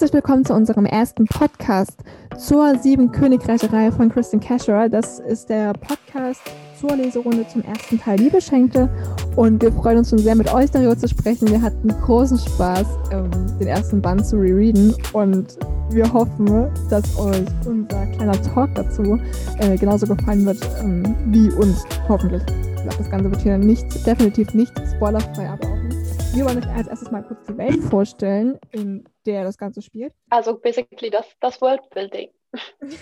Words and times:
Herzlich 0.00 0.14
willkommen 0.14 0.46
zu 0.46 0.54
unserem 0.54 0.86
ersten 0.86 1.26
Podcast 1.26 1.98
zur 2.38 2.78
Sieben 2.78 3.12
Königreiche-Reihe 3.12 3.92
von 3.92 4.08
Kristen 4.08 4.40
Casherer. 4.40 4.88
Das 4.88 5.18
ist 5.18 5.50
der 5.50 5.74
Podcast 5.74 6.40
zur 6.80 6.96
Leserunde 6.96 7.46
zum 7.46 7.60
ersten 7.60 8.00
Teil 8.00 8.18
Liebe 8.18 8.40
schenkte. 8.40 8.88
Und 9.36 9.60
wir 9.60 9.70
freuen 9.70 9.98
uns 9.98 10.08
schon 10.08 10.18
sehr, 10.18 10.34
mit 10.36 10.50
euch 10.54 10.70
darüber 10.70 10.96
zu 10.96 11.06
sprechen. 11.06 11.48
Wir 11.48 11.60
hatten 11.60 11.88
großen 11.88 12.38
Spaß, 12.38 12.86
ähm, 13.12 13.30
den 13.60 13.68
ersten 13.68 14.00
Band 14.00 14.24
zu 14.24 14.36
rereaden. 14.36 14.94
Und 15.12 15.58
wir 15.90 16.10
hoffen, 16.10 16.70
dass 16.88 17.18
euch 17.18 17.44
unser 17.66 18.06
kleiner 18.06 18.40
Talk 18.54 18.74
dazu 18.76 19.20
äh, 19.58 19.76
genauso 19.76 20.06
gefallen 20.06 20.46
wird 20.46 20.66
ähm, 20.82 21.14
wie 21.26 21.50
uns, 21.50 21.84
hoffentlich. 22.08 22.40
Ich 22.48 22.82
glaube, 22.84 22.96
das 22.96 23.10
Ganze 23.10 23.30
wird 23.30 23.42
hier 23.42 23.58
nicht, 23.58 24.06
definitiv 24.06 24.54
nicht 24.54 24.72
spoilerfrei, 24.96 25.58
nicht. 25.84 26.00
Wir 26.32 26.44
wollen 26.44 26.58
euch 26.58 26.68
als 26.68 26.86
erstes 26.86 27.10
mal 27.10 27.22
kurz 27.22 27.44
die 27.48 27.58
Welt 27.58 27.82
vorstellen, 27.84 28.58
in 28.70 29.04
der 29.32 29.44
das 29.44 29.58
Ganze 29.58 29.82
spielt. 29.82 30.14
Also 30.30 30.58
basically 30.58 31.10
das, 31.10 31.26
das 31.40 31.60
Worldbuilding. 31.60 32.30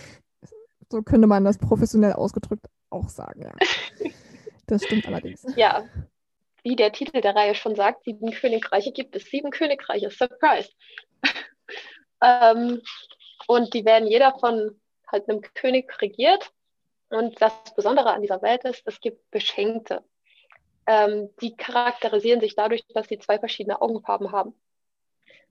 So 0.90 1.02
könnte 1.02 1.26
man 1.26 1.44
das 1.44 1.58
professionell 1.58 2.14
ausgedrückt 2.14 2.66
auch 2.88 3.10
sagen, 3.10 3.42
ja. 3.42 3.52
Das 4.66 4.84
stimmt 4.84 5.06
allerdings. 5.06 5.44
Ja, 5.56 5.84
wie 6.62 6.76
der 6.76 6.92
Titel 6.92 7.22
der 7.22 7.34
Reihe 7.34 7.54
schon 7.54 7.74
sagt, 7.74 8.04
sieben 8.04 8.30
Königreiche 8.30 8.92
gibt 8.92 9.16
es. 9.16 9.24
Sieben 9.24 9.50
Königreiche, 9.50 10.10
Surprise. 10.10 10.70
ähm, 12.22 12.82
und 13.46 13.72
die 13.72 13.86
werden 13.86 14.06
jeder 14.06 14.38
von 14.38 14.78
halt 15.10 15.28
einem 15.28 15.40
König 15.40 15.90
regiert. 16.02 16.50
Und 17.08 17.40
das 17.40 17.52
Besondere 17.74 18.12
an 18.12 18.20
dieser 18.20 18.42
Welt 18.42 18.64
ist, 18.64 18.82
es 18.84 19.00
gibt 19.00 19.30
Beschenkte. 19.30 20.04
Ähm, 20.86 21.30
die 21.40 21.56
charakterisieren 21.56 22.40
sich 22.40 22.54
dadurch, 22.54 22.84
dass 22.88 23.08
sie 23.08 23.18
zwei 23.18 23.38
verschiedene 23.38 23.80
Augenfarben 23.80 24.32
haben. 24.32 24.54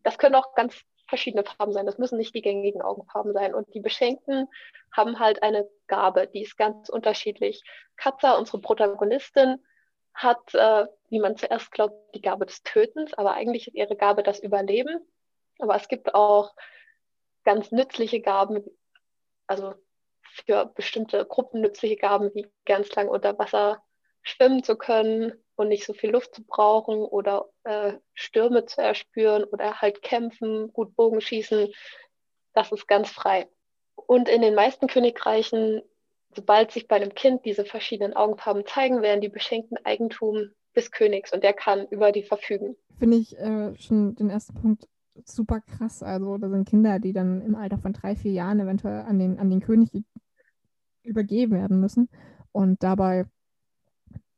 Das 0.07 0.17
können 0.17 0.35
auch 0.35 0.55
ganz 0.55 0.85
verschiedene 1.09 1.43
Farben 1.43 1.73
sein. 1.73 1.85
Das 1.85 1.97
müssen 1.97 2.17
nicht 2.17 2.33
die 2.33 2.41
gängigen 2.41 2.81
Augenfarben 2.81 3.33
sein. 3.33 3.53
Und 3.53 3.73
die 3.73 3.81
Beschenkten 3.81 4.47
haben 4.95 5.19
halt 5.19 5.43
eine 5.43 5.69
Gabe, 5.87 6.27
die 6.27 6.43
ist 6.43 6.55
ganz 6.55 6.87
unterschiedlich. 6.87 7.61
Katza, 7.97 8.37
unsere 8.37 8.61
Protagonistin, 8.61 9.61
hat, 10.13 10.55
äh, 10.55 10.85
wie 11.09 11.19
man 11.19 11.35
zuerst 11.35 11.73
glaubt, 11.73 12.15
die 12.15 12.21
Gabe 12.21 12.45
des 12.45 12.63
Tötens, 12.63 13.13
aber 13.15 13.33
eigentlich 13.33 13.67
ist 13.67 13.75
ihre 13.75 13.97
Gabe 13.97 14.23
das 14.23 14.39
Überleben. 14.39 15.05
Aber 15.59 15.75
es 15.75 15.89
gibt 15.89 16.15
auch 16.15 16.55
ganz 17.43 17.73
nützliche 17.73 18.21
Gaben, 18.21 18.63
also 19.45 19.73
für 20.21 20.67
bestimmte 20.67 21.25
Gruppen 21.25 21.59
nützliche 21.59 21.97
Gaben, 21.97 22.33
wie 22.33 22.47
ganz 22.63 22.95
lang 22.95 23.09
unter 23.09 23.37
Wasser 23.37 23.83
schwimmen 24.21 24.63
zu 24.63 24.77
können 24.77 25.33
und 25.57 25.69
nicht 25.69 25.85
so 25.85 25.93
viel 25.93 26.11
Luft 26.11 26.35
zu 26.35 26.43
brauchen 26.43 26.97
oder 26.99 27.49
äh, 27.63 27.93
Stürme 28.13 28.65
zu 28.65 28.81
erspüren 28.81 29.43
oder 29.43 29.81
halt 29.81 30.01
kämpfen, 30.01 30.71
gut 30.71 30.95
Bogen 30.95 31.19
schießen. 31.19 31.67
Das 32.53 32.71
ist 32.71 32.87
ganz 32.87 33.09
frei. 33.09 33.47
Und 33.95 34.29
in 34.29 34.41
den 34.41 34.55
meisten 34.55 34.87
Königreichen, 34.87 35.81
sobald 36.35 36.71
sich 36.71 36.87
bei 36.87 36.97
einem 36.97 37.13
Kind 37.13 37.43
diese 37.43 37.65
verschiedenen 37.65 38.15
Augenfarben 38.15 38.65
zeigen, 38.65 39.01
werden 39.01 39.21
die 39.21 39.29
beschenkten 39.29 39.77
Eigentum 39.83 40.51
des 40.75 40.91
Königs 40.91 41.33
und 41.33 41.43
der 41.43 41.53
kann 41.53 41.87
über 41.87 42.11
die 42.11 42.23
verfügen. 42.23 42.75
Finde 42.99 43.17
ich 43.17 43.37
äh, 43.37 43.75
schon 43.77 44.15
den 44.15 44.29
ersten 44.29 44.53
Punkt 44.53 44.87
super 45.25 45.61
krass. 45.61 46.03
Also 46.03 46.37
da 46.37 46.49
sind 46.49 46.69
Kinder, 46.69 46.99
die 46.99 47.13
dann 47.13 47.41
im 47.41 47.55
Alter 47.55 47.79
von 47.79 47.93
drei, 47.93 48.15
vier 48.15 48.31
Jahren 48.31 48.59
eventuell 48.59 49.01
an 49.01 49.17
den, 49.17 49.39
an 49.39 49.49
den 49.49 49.61
König 49.61 49.89
übergeben 51.01 51.53
werden 51.53 51.79
müssen 51.79 52.09
und 52.51 52.83
dabei 52.83 53.25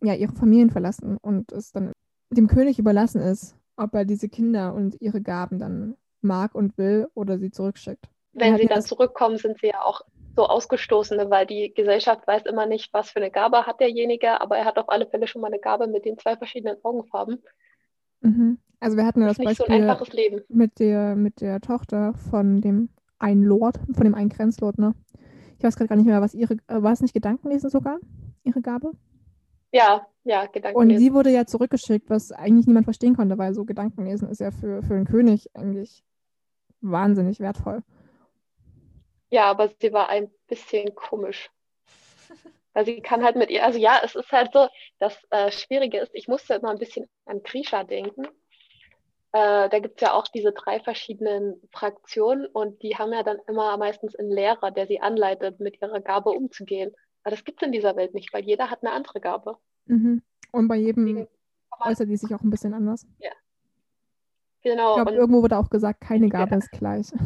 ja 0.01 0.13
ihre 0.13 0.33
Familien 0.33 0.69
verlassen 0.69 1.17
und 1.21 1.51
es 1.51 1.71
dann 1.71 1.91
dem 2.31 2.47
König 2.47 2.79
überlassen 2.79 3.21
ist, 3.21 3.55
ob 3.75 3.93
er 3.93 4.05
diese 4.05 4.29
Kinder 4.29 4.73
und 4.73 4.97
ihre 4.99 5.21
Gaben 5.21 5.59
dann 5.59 5.95
mag 6.21 6.55
und 6.55 6.77
will 6.77 7.07
oder 7.13 7.39
sie 7.39 7.51
zurückschickt. 7.51 8.09
Wenn 8.33 8.57
sie 8.57 8.67
dann 8.67 8.81
zurückkommen, 8.81 9.37
sind 9.37 9.59
sie 9.59 9.67
ja 9.67 9.81
auch 9.83 10.01
so 10.35 10.45
Ausgestoßene, 10.45 11.29
weil 11.29 11.45
die 11.45 11.73
Gesellschaft 11.73 12.27
weiß 12.27 12.43
immer 12.45 12.65
nicht, 12.65 12.93
was 12.93 13.09
für 13.09 13.19
eine 13.19 13.31
Gabe 13.31 13.65
hat 13.65 13.79
derjenige, 13.79 14.39
aber 14.39 14.57
er 14.57 14.65
hat 14.65 14.77
auf 14.77 14.89
alle 14.89 15.07
Fälle 15.07 15.27
schon 15.27 15.41
mal 15.41 15.47
eine 15.47 15.59
Gabe 15.59 15.87
mit 15.87 16.05
den 16.05 16.17
zwei 16.17 16.37
verschiedenen 16.37 16.77
Augenfarben. 16.83 17.41
Mhm. 18.21 18.59
Also 18.79 18.95
wir 18.95 19.05
hatten 19.05 19.21
ja 19.21 19.27
das, 19.27 19.37
das 19.37 19.45
Beispiel 19.45 19.95
so 19.97 20.39
mit 20.47 20.79
der 20.79 21.15
mit 21.15 21.41
der 21.41 21.59
Tochter 21.59 22.13
von 22.13 22.61
dem 22.61 22.89
einen 23.17 23.43
Lord, 23.43 23.79
von 23.93 24.05
dem 24.05 24.15
einen 24.15 24.29
Grenzlord, 24.29 24.77
ne? 24.77 24.93
Ich 25.57 25.63
weiß 25.63 25.75
gerade 25.75 25.89
gar 25.89 25.97
nicht 25.97 26.05
mehr, 26.05 26.21
was 26.21 26.33
ihre, 26.33 26.53
äh, 26.67 26.81
war 26.81 26.93
es 26.93 27.01
nicht 27.01 27.13
Gedankenlesen 27.13 27.69
sogar, 27.69 27.99
ihre 28.43 28.61
Gabe? 28.61 28.91
Ja, 29.71 30.07
ja, 30.23 30.45
Gedankenlesen. 30.47 30.97
Und 30.97 30.99
sie 30.99 31.13
wurde 31.13 31.29
ja 31.29 31.45
zurückgeschickt, 31.45 32.09
was 32.09 32.31
eigentlich 32.31 32.67
niemand 32.67 32.85
verstehen 32.85 33.15
konnte, 33.15 33.37
weil 33.37 33.53
so 33.53 33.65
Gedankenlesen 33.65 34.29
ist 34.29 34.39
ja 34.39 34.51
für, 34.51 34.81
für 34.83 34.95
einen 34.95 35.05
König 35.05 35.49
eigentlich 35.53 36.03
wahnsinnig 36.81 37.39
wertvoll. 37.39 37.83
Ja, 39.29 39.45
aber 39.45 39.69
sie 39.79 39.93
war 39.93 40.09
ein 40.09 40.31
bisschen 40.47 40.95
komisch. 40.95 41.51
Weil 42.73 42.85
sie 42.85 43.01
kann 43.01 43.23
halt 43.23 43.35
mit 43.35 43.49
ihr, 43.51 43.63
also 43.63 43.77
ja, 43.77 44.01
es 44.03 44.15
ist 44.15 44.31
halt 44.31 44.51
so, 44.53 44.67
das 44.97 45.15
äh, 45.29 45.51
Schwierige 45.51 45.99
ist, 45.99 46.11
ich 46.13 46.27
musste 46.27 46.55
immer 46.55 46.71
ein 46.71 46.79
bisschen 46.79 47.07
an 47.25 47.43
Grisha 47.43 47.83
denken. 47.83 48.25
Äh, 49.31 49.69
da 49.69 49.79
gibt 49.79 50.01
es 50.01 50.01
ja 50.01 50.13
auch 50.13 50.27
diese 50.27 50.51
drei 50.51 50.79
verschiedenen 50.79 51.61
Fraktionen 51.71 52.47
und 52.47 52.81
die 52.81 52.97
haben 52.97 53.13
ja 53.13 53.21
dann 53.21 53.37
immer 53.47 53.77
meistens 53.77 54.15
einen 54.15 54.31
Lehrer, 54.31 54.71
der 54.71 54.87
sie 54.87 54.99
anleitet, 54.99 55.59
mit 55.59 55.79
ihrer 55.79 56.01
Gabe 56.01 56.31
umzugehen. 56.31 56.95
Aber 57.23 57.35
das 57.35 57.43
gibt 57.43 57.61
es 57.61 57.65
in 57.65 57.71
dieser 57.71 57.95
Welt 57.95 58.13
nicht, 58.13 58.33
weil 58.33 58.45
jeder 58.45 58.69
hat 58.69 58.83
eine 58.83 58.93
andere 58.93 59.19
Gabe. 59.19 59.57
Mhm. 59.85 60.21
Und 60.51 60.67
bei 60.67 60.77
jedem 60.77 61.27
äußert 61.79 62.09
die 62.09 62.17
sich 62.17 62.33
auch 62.33 62.41
ein 62.41 62.49
bisschen 62.49 62.73
anders. 62.73 63.05
Ja. 63.19 63.31
Genau. 64.61 64.97
Ich 64.97 65.03
glaube, 65.03 65.17
irgendwo 65.17 65.41
wurde 65.41 65.57
auch 65.57 65.69
gesagt, 65.69 66.01
keine 66.01 66.29
Gabe 66.29 66.51
ja. 66.51 66.57
ist 66.57 66.71
gleich. 66.71 67.11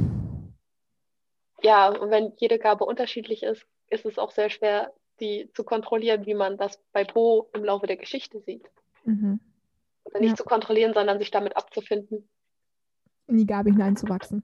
Ja, 1.66 1.88
und 1.88 2.12
wenn 2.12 2.34
jede 2.36 2.60
Gabe 2.60 2.84
unterschiedlich 2.84 3.42
ist, 3.42 3.66
ist 3.88 4.06
es 4.06 4.20
auch 4.20 4.32
sehr 4.32 4.50
schwer, 4.50 4.94
die 5.22 5.50
zu 5.54 5.64
kontrollieren, 5.64 6.26
wie 6.26 6.34
man 6.34 6.58
das 6.58 6.84
bei 6.92 7.06
Bo 7.06 7.50
im 7.54 7.64
Laufe 7.64 7.88
der 7.88 7.96
Geschichte 7.96 8.42
sieht. 8.42 8.70
Mhm. 9.06 9.40
Oder 10.04 10.20
nicht 10.20 10.32
ja. 10.32 10.36
zu 10.36 10.44
kontrollieren, 10.44 10.94
sondern 10.94 11.20
sich 11.20 11.32
damit 11.32 11.56
abzufinden. 11.56 12.28
In 13.28 13.38
die 13.38 13.46
Gabe 13.46 13.70
hineinzuwachsen. 13.70 14.44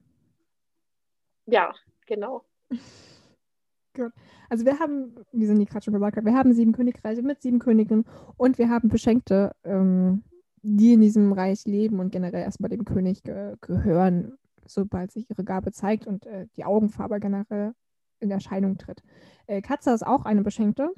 Ja, 1.46 1.74
genau. 2.06 2.46
Gut. 3.94 4.14
Also 4.50 4.66
wir 4.66 4.80
haben, 4.80 5.16
wie 5.32 5.46
Cindy 5.46 5.66
gerade 5.66 5.86
schon 5.86 5.94
gesagt 5.94 6.18
hat, 6.18 6.26
wir 6.26 6.34
haben 6.34 6.54
sieben 6.54 6.74
Königreiche 6.74 7.22
mit 7.22 7.42
sieben 7.42 7.60
Königen 7.60 8.06
und 8.36 8.58
wir 8.58 8.70
haben 8.70 8.90
Beschenkte, 8.90 9.52
ähm, 9.64 10.24
die 10.62 10.94
in 10.94 11.02
diesem 11.02 11.32
Reich 11.32 11.66
leben 11.66 12.00
und 12.00 12.12
generell 12.12 12.42
erstmal 12.42 12.70
dem 12.70 12.84
König 12.84 13.24
ge 13.24 13.56
gehören, 13.62 14.34
sobald 14.66 15.12
sich 15.12 15.30
ihre 15.30 15.44
Gabe 15.44 15.72
zeigt 15.72 16.08
und 16.08 16.26
äh, 16.26 16.48
die 16.58 16.66
Augenfarbe 16.66 17.20
generell 17.20 17.74
in 18.20 18.32
Erscheinung 18.32 18.78
tritt. 18.78 19.04
Äh, 19.48 19.62
Katza 19.62 19.94
ist 19.94 20.06
auch 20.06 20.26
eine 20.26 20.42
Beschenkte 20.42 20.90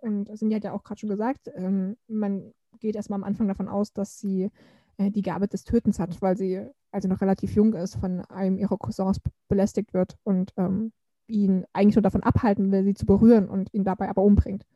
und 0.00 0.30
Cindy 0.36 0.54
hat 0.54 0.64
ja 0.64 0.72
auch 0.72 0.84
gerade 0.84 1.00
schon 1.00 1.10
gesagt, 1.10 1.50
ähm, 1.54 1.96
man 2.06 2.52
geht 2.78 2.96
erstmal 2.96 3.18
am 3.18 3.24
Anfang 3.24 3.48
davon 3.48 3.68
aus, 3.68 3.92
dass 3.92 4.18
sie 4.18 4.50
äh, 4.96 5.10
die 5.10 5.22
Gabe 5.22 5.48
des 5.48 5.64
Tötens 5.64 5.98
hat, 5.98 6.22
weil 6.22 6.36
sie, 6.36 6.64
als 6.92 7.02
sie 7.02 7.08
noch 7.08 7.20
relativ 7.20 7.54
jung 7.54 7.74
ist, 7.74 7.96
von 7.96 8.20
einem 8.26 8.56
ihrer 8.56 8.78
Cousins 8.78 9.20
belästigt 9.48 9.92
wird 9.92 10.16
und 10.22 10.52
ähm, 10.56 10.92
ihn 11.30 11.64
eigentlich 11.72 11.96
nur 11.96 12.02
davon 12.02 12.22
abhalten 12.22 12.70
will, 12.72 12.84
sie 12.84 12.94
zu 12.94 13.06
berühren 13.06 13.48
und 13.48 13.72
ihn 13.72 13.84
dabei 13.84 14.08
aber 14.08 14.22
umbringt. 14.22 14.66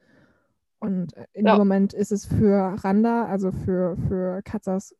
Und 0.78 1.16
äh, 1.16 1.26
in 1.32 1.46
ja. 1.46 1.54
dem 1.54 1.58
Moment 1.58 1.92
ist 1.92 2.12
es 2.12 2.26
für 2.26 2.76
Randa, 2.82 3.26
also 3.26 3.52
für, 3.52 3.96
für 4.08 4.42
Katzas 4.42 4.94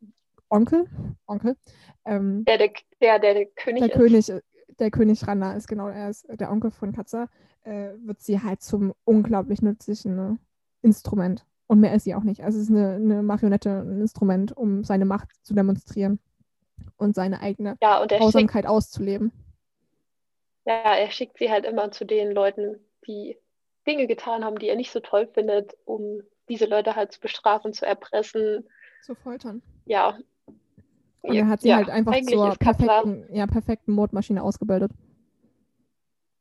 Onkel, 0.48 0.86
Onkel, 1.26 1.56
ähm, 2.04 2.44
der, 2.44 2.58
der, 2.58 2.70
der, 3.00 3.18
der, 3.18 3.46
König 3.46 3.82
der 3.82 3.90
ist. 3.90 3.96
König, 3.96 4.32
der 4.78 4.90
König 4.90 5.26
Randa 5.26 5.52
ist 5.52 5.68
genau, 5.68 5.88
er 5.88 6.10
ist 6.10 6.26
der 6.28 6.50
Onkel 6.50 6.70
von 6.70 6.92
Katza, 6.92 7.28
äh, 7.64 7.90
wird 8.04 8.20
sie 8.20 8.40
halt 8.40 8.62
zum 8.62 8.92
unglaublich 9.04 9.62
nützlichen 9.62 10.16
ne, 10.16 10.38
Instrument. 10.82 11.44
Und 11.66 11.80
mehr 11.80 11.94
ist 11.94 12.04
sie 12.04 12.14
auch 12.14 12.24
nicht. 12.24 12.44
Also 12.44 12.58
es 12.58 12.64
ist 12.64 12.70
eine, 12.70 12.94
eine 12.94 13.22
Marionette, 13.22 13.80
ein 13.80 14.00
Instrument, 14.00 14.56
um 14.56 14.84
seine 14.84 15.06
Macht 15.06 15.30
zu 15.42 15.54
demonstrieren 15.54 16.18
und 16.96 17.14
seine 17.14 17.40
eigene 17.40 17.76
ja, 17.80 18.04
Grausamkeit 18.06 18.66
auszuleben. 18.66 19.32
Ja, 20.64 20.94
er 20.94 21.10
schickt 21.10 21.38
sie 21.38 21.50
halt 21.50 21.64
immer 21.64 21.90
zu 21.90 22.04
den 22.04 22.32
Leuten, 22.32 22.78
die 23.06 23.38
Dinge 23.86 24.06
getan 24.06 24.44
haben, 24.44 24.58
die 24.58 24.68
er 24.68 24.76
nicht 24.76 24.90
so 24.90 25.00
toll 25.00 25.28
findet, 25.32 25.76
um 25.84 26.22
diese 26.48 26.66
Leute 26.66 26.96
halt 26.96 27.12
zu 27.12 27.20
bestrafen, 27.20 27.72
zu 27.72 27.86
erpressen. 27.86 28.66
Zu 29.02 29.14
foltern. 29.14 29.62
Ja. 29.84 30.18
Und 31.22 31.34
er 31.34 31.48
hat 31.48 31.62
sie 31.62 31.68
ja, 31.68 31.76
halt 31.76 31.88
einfach 31.88 32.14
zur 32.22 32.54
perfekten, 32.56 33.26
ja, 33.34 33.46
perfekten 33.46 33.92
Mordmaschine 33.92 34.42
ausgebildet. 34.42 34.92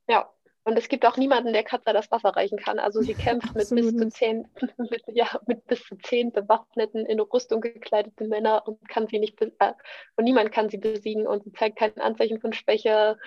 Ja, 0.10 0.30
und 0.66 0.78
es 0.78 0.88
gibt 0.88 1.06
auch 1.06 1.18
niemanden, 1.18 1.52
der 1.52 1.64
Katza 1.64 1.92
das 1.92 2.10
Wasser 2.12 2.30
reichen 2.30 2.58
kann. 2.58 2.80
Also 2.80 3.02
sie 3.02 3.14
kämpft 3.14 3.56
mit 3.56 3.70
bis, 3.70 3.96
zu 3.96 4.10
zehn, 4.10 4.48
mit, 4.78 5.04
ja, 5.08 5.28
mit 5.48 5.66
bis 5.68 5.84
zu 5.84 5.98
zehn 5.98 6.31
bewaffneten, 6.31 7.06
in 7.06 7.20
Rüstung 7.20 7.62
gekleideten 7.62 8.30
Männern 8.30 8.62
und 8.66 8.88
kann 8.88 9.08
sie 9.08 9.20
nicht 9.20 9.42
äh, 9.42 9.74
und 10.16 10.24
niemand 10.24 10.52
kann 10.52 10.70
sie 10.70 10.78
besiegen 10.78 11.28
und 11.28 11.44
sie 11.44 11.52
zeigt 11.54 11.78
kein 11.78 11.98
Anzeichen 12.00 12.40
von 12.40 12.54
Schwäche 12.54 13.18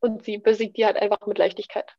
und 0.00 0.22
sie 0.24 0.38
besiegt 0.38 0.76
die 0.76 0.86
halt 0.86 0.96
einfach 0.96 1.26
mit 1.26 1.38
Leichtigkeit. 1.38 1.96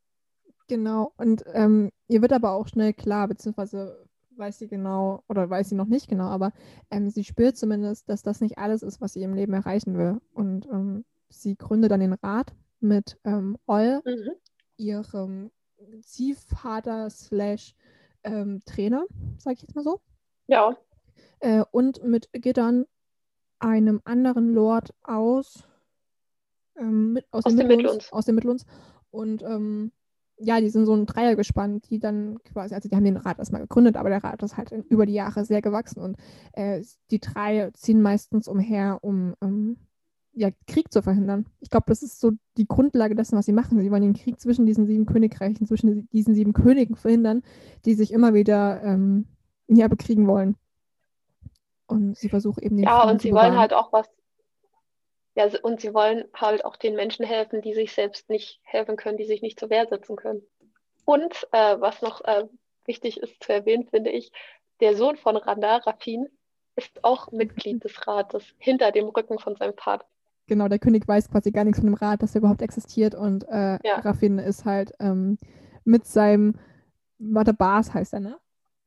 Genau, 0.67 1.13
und 1.17 1.43
ähm, 1.53 1.91
ihr 2.07 2.21
wird 2.21 2.33
aber 2.33 2.51
auch 2.53 2.67
schnell 2.67 2.93
klar, 2.93 3.27
beziehungsweise 3.27 4.07
weiß 4.37 4.57
sie 4.59 4.67
genau, 4.67 5.23
oder 5.29 5.49
weiß 5.49 5.69
sie 5.69 5.75
noch 5.75 5.85
nicht 5.87 6.09
genau, 6.09 6.25
aber 6.25 6.51
ähm, 6.89 7.09
sie 7.09 7.23
spürt 7.23 7.55
zumindest, 7.55 8.09
dass 8.09 8.23
das 8.23 8.41
nicht 8.41 8.57
alles 8.57 8.81
ist, 8.83 8.99
was 8.99 9.13
sie 9.13 9.23
im 9.23 9.33
Leben 9.33 9.53
erreichen 9.53 9.97
will. 9.97 10.19
Und 10.33 10.65
ähm, 10.65 11.05
sie 11.29 11.55
gründet 11.55 11.91
dann 11.91 11.99
den 12.01 12.13
Rat 12.13 12.53
mit 12.79 13.17
ähm, 13.23 13.57
Oll, 13.67 14.01
Mhm. 14.05 14.31
ihrem 14.77 15.51
Ziehvater 16.01 17.09
slash 17.09 17.75
ähm, 18.23 18.59
Trainer, 18.65 19.05
sage 19.37 19.55
ich 19.55 19.61
jetzt 19.61 19.75
mal 19.75 19.83
so. 19.83 20.01
Ja, 20.47 20.75
Äh, 21.39 21.63
und 21.71 22.03
mit 22.03 22.29
Giddon, 22.33 22.85
einem 23.59 24.01
anderen 24.03 24.53
Lord 24.53 24.93
aus, 25.03 25.67
ähm, 26.77 27.13
mit, 27.13 27.25
aus, 27.31 27.45
Aus 27.45 27.55
den 27.55 27.67
Midlands. 27.67 28.11
aus 28.11 28.25
den 28.25 28.35
Midlands. 28.35 28.65
Und 29.11 29.43
ähm, 29.43 29.91
ja, 30.37 30.59
die 30.59 30.69
sind 30.69 30.85
so 30.85 30.93
ein 30.93 31.05
Dreier 31.05 31.35
gespannt, 31.35 31.89
die 31.89 31.99
dann 31.99 32.39
quasi, 32.43 32.75
also 32.75 32.89
die 32.89 32.95
haben 32.95 33.05
den 33.05 33.17
Rat 33.17 33.39
erstmal 33.39 33.61
gegründet, 33.61 33.95
aber 33.95 34.09
der 34.09 34.23
Rat 34.23 34.43
ist 34.43 34.57
halt 34.57 34.71
in, 34.71 34.83
über 34.83 35.05
die 35.05 35.13
Jahre 35.13 35.45
sehr 35.45 35.61
gewachsen 35.61 36.01
und 36.01 36.17
äh, 36.53 36.83
die 37.11 37.19
drei 37.19 37.71
ziehen 37.73 38.01
meistens 38.01 38.47
umher, 38.47 38.99
um 39.01 39.35
ähm, 39.41 39.77
ja, 40.33 40.49
Krieg 40.67 40.91
zu 40.91 41.01
verhindern. 41.01 41.45
Ich 41.61 41.69
glaube, 41.69 41.85
das 41.87 42.03
ist 42.03 42.19
so 42.19 42.33
die 42.57 42.67
Grundlage 42.67 43.15
dessen, 43.15 43.37
was 43.37 43.45
sie 43.45 43.53
machen. 43.53 43.79
Sie 43.79 43.89
wollen 43.89 44.01
den 44.01 44.13
Krieg 44.13 44.39
zwischen 44.39 44.65
diesen 44.65 44.85
sieben 44.85 45.05
Königreichen, 45.05 45.65
zwischen 45.65 46.09
diesen 46.09 46.35
sieben 46.35 46.51
Königen 46.51 46.97
verhindern, 46.97 47.41
die 47.85 47.93
sich 47.93 48.11
immer 48.11 48.33
wieder 48.33 48.83
ähm, 48.83 49.27
ja, 49.67 49.87
bekriegen 49.87 50.27
wollen. 50.27 50.57
Und 51.87 52.17
sie 52.17 52.27
versuchen 52.27 52.61
eben 52.61 52.75
den 52.75 52.85
ja, 52.85 52.99
Frieden 52.99 53.11
und 53.11 53.21
sie 53.21 53.31
wollen 53.31 53.57
halt 53.57 53.73
auch 53.73 53.93
was, 53.93 54.09
ja, 55.35 55.49
und 55.63 55.81
sie 55.81 55.93
wollen 55.93 56.25
halt 56.33 56.63
auch 56.65 56.75
den 56.77 56.95
Menschen 56.95 57.25
helfen, 57.25 57.61
die 57.61 57.73
sich 57.73 57.93
selbst 57.93 58.29
nicht 58.29 58.59
helfen 58.63 58.95
können, 58.95 59.17
die 59.17 59.25
sich 59.25 59.41
nicht 59.41 59.59
zur 59.59 59.69
Wehr 59.69 59.87
setzen 59.87 60.15
können. 60.15 60.41
Und 61.03 61.47
äh, 61.51 61.79
was 61.79 62.01
noch 62.01 62.23
äh, 62.23 62.45
wichtig 62.85 63.21
ist 63.21 63.43
zu 63.43 63.53
erwähnen, 63.53 63.87
finde 63.87 64.11
ich, 64.11 64.31
der 64.79 64.95
Sohn 64.95 65.17
von 65.17 65.37
Randa, 65.37 65.77
Rafin, 65.77 66.27
ist 66.75 67.03
auch 67.03 67.31
Mitglied 67.31 67.83
des 67.83 68.07
Rates 68.07 68.43
hinter 68.57 68.91
dem 68.91 69.07
Rücken 69.07 69.39
von 69.39 69.55
seinem 69.55 69.75
Vater. 69.77 70.05
Genau, 70.47 70.67
der 70.67 70.79
König 70.79 71.07
weiß 71.07 71.29
quasi 71.29 71.51
gar 71.51 71.63
nichts 71.63 71.79
von 71.79 71.87
dem 71.87 71.95
Rat, 71.95 72.21
dass 72.21 72.35
er 72.35 72.39
überhaupt 72.39 72.61
existiert. 72.61 73.15
Und 73.15 73.47
äh, 73.47 73.79
Ja. 73.83 73.99
Raffin 73.99 74.39
ist 74.39 74.65
halt 74.65 74.91
ähm, 74.99 75.37
mit 75.85 76.05
seinem, 76.05 76.55
warte, 77.17 77.53
Bas 77.53 77.93
heißt 77.93 78.13
er, 78.13 78.19
ne? 78.19 78.37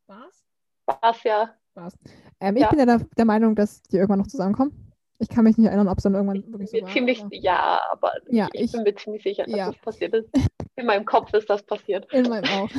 Bas? 0.07 0.45
Was 0.87 1.23
ja, 1.25 1.55
Bas. 1.75 1.95
Ähm, 2.41 2.57
ich 2.57 2.63
Ja. 2.63 2.71
bin 2.71 2.79
ja 2.79 2.87
der, 2.87 3.01
der 3.17 3.25
Meinung, 3.25 3.55
dass 3.55 3.83
die 3.83 3.97
irgendwann 3.97 4.21
noch 4.21 4.27
zusammenkommen. 4.29 4.88
Ich 5.19 5.29
kann 5.29 5.45
mich 5.45 5.57
nicht 5.59 5.67
erinnern, 5.67 5.89
ob 5.89 5.99
es 5.99 6.05
dann 6.05 6.15
irgendwann 6.15 6.45
wirklich 6.53 6.71
so 6.71 6.81
war. 6.81 6.93
ziemlich, 6.93 7.21
aber 7.21 7.35
ja, 7.35 7.81
aber 7.91 8.13
Ja, 8.31 8.49
ich, 8.53 8.63
ich- 8.65 8.73
bin 8.73 8.83
mir 8.85 8.95
ziemlich 8.95 9.23
sicher, 9.23 9.45
dass 9.45 9.55
ja. 9.57 9.67
das 9.67 9.77
passiert 9.79 10.15
ist. 10.15 10.29
In 10.77 10.87
meinem 10.87 11.05
Kopf 11.05 11.33
ist 11.35 11.51
das 11.51 11.63
passiert. 11.65 12.07
In 12.13 12.29
meinem 12.29 12.45
auch. 12.45 12.71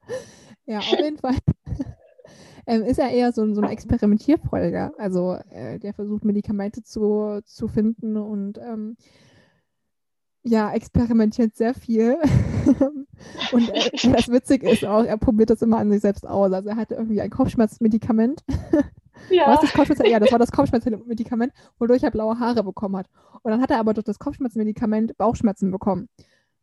ja, 0.66 0.78
auf 0.78 0.98
jeden 0.98 1.18
Fall. 1.18 1.36
ähm, 2.66 2.82
ist 2.82 2.98
er 2.98 3.10
eher 3.10 3.30
so, 3.32 3.42
ein- 3.42 3.54
so 3.54 3.60
ein 3.60 3.70
Experimentierfreudiger. 3.70 4.92
Also 4.98 5.36
äh, 5.50 5.78
der 5.78 5.94
versucht 5.94 6.24
Medikamente 6.24 6.82
zu, 6.82 7.40
zu 7.44 7.68
finden 7.68 8.16
und 8.16 8.58
ähm, 8.58 8.96
ja, 10.48 10.72
experimentiert 10.72 11.56
sehr 11.56 11.74
viel. 11.74 12.16
und 13.52 13.68
äh, 13.68 13.90
das 14.12 14.28
Witzige 14.28 14.70
ist 14.70 14.84
auch, 14.84 15.04
er 15.04 15.16
probiert 15.16 15.50
das 15.50 15.62
immer 15.62 15.78
an 15.78 15.90
sich 15.90 16.00
selbst 16.00 16.26
aus. 16.26 16.52
Also 16.52 16.70
er 16.70 16.76
hatte 16.76 16.94
irgendwie 16.94 17.20
ein 17.20 17.30
Kopfschmerzmedikament. 17.30 18.44
Ja, 19.30 19.48
Was 19.48 19.60
das 19.60 19.72
Kopfschmerz? 19.72 20.00
Ja, 20.08 20.20
das 20.20 20.30
war 20.30 20.38
das 20.38 20.52
Kopfschmerzmedikament, 20.52 21.52
wodurch 21.80 22.04
er 22.04 22.12
blaue 22.12 22.38
Haare 22.38 22.62
bekommen 22.62 22.96
hat. 22.96 23.08
Und 23.42 23.50
dann 23.50 23.60
hat 23.60 23.70
er 23.72 23.80
aber 23.80 23.92
durch 23.92 24.04
das 24.04 24.20
Kopfschmerzmedikament 24.20 25.18
Bauchschmerzen 25.18 25.72
bekommen. 25.72 26.08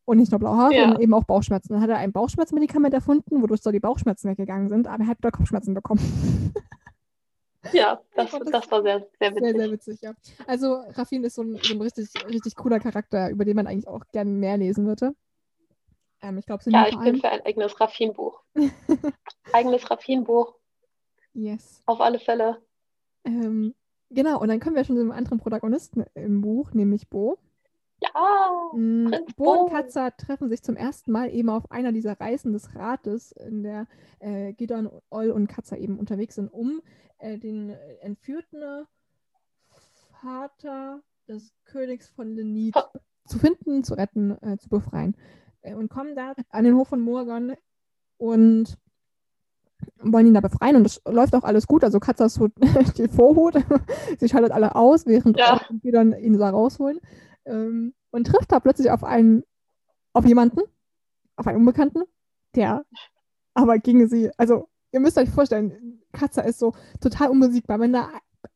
Und 0.05 0.17
nicht 0.17 0.31
nur 0.31 0.39
blaue 0.39 0.55
Haare, 0.57 0.73
Ja. 0.73 0.83
sondern 0.83 1.01
eben 1.01 1.13
auch 1.13 1.25
Bauchschmerzen. 1.25 1.73
Dann 1.73 1.81
hat 1.81 1.89
er 1.89 1.97
ein 1.97 2.13
Bauchschmerzmedikament 2.13 2.93
erfunden, 2.93 3.41
wodurch 3.41 3.61
so 3.61 3.71
die 3.71 3.81
Bauchschmerzen 3.81 4.29
weggegangen 4.29 4.69
sind, 4.69 4.87
aber 4.87 5.03
er 5.03 5.07
hat 5.09 5.17
wieder 5.17 5.31
Kopfschmerzen 5.31 5.73
bekommen. 5.73 5.99
ja, 7.73 8.01
das, 8.15 8.31
das- 8.31 8.41
das 8.51 8.71
war 8.71 8.81
sehr, 8.81 8.99
sehr 9.19 9.33
Sehr, 9.33 9.33
sehr 9.33 9.53
witzig. 9.71 9.71
witzig, 9.71 10.01
ja. 10.01 10.13
Also 10.47 10.75
Raffin 10.93 11.23
ist 11.23 11.35
so 11.35 11.43
ein, 11.43 11.57
so 11.61 11.73
ein 11.73 11.81
richtig, 11.81 12.09
richtig 12.27 12.55
cooler 12.55 12.79
Charakter, 12.79 13.29
über 13.29 13.45
den 13.45 13.55
man 13.55 13.67
eigentlich 13.67 13.87
auch 13.87 14.03
gerne 14.11 14.29
mehr 14.31 14.57
lesen 14.57 14.85
würde. 14.85 15.13
Ähm, 16.21 16.37
ich 16.37 16.45
glaube, 16.45 16.63
Ja, 16.67 16.87
ich 16.87 16.97
bin 16.97 17.17
für 17.17 17.29
ein 17.29 17.41
eigenes 17.45 17.79
Raffinbuch. 17.79 18.41
Eigenes 19.53 19.89
Raffinbuch, 19.89 20.55
Yes. 21.33 21.81
auf 21.85 21.99
alle 22.01 22.19
Fälle. 22.19 22.61
Ähm, 23.25 23.73
genau, 24.09 24.39
und 24.39 24.47
dann 24.47 24.59
kommen 24.59 24.75
wir 24.75 24.83
schon 24.85 24.95
zu 24.95 25.01
einem 25.01 25.11
anderen 25.11 25.39
Protagonisten 25.39 26.05
im 26.13 26.41
Buch, 26.41 26.71
nämlich 26.73 27.09
Bo. 27.09 27.37
Ja, 28.01 28.09
Mm, 28.73 29.07
Prinz 29.09 29.33
Bo 29.35 29.65
und. 29.65 29.71
Katza 29.71 30.11
treffen 30.11 30.49
sich 30.49 30.61
zum 30.63 30.75
ersten 30.75 31.11
Mal 31.11 31.29
eben 31.33 31.49
auf 31.49 31.71
einer 31.71 31.91
dieser 31.91 32.19
Reisen 32.19 32.51
des 32.53 32.75
Rates, 32.75 33.31
in 33.31 33.63
der 33.63 33.87
äh, 34.19 34.53
Gidon, 34.53 34.89
Oll 35.09 35.31
und 35.31 35.47
Katza 35.47 35.77
eben 35.77 35.97
unterwegs 35.97 36.35
sind, 36.35 36.49
um 36.51 36.81
äh, 37.19 37.37
den 37.37 37.69
entführten 38.01 38.85
Vater 40.21 41.01
des 41.27 41.53
Königs 41.65 42.09
von 42.09 42.35
Lenid 42.35 42.75
Ha. 42.75 42.91
zu 43.25 43.39
finden, 43.39 43.83
zu 43.83 43.93
retten, 43.95 44.31
äh, 44.41 44.57
zu 44.57 44.69
befreien. 44.69 45.15
Äh, 45.61 45.75
und 45.75 45.89
kommen 45.89 46.15
da 46.15 46.33
an 46.49 46.63
den 46.65 46.75
Hof 46.75 46.89
von 46.89 47.01
Morgan 47.01 47.55
und 48.17 48.77
wollen 50.01 50.27
ihn 50.27 50.33
da 50.33 50.41
befreien 50.41 50.75
und 50.75 50.83
das 50.83 51.01
läuft 51.07 51.35
auch 51.35 51.43
alles 51.43 51.67
gut. 51.67 51.83
Also 51.83 51.99
Katza 51.99 52.25
ist 52.25 52.35
so 52.35 52.47
die 52.97 53.07
Vorhut. 53.07 53.55
Sie 54.19 54.29
schaltet 54.29 54.51
alle 54.51 54.75
aus, 54.75 55.05
während 55.05 55.37
Ja. 55.37 55.61
Und 55.69 55.81
Gidon 55.81 56.13
ihn 56.17 56.37
da 56.37 56.49
rausholen. 56.49 56.99
Ähm, 57.45 57.93
und 58.11 58.27
trifft 58.27 58.51
da 58.51 58.59
plötzlich 58.59 58.89
auf 58.91 59.03
einen, 59.03 59.43
auf 60.13 60.25
jemanden, 60.25 60.61
auf 61.35 61.47
einen 61.47 61.59
Unbekannten, 61.59 62.03
der 62.55 62.85
aber 63.53 63.79
gegen 63.79 64.07
sie, 64.07 64.31
also 64.37 64.69
ihr 64.91 64.99
müsst 64.99 65.17
euch 65.17 65.29
vorstellen, 65.29 66.01
Katza 66.13 66.41
ist 66.41 66.59
so 66.59 66.73
total 67.01 67.29
unbesiegbar. 67.29 67.79
Wenn 67.79 67.93
da 67.93 68.09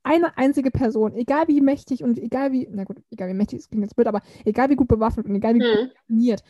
eine 0.04 0.38
einzige 0.38 0.72
Person, 0.72 1.14
egal 1.14 1.48
wie 1.48 1.62
mächtig 1.62 2.04
und 2.04 2.20
egal 2.20 2.52
wie, 2.52 2.68
na 2.72 2.84
gut, 2.84 3.02
egal 3.12 3.30
wie 3.30 3.34
mächtig, 3.34 3.60
das 3.60 3.70
klingt 3.70 3.84
jetzt 3.84 3.96
blöd, 3.96 4.08
aber 4.08 4.22
egal 4.46 4.70
wie 4.70 4.76
gut 4.76 4.88
bewaffnet 4.88 5.28
und 5.28 5.36
egal 5.36 5.56
wie 5.56 5.60
gut 5.60 5.68
Hm. 5.68 5.90
trainiert, 6.08 6.44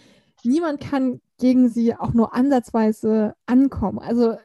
niemand 0.44 0.81
kann 0.81 1.21
gegen 1.39 1.69
sie 1.69 1.95
auch 1.95 2.13
nur 2.13 2.33
ansatzweise 2.33 3.36
ankommen. 3.45 4.00
Also 4.00 4.36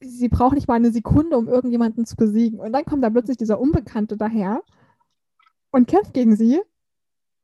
sie 0.00 0.28
braucht 0.28 0.54
nicht 0.54 0.68
mal 0.68 0.74
eine 0.74 0.92
Sekunde, 0.92 1.36
um 1.36 1.48
irgendjemanden 1.48 2.06
zu 2.06 2.16
besiegen. 2.16 2.60
Und 2.60 2.72
dann 2.72 2.84
kommt 2.84 3.02
da 3.04 3.10
plötzlich 3.10 3.36
dieser 3.36 3.60
Unbekannte 3.60 4.16
daher 4.16 4.62
und 5.70 5.88
kämpft 5.88 6.14
gegen 6.14 6.36
sie 6.36 6.60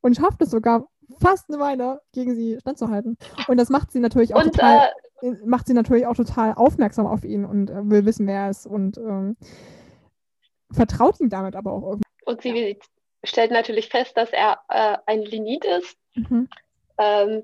und 0.01 0.17
schafft 0.17 0.41
es 0.43 0.51
sogar 0.51 0.89
fast 1.21 1.49
eine 1.49 1.59
Weile 1.59 2.01
gegen 2.13 2.35
sie 2.35 2.59
standzuhalten. 2.61 3.17
Und 3.49 3.57
das 3.57 3.69
macht 3.69 3.91
sie 3.91 4.01
natürlich 4.01 4.35
auch 4.35 4.45
Und 4.45 4.55
total, 4.55 4.93
äh, 5.23 5.33
macht 5.45 5.67
sie 5.67 5.75
natürlich 5.75 6.07
auch 6.07 6.17
total 6.17 6.55
aufmerksam 6.55 7.07
auf 7.07 7.25
ihn 7.25 7.45
und 7.45 7.71
äh, 7.71 7.91
will 7.91 8.07
wissen, 8.07 8.27
wer 8.27 8.43
er 8.43 8.51
ist 8.51 8.67
und 8.67 8.99
ähm, 8.99 9.37
vertraut 10.73 11.21
ihm 11.21 11.31
damit 11.31 11.57
aber 11.57 11.73
auch 11.73 11.83
irgendwie. 11.83 12.05
und 12.25 12.43
sie 12.43 12.79
stellt 13.25 13.51
natürlich 13.51 13.89
fest, 13.89 14.17
dass 14.17 14.31
er 14.31 14.61
äh, 14.69 14.97
ein 15.07 15.23
Linit 15.23 15.65
ist. 15.65 15.99
Mhm. 16.15 16.49
Ähm, 16.99 17.43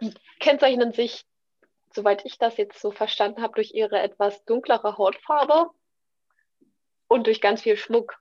die 0.00 0.14
kennzeichnen 0.38 0.92
sich, 0.92 1.24
soweit 1.92 2.24
ich 2.24 2.38
das 2.38 2.56
jetzt 2.56 2.80
so 2.80 2.90
verstanden 2.90 3.42
habe, 3.42 3.54
durch 3.54 3.74
ihre 3.74 3.98
etwas 4.00 4.44
dunklere 4.44 4.96
Hautfarbe 4.96 5.70
und 7.08 7.26
durch 7.26 7.40
ganz 7.40 7.62
viel 7.62 7.76
Schmuck. 7.76 8.20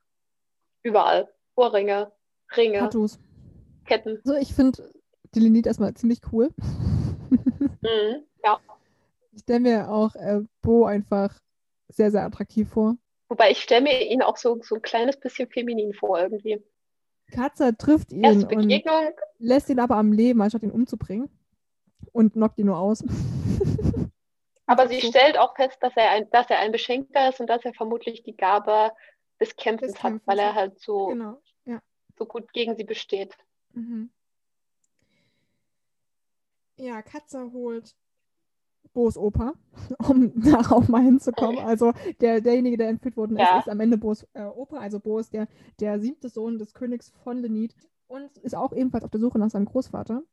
Überall. 0.81 1.31
Ohrringe, 1.55 2.11
Ringe, 2.55 2.79
Tattoos. 2.79 3.19
Ketten. 3.87 4.17
Also 4.25 4.35
ich 4.35 4.53
finde 4.53 4.91
die 5.33 5.39
Lenit 5.39 5.65
erstmal 5.67 5.93
ziemlich 5.95 6.19
cool. 6.31 6.49
Mhm. 7.29 8.23
Ja. 8.43 8.59
Ich 9.33 9.41
stelle 9.41 9.59
mir 9.59 9.89
auch 9.89 10.15
äh, 10.15 10.41
Bo 10.61 10.85
einfach 10.85 11.33
sehr, 11.89 12.11
sehr 12.11 12.23
attraktiv 12.25 12.69
vor. 12.69 12.95
Wobei 13.29 13.51
ich 13.51 13.61
stelle 13.61 13.81
mir 13.81 14.01
ihn 14.09 14.21
auch 14.21 14.37
so, 14.37 14.59
so 14.61 14.75
ein 14.75 14.81
kleines 14.81 15.19
bisschen 15.19 15.49
feminin 15.49 15.93
vor 15.93 16.19
irgendwie. 16.19 16.63
Katza 17.31 17.73
trifft 17.73 18.13
ihn 18.13 18.23
Erste 18.23 18.45
Begegnung, 18.47 19.11
lässt 19.39 19.69
ihn 19.69 19.79
aber 19.79 19.97
am 19.97 20.13
Leben, 20.13 20.41
anstatt 20.41 20.63
ihn 20.63 20.71
umzubringen. 20.71 21.29
Und 22.13 22.33
knockt 22.33 22.57
ihn 22.57 22.67
nur 22.67 22.77
aus. 22.77 23.03
aber 24.65 24.87
sie 24.87 24.99
So. 25.01 25.09
stellt 25.09 25.37
auch 25.37 25.55
fest, 25.55 25.77
dass 25.81 25.93
er 25.97 26.09
ein, 26.11 26.29
dass 26.31 26.49
er 26.49 26.59
ein 26.59 26.71
Beschenkter 26.71 27.29
ist 27.29 27.39
und 27.41 27.47
dass 27.47 27.65
er 27.65 27.73
vermutlich 27.73 28.23
die 28.23 28.35
Gabe 28.35 28.91
des 29.41 29.55
Kämpfens 29.55 29.93
Des 29.93 30.03
hat, 30.03 30.11
Kämpfens 30.11 30.27
weil 30.27 30.39
er 30.39 30.49
hat. 30.49 30.55
halt 30.55 30.79
so, 30.79 31.07
Genau. 31.07 31.41
Ja. 31.65 31.79
so 32.17 32.25
gut 32.25 32.51
gegen 32.53 32.75
sie 32.77 32.85
besteht. 32.85 33.35
Mhm. 33.73 34.09
Ja, 36.77 37.01
Katza 37.01 37.49
holt 37.51 37.95
Bo's 38.93 39.17
Opa, 39.17 39.53
um 40.09 40.31
darauf 40.41 40.87
mal 40.89 41.01
hinzukommen. 41.03 41.57
Also 41.65 41.93
der, 42.21 42.41
derjenige, 42.41 42.77
der 42.77 42.89
entführt 42.89 43.17
worden 43.17 43.37
ist, 43.37 43.41
Ja. 43.47 43.59
ist 43.59 43.69
am 43.69 43.79
Ende 43.79 43.97
Bo's 43.97 44.27
äh, 44.33 44.43
Opa. 44.45 44.77
Also 44.77 44.99
Bo 44.99 45.19
ist 45.19 45.33
der, 45.33 45.47
der 45.79 45.99
siebte 45.99 46.29
Sohn 46.29 46.57
des 46.57 46.73
Königs 46.73 47.09
von 47.23 47.37
Lenid 47.37 47.75
und 48.07 48.37
ist 48.39 48.55
auch 48.55 48.73
ebenfalls 48.73 49.03
auf 49.03 49.11
der 49.11 49.19
Suche 49.19 49.39
nach 49.39 49.49
seinem 49.49 49.65
Großvater. 49.65 50.23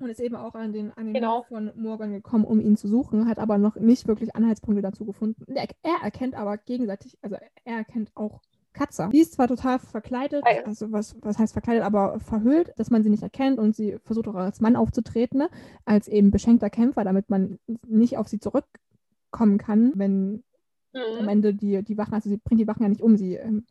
Und 0.00 0.08
ist 0.10 0.20
eben 0.20 0.36
auch 0.36 0.54
an 0.54 0.72
den, 0.72 0.92
an 0.92 1.06
den 1.06 1.14
Genau. 1.14 1.42
Von 1.42 1.72
Morgan 1.74 2.12
gekommen, 2.12 2.44
um 2.44 2.60
ihn 2.60 2.76
zu 2.76 2.86
suchen, 2.86 3.26
hat 3.26 3.40
aber 3.40 3.58
noch 3.58 3.74
nicht 3.74 4.06
wirklich 4.06 4.36
Anhaltspunkte 4.36 4.80
dazu 4.80 5.04
gefunden. 5.04 5.44
Er, 5.56 5.66
er 5.82 6.02
erkennt 6.04 6.36
aber 6.36 6.56
gegenseitig, 6.56 7.18
also 7.20 7.36
er 7.64 7.76
erkennt 7.78 8.12
auch 8.14 8.40
Katza. 8.78 9.08
Die 9.08 9.20
ist 9.20 9.32
zwar 9.32 9.48
total 9.48 9.78
verkleidet, 9.78 10.44
also 10.64 10.92
was, 10.92 11.16
was 11.20 11.38
heißt 11.38 11.52
verkleidet, 11.52 11.82
aber 11.82 12.20
verhüllt, 12.20 12.72
dass 12.76 12.90
man 12.90 13.02
sie 13.02 13.10
nicht 13.10 13.22
erkennt 13.22 13.58
und 13.58 13.74
sie 13.74 13.98
versucht 14.04 14.28
auch 14.28 14.34
als 14.34 14.60
Mann 14.60 14.76
aufzutreten, 14.76 15.38
ne? 15.38 15.50
als 15.84 16.08
eben 16.08 16.30
beschenkter 16.30 16.70
Kämpfer, 16.70 17.04
damit 17.04 17.30
man 17.30 17.58
nicht 17.86 18.16
auf 18.16 18.28
sie 18.28 18.38
zurückkommen 18.38 19.58
kann, 19.58 19.92
wenn 19.96 20.44
am 20.94 21.24
Mhm. 21.24 21.28
Ende 21.28 21.54
die, 21.54 21.82
die 21.82 21.98
Wachen, 21.98 22.14
also 22.14 22.28
sie 22.28 22.38
bringt 22.38 22.60
die 22.60 22.66
Wachen 22.66 22.82
ja 22.82 22.88
nicht 22.88 23.02
um, 23.02 23.16
sie 23.16 23.34
ähm, 23.34 23.64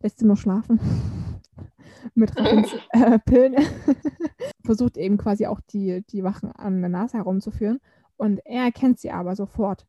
lässt 0.00 0.18
sie 0.18 0.26
nur 0.26 0.36
schlafen. 0.36 0.80
mit 2.14 2.36
Raffins 2.36 2.74
äh, 2.90 3.18
Pillen, 3.18 3.56
versucht 4.64 4.96
eben 4.96 5.18
quasi 5.18 5.46
auch 5.46 5.60
die, 5.60 6.04
die 6.10 6.22
Wachen 6.22 6.52
an 6.52 6.80
der 6.80 6.90
Nase 6.90 7.16
herumzuführen. 7.16 7.80
Und 8.16 8.40
er 8.44 8.64
erkennt 8.64 8.98
sie 8.98 9.10
aber 9.10 9.36
sofort. 9.36 9.86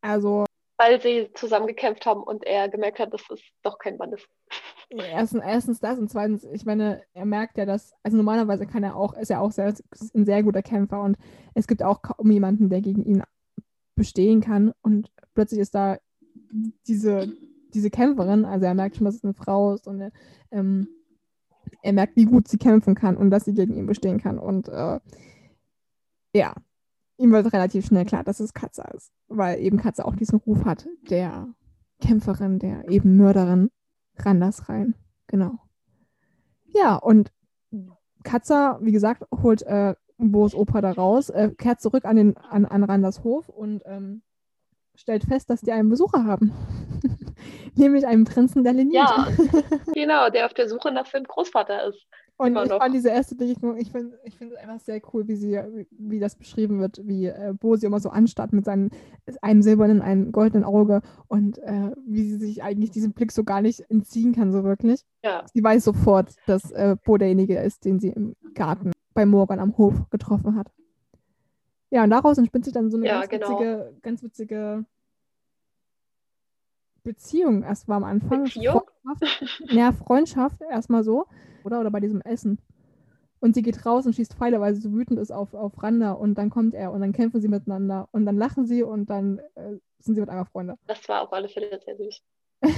Also. 0.00 0.44
Weil 0.78 1.00
sie 1.02 1.30
zusammengekämpft 1.34 2.06
haben 2.06 2.22
und 2.22 2.44
er 2.44 2.68
gemerkt 2.68 3.00
hat, 3.00 3.12
dass 3.12 3.22
es 3.30 3.40
doch 3.62 3.78
kein 3.78 3.96
Mann 3.96 4.12
ist. 4.12 4.28
Erstens, 4.90 5.42
erstens 5.44 5.80
das 5.80 5.98
und 5.98 6.08
zweitens, 6.08 6.44
ich 6.44 6.64
meine, 6.64 7.02
er 7.12 7.26
merkt 7.26 7.58
ja, 7.58 7.66
dass, 7.66 7.92
also 8.02 8.16
normalerweise 8.16 8.66
kann 8.66 8.84
er 8.84 8.96
auch, 8.96 9.14
ist 9.14 9.30
er 9.30 9.42
auch 9.42 9.52
sehr, 9.52 9.74
ein 10.14 10.24
sehr 10.24 10.42
guter 10.42 10.62
Kämpfer 10.62 11.02
und 11.02 11.18
es 11.54 11.66
gibt 11.66 11.82
auch 11.82 12.00
kaum 12.00 12.30
jemanden, 12.30 12.70
der 12.70 12.80
gegen 12.80 13.04
ihn 13.04 13.22
bestehen 13.96 14.40
kann 14.40 14.72
und 14.80 15.10
plötzlich 15.34 15.60
ist 15.60 15.74
da 15.74 15.98
diese, 16.86 17.30
diese 17.74 17.90
Kämpferin, 17.90 18.46
also 18.46 18.64
er 18.64 18.74
merkt 18.74 18.96
schon, 18.96 19.04
dass 19.04 19.16
es 19.16 19.24
eine 19.24 19.34
Frau 19.34 19.74
ist 19.74 19.86
und 19.86 20.00
er, 20.00 20.12
ähm, 20.52 20.88
er 21.82 21.92
merkt, 21.92 22.16
wie 22.16 22.24
gut 22.24 22.48
sie 22.48 22.58
kämpfen 22.58 22.94
kann 22.94 23.16
und 23.16 23.30
dass 23.30 23.44
sie 23.44 23.54
gegen 23.54 23.74
ihn 23.74 23.86
bestehen 23.86 24.18
kann 24.18 24.38
und 24.38 24.68
äh, 24.68 25.00
ja, 26.34 26.54
ihm 27.18 27.32
wird 27.32 27.52
relativ 27.52 27.86
schnell 27.86 28.04
klar, 28.04 28.24
dass 28.24 28.40
es 28.40 28.54
Katze 28.54 28.84
ist, 28.96 29.12
weil 29.28 29.60
eben 29.60 29.76
Katze 29.76 30.04
auch 30.04 30.16
diesen 30.16 30.38
Ruf 30.38 30.64
hat, 30.64 30.88
der 31.10 31.48
Kämpferin, 32.00 32.58
der 32.58 32.88
eben 32.88 33.16
Mörderin, 33.16 33.70
Randers 34.16 34.68
rein. 34.68 34.94
Genau. 35.26 35.58
Ja, 36.66 36.96
und 36.96 37.32
Katze, 38.22 38.78
wie 38.80 38.92
gesagt, 38.92 39.24
holt 39.42 39.62
äh, 39.62 39.94
Bo's 40.16 40.54
Opa 40.54 40.80
da 40.80 40.92
raus, 40.92 41.28
äh, 41.30 41.50
kehrt 41.56 41.80
zurück 41.80 42.04
an, 42.04 42.16
den, 42.16 42.36
an, 42.36 42.64
an 42.64 42.84
Randers 42.84 43.22
Hof 43.24 43.48
und 43.48 43.82
ähm, 43.86 44.22
stellt 44.94 45.24
fest, 45.24 45.50
dass 45.50 45.60
die 45.60 45.72
einen 45.72 45.88
Besucher 45.88 46.24
haben. 46.24 46.52
Nämlich 47.74 48.06
einen 48.06 48.24
Prinzen 48.24 48.64
der 48.64 48.72
Linie. 48.72 49.00
Ja, 49.00 49.28
genau, 49.94 50.30
der 50.30 50.46
auf 50.46 50.54
der 50.54 50.68
Suche 50.68 50.92
nach 50.92 51.06
seinem 51.06 51.24
Großvater 51.24 51.88
ist. 51.88 52.06
Und 52.40 52.56
ich 52.56 52.68
fand 52.68 52.94
diese 52.94 53.08
erste 53.08 53.34
Begegnung, 53.34 53.76
ich 53.78 53.90
finde 53.90 54.16
ich 54.22 54.36
find 54.36 54.52
es 54.52 54.58
einfach 54.58 54.78
sehr 54.78 55.00
cool, 55.12 55.26
wie 55.26 55.34
sie, 55.34 55.60
wie, 55.90 56.20
das 56.20 56.36
beschrieben 56.36 56.78
wird, 56.78 57.00
wie 57.02 57.26
äh, 57.26 57.52
Bo 57.52 57.74
sie 57.74 57.86
immer 57.86 57.98
so 57.98 58.10
anstarrt 58.10 58.52
mit 58.52 58.64
seinem 58.64 58.90
einem 59.42 59.60
silbernen, 59.60 60.00
einem 60.00 60.30
goldenen 60.30 60.62
Auge 60.62 61.02
und 61.26 61.58
äh, 61.58 61.90
wie 62.06 62.22
sie 62.22 62.36
sich 62.36 62.62
eigentlich 62.62 62.92
diesem 62.92 63.12
Blick 63.12 63.32
so 63.32 63.42
gar 63.42 63.60
nicht 63.60 63.80
entziehen 63.90 64.32
kann, 64.32 64.52
so 64.52 64.62
wirklich. 64.62 65.04
Ja. 65.24 65.44
Sie 65.52 65.64
weiß 65.64 65.82
sofort, 65.82 66.36
dass 66.46 66.70
äh, 66.70 66.94
Bo 67.04 67.16
derjenige 67.16 67.58
ist, 67.58 67.84
den 67.84 67.98
sie 67.98 68.10
im 68.10 68.36
Garten 68.54 68.92
bei 69.14 69.26
Morgan 69.26 69.58
am 69.58 69.76
Hof 69.76 70.08
getroffen 70.10 70.54
hat. 70.54 70.68
Ja, 71.90 72.04
und 72.04 72.10
daraus 72.10 72.38
entspinnt 72.38 72.66
sich 72.66 72.74
dann 72.74 72.88
so 72.88 72.98
eine 72.98 73.06
ja, 73.06 73.18
ganz, 73.24 73.30
genau. 73.30 73.50
witzige, 73.50 73.96
ganz 74.02 74.22
witzige 74.22 74.84
Beziehung 77.08 77.62
erst 77.62 77.88
war 77.88 77.96
am 77.96 78.04
Anfang. 78.04 78.44
Beziehung? 78.44 78.82
Freundschaft. 79.02 79.62
Ja, 79.72 79.92
Freundschaft 79.92 80.60
erstmal 80.60 81.02
so. 81.02 81.26
Oder? 81.64 81.80
Oder 81.80 81.90
bei 81.90 82.00
diesem 82.00 82.20
Essen. 82.20 82.58
Und 83.40 83.54
sie 83.54 83.62
geht 83.62 83.86
raus 83.86 84.04
und 84.04 84.14
schießt 84.14 84.34
Pfeile, 84.34 84.60
weil 84.60 84.74
sie 84.74 84.82
so 84.82 84.92
wütend 84.92 85.18
ist 85.18 85.30
auf, 85.30 85.54
auf 85.54 85.82
Randa. 85.82 86.12
Und 86.12 86.34
dann 86.34 86.50
kommt 86.50 86.74
er 86.74 86.92
und 86.92 87.00
dann 87.00 87.14
kämpfen 87.14 87.40
sie 87.40 87.48
miteinander. 87.48 88.10
Und 88.12 88.26
dann 88.26 88.36
lachen 88.36 88.66
sie 88.66 88.82
und 88.82 89.08
dann 89.08 89.38
äh, 89.54 89.78
sind 90.00 90.16
sie 90.16 90.20
mit 90.20 90.28
einmal 90.28 90.44
Freunde. 90.44 90.76
Das 90.86 91.08
war 91.08 91.22
auf 91.22 91.32
alle 91.32 91.48
Fälle 91.48 91.80
sehr 91.82 91.96
süß. 91.96 92.22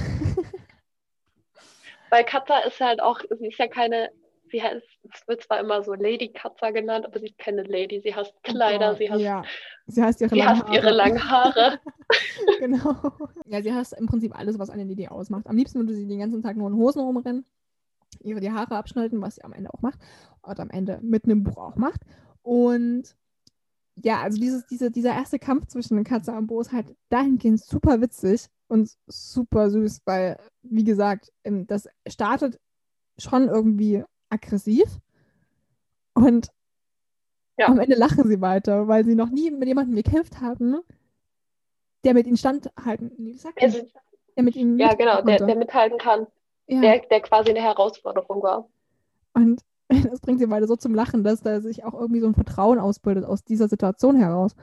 Weil 2.09 2.23
Katza 2.23 2.59
ist 2.59 2.79
halt 2.79 3.01
auch, 3.01 3.19
sie 3.37 3.47
ist 3.47 3.59
ja 3.59 3.67
keine, 3.67 4.11
sie 4.51 4.61
heißt, 4.61 4.85
es 5.13 5.27
wird 5.27 5.41
zwar 5.43 5.59
immer 5.59 5.83
so 5.83 5.93
Lady 5.93 6.29
Katza 6.31 6.71
genannt, 6.71 7.05
aber 7.05 7.19
sie 7.19 7.27
ist 7.27 7.37
keine 7.37 7.63
Lady. 7.63 8.01
Sie 8.01 8.13
hasst 8.15 8.33
Kleider, 8.43 8.93
Oh, 8.93 8.95
sie 8.95 9.09
hasst, 9.09 9.21
ja. 9.21 9.43
Sie 9.87 10.03
hasst 10.03 10.21
ihre 10.21 10.29
sie 10.29 10.39
langen 10.39 10.59
hasst 10.59 10.69
ihre 10.71 10.83
Haare. 10.83 10.95
langen 10.95 11.29
Haare. 11.29 11.79
genau. 12.59 12.95
Ja, 13.45 13.61
sie 13.61 13.73
hasst 13.73 13.93
im 13.93 14.05
Prinzip 14.07 14.37
alles, 14.37 14.59
was 14.59 14.69
eine 14.69 14.83
Lady 14.83 15.07
ausmacht. 15.07 15.47
Am 15.47 15.57
liebsten 15.57 15.79
würde 15.79 15.93
sie 15.93 16.07
den 16.07 16.19
ganzen 16.19 16.41
Tag 16.41 16.57
nur 16.57 16.69
in 16.69 16.75
Hosen 16.75 17.01
rumrennen, 17.01 17.45
ihre 18.21 18.39
die 18.39 18.51
Haare 18.51 18.75
abschneiden, 18.75 19.21
was 19.21 19.35
sie 19.35 19.43
am 19.43 19.53
Ende 19.53 19.73
auch 19.73 19.81
macht. 19.81 19.99
Und 20.41 20.59
am 20.59 20.69
Ende 20.69 20.99
mit 21.01 21.25
einem 21.25 21.43
Buch 21.43 21.57
auch 21.57 21.75
macht. 21.75 22.01
Und 22.41 23.15
ja, 24.03 24.21
also 24.21 24.39
dieses, 24.39 24.65
diese, 24.67 24.89
dieser 24.91 25.13
erste 25.13 25.39
Kampf 25.39 25.67
zwischen 25.67 26.03
Katze 26.03 26.31
und 26.31 26.47
Bo 26.47 26.61
ist 26.61 26.71
halt 26.71 26.95
dahingehend 27.09 27.59
super 27.59 28.01
witzig 28.01 28.47
und 28.67 28.89
super 29.05 29.69
süß, 29.69 30.01
weil, 30.05 30.39
wie 30.63 30.83
gesagt, 30.83 31.31
ähm, 31.43 31.67
das 31.67 31.87
startet 32.07 32.59
schon 33.17 33.47
irgendwie 33.47 34.03
aggressiv 34.31 34.99
und 36.13 36.49
Ja. 37.57 37.67
am 37.67 37.79
Ende 37.79 37.95
lachen 37.95 38.27
sie 38.27 38.41
weiter, 38.41 38.87
weil 38.87 39.05
sie 39.05 39.15
noch 39.15 39.29
nie 39.29 39.51
mit 39.51 39.67
jemandem 39.67 39.95
gekämpft 39.95 40.41
haben, 40.41 40.77
der 42.03 42.13
mit 42.13 42.25
ihnen 42.25 42.37
standhalten, 42.37 43.11
nee, 43.17 43.35
man? 43.43 43.53
Also, 43.59 43.87
der 44.35 44.43
mit 44.43 44.55
ihnen 44.55 44.79
ja, 44.79 44.93
genau, 44.93 45.21
der, 45.21 45.45
der 45.45 45.55
mithalten 45.55 45.97
kann, 45.97 46.27
ja. 46.67 46.81
der, 46.81 46.99
der 46.99 47.21
quasi 47.21 47.49
eine 47.49 47.61
Herausforderung 47.61 48.41
war. 48.41 48.69
Und 49.33 49.61
das 49.89 50.21
bringt 50.21 50.39
sie 50.39 50.47
beide 50.47 50.67
so 50.67 50.75
zum 50.75 50.95
Lachen, 50.95 51.23
dass 51.23 51.41
da 51.41 51.61
sich 51.61 51.83
auch 51.83 51.93
irgendwie 51.93 52.21
so 52.21 52.27
ein 52.27 52.33
Vertrauen 52.33 52.79
ausbildet 52.79 53.25
aus 53.25 53.43
dieser 53.43 53.67
Situation 53.67 54.15
heraus. 54.15 54.55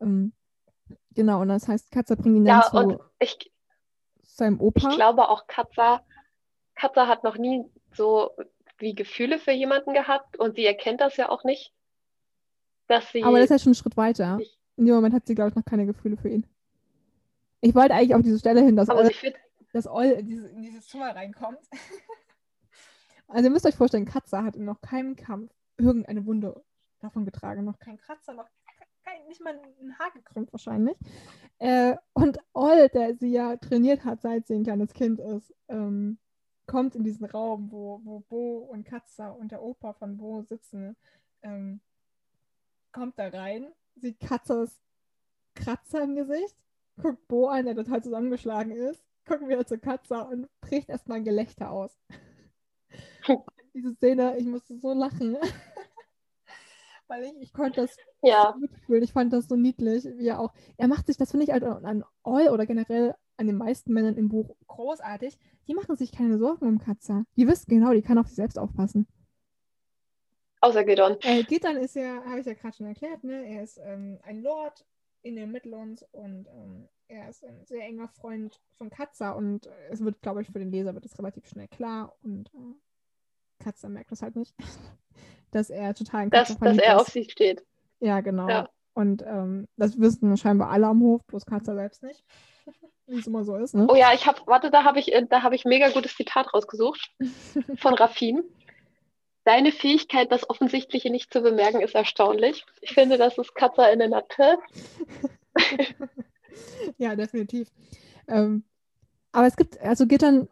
Ähm, 0.00 0.32
genau, 1.14 1.40
und 1.40 1.48
das 1.48 1.66
heißt, 1.68 1.90
Katze 1.90 2.16
bringt 2.16 2.36
ihn 2.36 2.44
dann 2.44 2.60
Ja, 2.60 2.70
zu 2.70 2.76
und 2.76 2.98
ich, 3.18 3.52
seinem 4.22 4.56
ich 4.56 4.60
Opa. 4.60 4.88
glaube 4.90 5.28
auch 5.28 5.46
Katza, 5.46 6.02
Katza 6.74 7.06
hat 7.06 7.24
noch 7.24 7.38
nie 7.38 7.64
so 7.94 8.30
wie 8.84 8.94
Gefühle 8.94 9.38
für 9.38 9.50
jemanden 9.50 9.94
gehabt 9.94 10.38
und 10.38 10.54
sie 10.54 10.64
erkennt 10.64 11.00
das 11.00 11.16
ja 11.16 11.30
auch 11.30 11.42
nicht, 11.42 11.72
dass 12.86 13.10
sie, 13.10 13.24
Aber 13.24 13.38
das 13.38 13.46
ist 13.46 13.50
ja 13.50 13.58
schon 13.58 13.72
ein 13.72 13.76
Schritt 13.76 13.96
weiter. 13.96 14.38
In 14.76 14.84
dem 14.84 14.94
Moment 14.94 15.14
hat 15.14 15.26
sie, 15.26 15.34
glaube 15.34 15.50
ich, 15.50 15.56
noch 15.56 15.64
keine 15.64 15.86
Gefühle 15.86 16.16
für 16.16 16.28
ihn. 16.28 16.46
Ich 17.62 17.74
wollte 17.74 17.94
eigentlich 17.94 18.14
auf 18.14 18.22
diese 18.22 18.38
Stelle 18.38 18.60
hin, 18.60 18.76
dass 18.76 18.90
Oll, 18.90 19.10
dass 19.72 19.86
Oll 19.86 20.04
in, 20.04 20.26
diese, 20.26 20.48
in 20.48 20.62
dieses 20.62 20.86
Zimmer 20.86 21.16
reinkommt. 21.16 21.60
also 23.28 23.44
ihr 23.44 23.50
müsst 23.50 23.66
euch 23.66 23.74
vorstellen, 23.74 24.04
Katze 24.04 24.44
hat 24.44 24.54
in 24.54 24.66
noch 24.66 24.82
keinem 24.82 25.16
Kampf 25.16 25.50
irgendeine 25.78 26.26
Wunde 26.26 26.62
davon 27.00 27.24
getragen. 27.24 27.64
Noch 27.64 27.78
kein 27.78 27.96
Kratzer, 27.96 28.34
noch 28.34 28.48
kein, 29.02 29.26
nicht 29.28 29.40
mal 29.40 29.58
ein 29.80 29.98
Haar 29.98 30.10
gekrümmt 30.12 30.52
wahrscheinlich. 30.52 30.98
Äh, 31.58 31.96
und 32.12 32.38
Oll, 32.52 32.90
der 32.90 33.14
sie 33.14 33.32
ja 33.32 33.56
trainiert 33.56 34.04
hat, 34.04 34.20
seit 34.20 34.46
sie 34.46 34.54
ein 34.54 34.64
kleines 34.64 34.92
Kind 34.92 35.20
ist, 35.20 35.54
ähm, 35.68 36.18
kommt 36.66 36.94
in 36.94 37.04
diesen 37.04 37.26
Raum, 37.26 37.70
wo, 37.70 38.00
wo 38.04 38.20
Bo 38.20 38.58
und 38.58 38.84
Katza 38.84 39.30
und 39.30 39.52
der 39.52 39.62
Opa 39.62 39.92
von 39.92 40.16
Bo 40.16 40.42
sitzen. 40.42 40.96
Ähm, 41.42 41.80
kommt 42.92 43.18
da 43.18 43.28
rein, 43.28 43.72
sieht 43.96 44.20
Katzers 44.20 44.80
Kratzer 45.54 46.02
im 46.02 46.16
Gesicht, 46.16 46.56
guckt 47.00 47.26
Bo 47.28 47.46
an, 47.46 47.66
der 47.66 47.74
total 47.74 48.02
zusammengeschlagen 48.02 48.72
ist, 48.72 49.04
guckt 49.26 49.46
wieder 49.48 49.66
zur 49.66 49.78
Katze 49.78 50.24
und 50.24 50.48
bricht 50.60 50.88
erstmal 50.88 51.18
ein 51.18 51.24
Gelächter 51.24 51.70
aus. 51.70 51.96
Diese 53.74 53.94
Szene, 53.94 54.36
ich 54.38 54.46
musste 54.46 54.78
so 54.78 54.92
lachen. 54.92 55.36
Weil 57.08 57.24
ich, 57.24 57.34
ich 57.40 57.52
konnte 57.52 57.82
das 57.82 57.96
ja, 58.22 58.54
mitfühlen. 58.58 59.02
Ich 59.02 59.12
fand 59.12 59.32
das 59.32 59.48
so 59.48 59.56
niedlich, 59.56 60.04
wie 60.04 60.28
er 60.28 60.40
auch. 60.40 60.54
Er 60.76 60.88
macht 60.88 61.06
sich, 61.06 61.16
das 61.16 61.30
finde 61.30 61.44
ich 61.44 61.52
halt 61.52 61.64
an, 61.64 61.84
an 61.84 62.04
All 62.22 62.48
oder 62.48 62.66
generell 62.66 63.14
an 63.36 63.46
den 63.46 63.56
meisten 63.56 63.92
Männern 63.92 64.16
im 64.16 64.28
Buch 64.28 64.56
großartig. 64.66 65.38
Die 65.68 65.74
machen 65.74 65.96
sich 65.96 66.12
keine 66.12 66.38
Sorgen 66.38 66.66
um 66.66 66.78
Katze. 66.78 67.24
Die 67.36 67.46
wissen 67.48 67.68
genau, 67.70 67.92
die 67.92 68.02
kann 68.02 68.18
auf 68.18 68.26
sich 68.28 68.36
selbst 68.36 68.58
aufpassen. 68.58 69.06
außer 70.60 70.84
Gidon. 70.84 71.16
Äh, 71.22 71.42
Gitan 71.44 71.76
ist 71.76 71.94
ja, 71.96 72.22
habe 72.24 72.40
ich 72.40 72.46
ja 72.46 72.54
gerade 72.54 72.76
schon 72.76 72.86
erklärt, 72.86 73.22
ne? 73.24 73.46
Er 73.46 73.62
ist 73.62 73.78
ähm, 73.84 74.18
ein 74.22 74.42
Lord 74.42 74.86
in 75.22 75.36
den 75.36 75.52
Midlands 75.52 76.04
und 76.12 76.46
ähm, 76.48 76.88
er 77.08 77.28
ist 77.28 77.44
ein 77.44 77.64
sehr 77.66 77.82
enger 77.82 78.08
Freund 78.08 78.60
von 78.76 78.90
Katza 78.90 79.32
und 79.32 79.66
äh, 79.66 79.70
es 79.90 80.00
wird, 80.02 80.20
glaube 80.22 80.42
ich, 80.42 80.48
für 80.50 80.58
den 80.58 80.70
Leser 80.70 80.94
wird 80.94 81.04
es 81.06 81.18
relativ 81.18 81.46
schnell 81.46 81.68
klar 81.68 82.14
und 82.22 82.48
äh, 82.54 82.74
Katza 83.62 83.88
merkt 83.88 84.10
das 84.12 84.22
halt 84.22 84.36
nicht, 84.36 84.54
dass 85.50 85.70
er 85.70 85.94
total 85.94 86.24
in 86.24 86.30
Dass, 86.30 86.48
Katza 86.48 86.58
dass 86.62 86.78
verliebt 86.78 86.82
er 86.82 86.96
ist. 86.96 87.00
auf 87.00 87.08
sie 87.08 87.24
steht. 87.30 87.64
Ja, 88.00 88.20
genau. 88.20 88.48
Ja. 88.48 88.68
Und 88.94 89.22
ähm, 89.26 89.66
das 89.76 89.98
wissen 89.98 90.36
scheinbar 90.36 90.70
alle 90.70 90.86
am 90.86 91.00
Hof, 91.02 91.24
bloß 91.26 91.46
Katza 91.46 91.74
selbst 91.74 92.02
nicht. 92.02 92.24
Wie 93.06 93.18
es 93.18 93.26
immer 93.26 93.44
so 93.44 93.56
ist, 93.56 93.74
ne? 93.74 93.86
Oh 93.88 93.94
ja, 93.94 94.14
ich 94.14 94.26
habe, 94.26 94.40
warte, 94.46 94.70
da 94.70 94.84
habe 94.84 94.98
ich, 94.98 95.12
äh, 95.12 95.26
da 95.28 95.42
habe 95.42 95.54
ich 95.54 95.64
mega 95.64 95.90
gutes 95.90 96.16
Zitat 96.16 96.52
rausgesucht 96.54 97.12
von 97.76 97.94
Rafin. 97.94 98.42
Deine 99.44 99.72
Fähigkeit, 99.72 100.32
das 100.32 100.48
Offensichtliche 100.48 101.10
nicht 101.10 101.30
zu 101.30 101.42
bemerken, 101.42 101.82
ist 101.82 101.94
erstaunlich. 101.94 102.64
Ich 102.80 102.94
finde, 102.94 103.18
das 103.18 103.36
ist 103.36 103.54
Katza 103.54 103.88
in 103.88 103.98
der 103.98 104.08
Natur. 104.08 104.58
ja, 106.96 107.14
definitiv. 107.14 107.70
Ähm, 108.26 108.64
aber 109.32 109.46
es 109.48 109.56
gibt, 109.56 109.78
also 109.80 110.06
Gittern, 110.06 110.48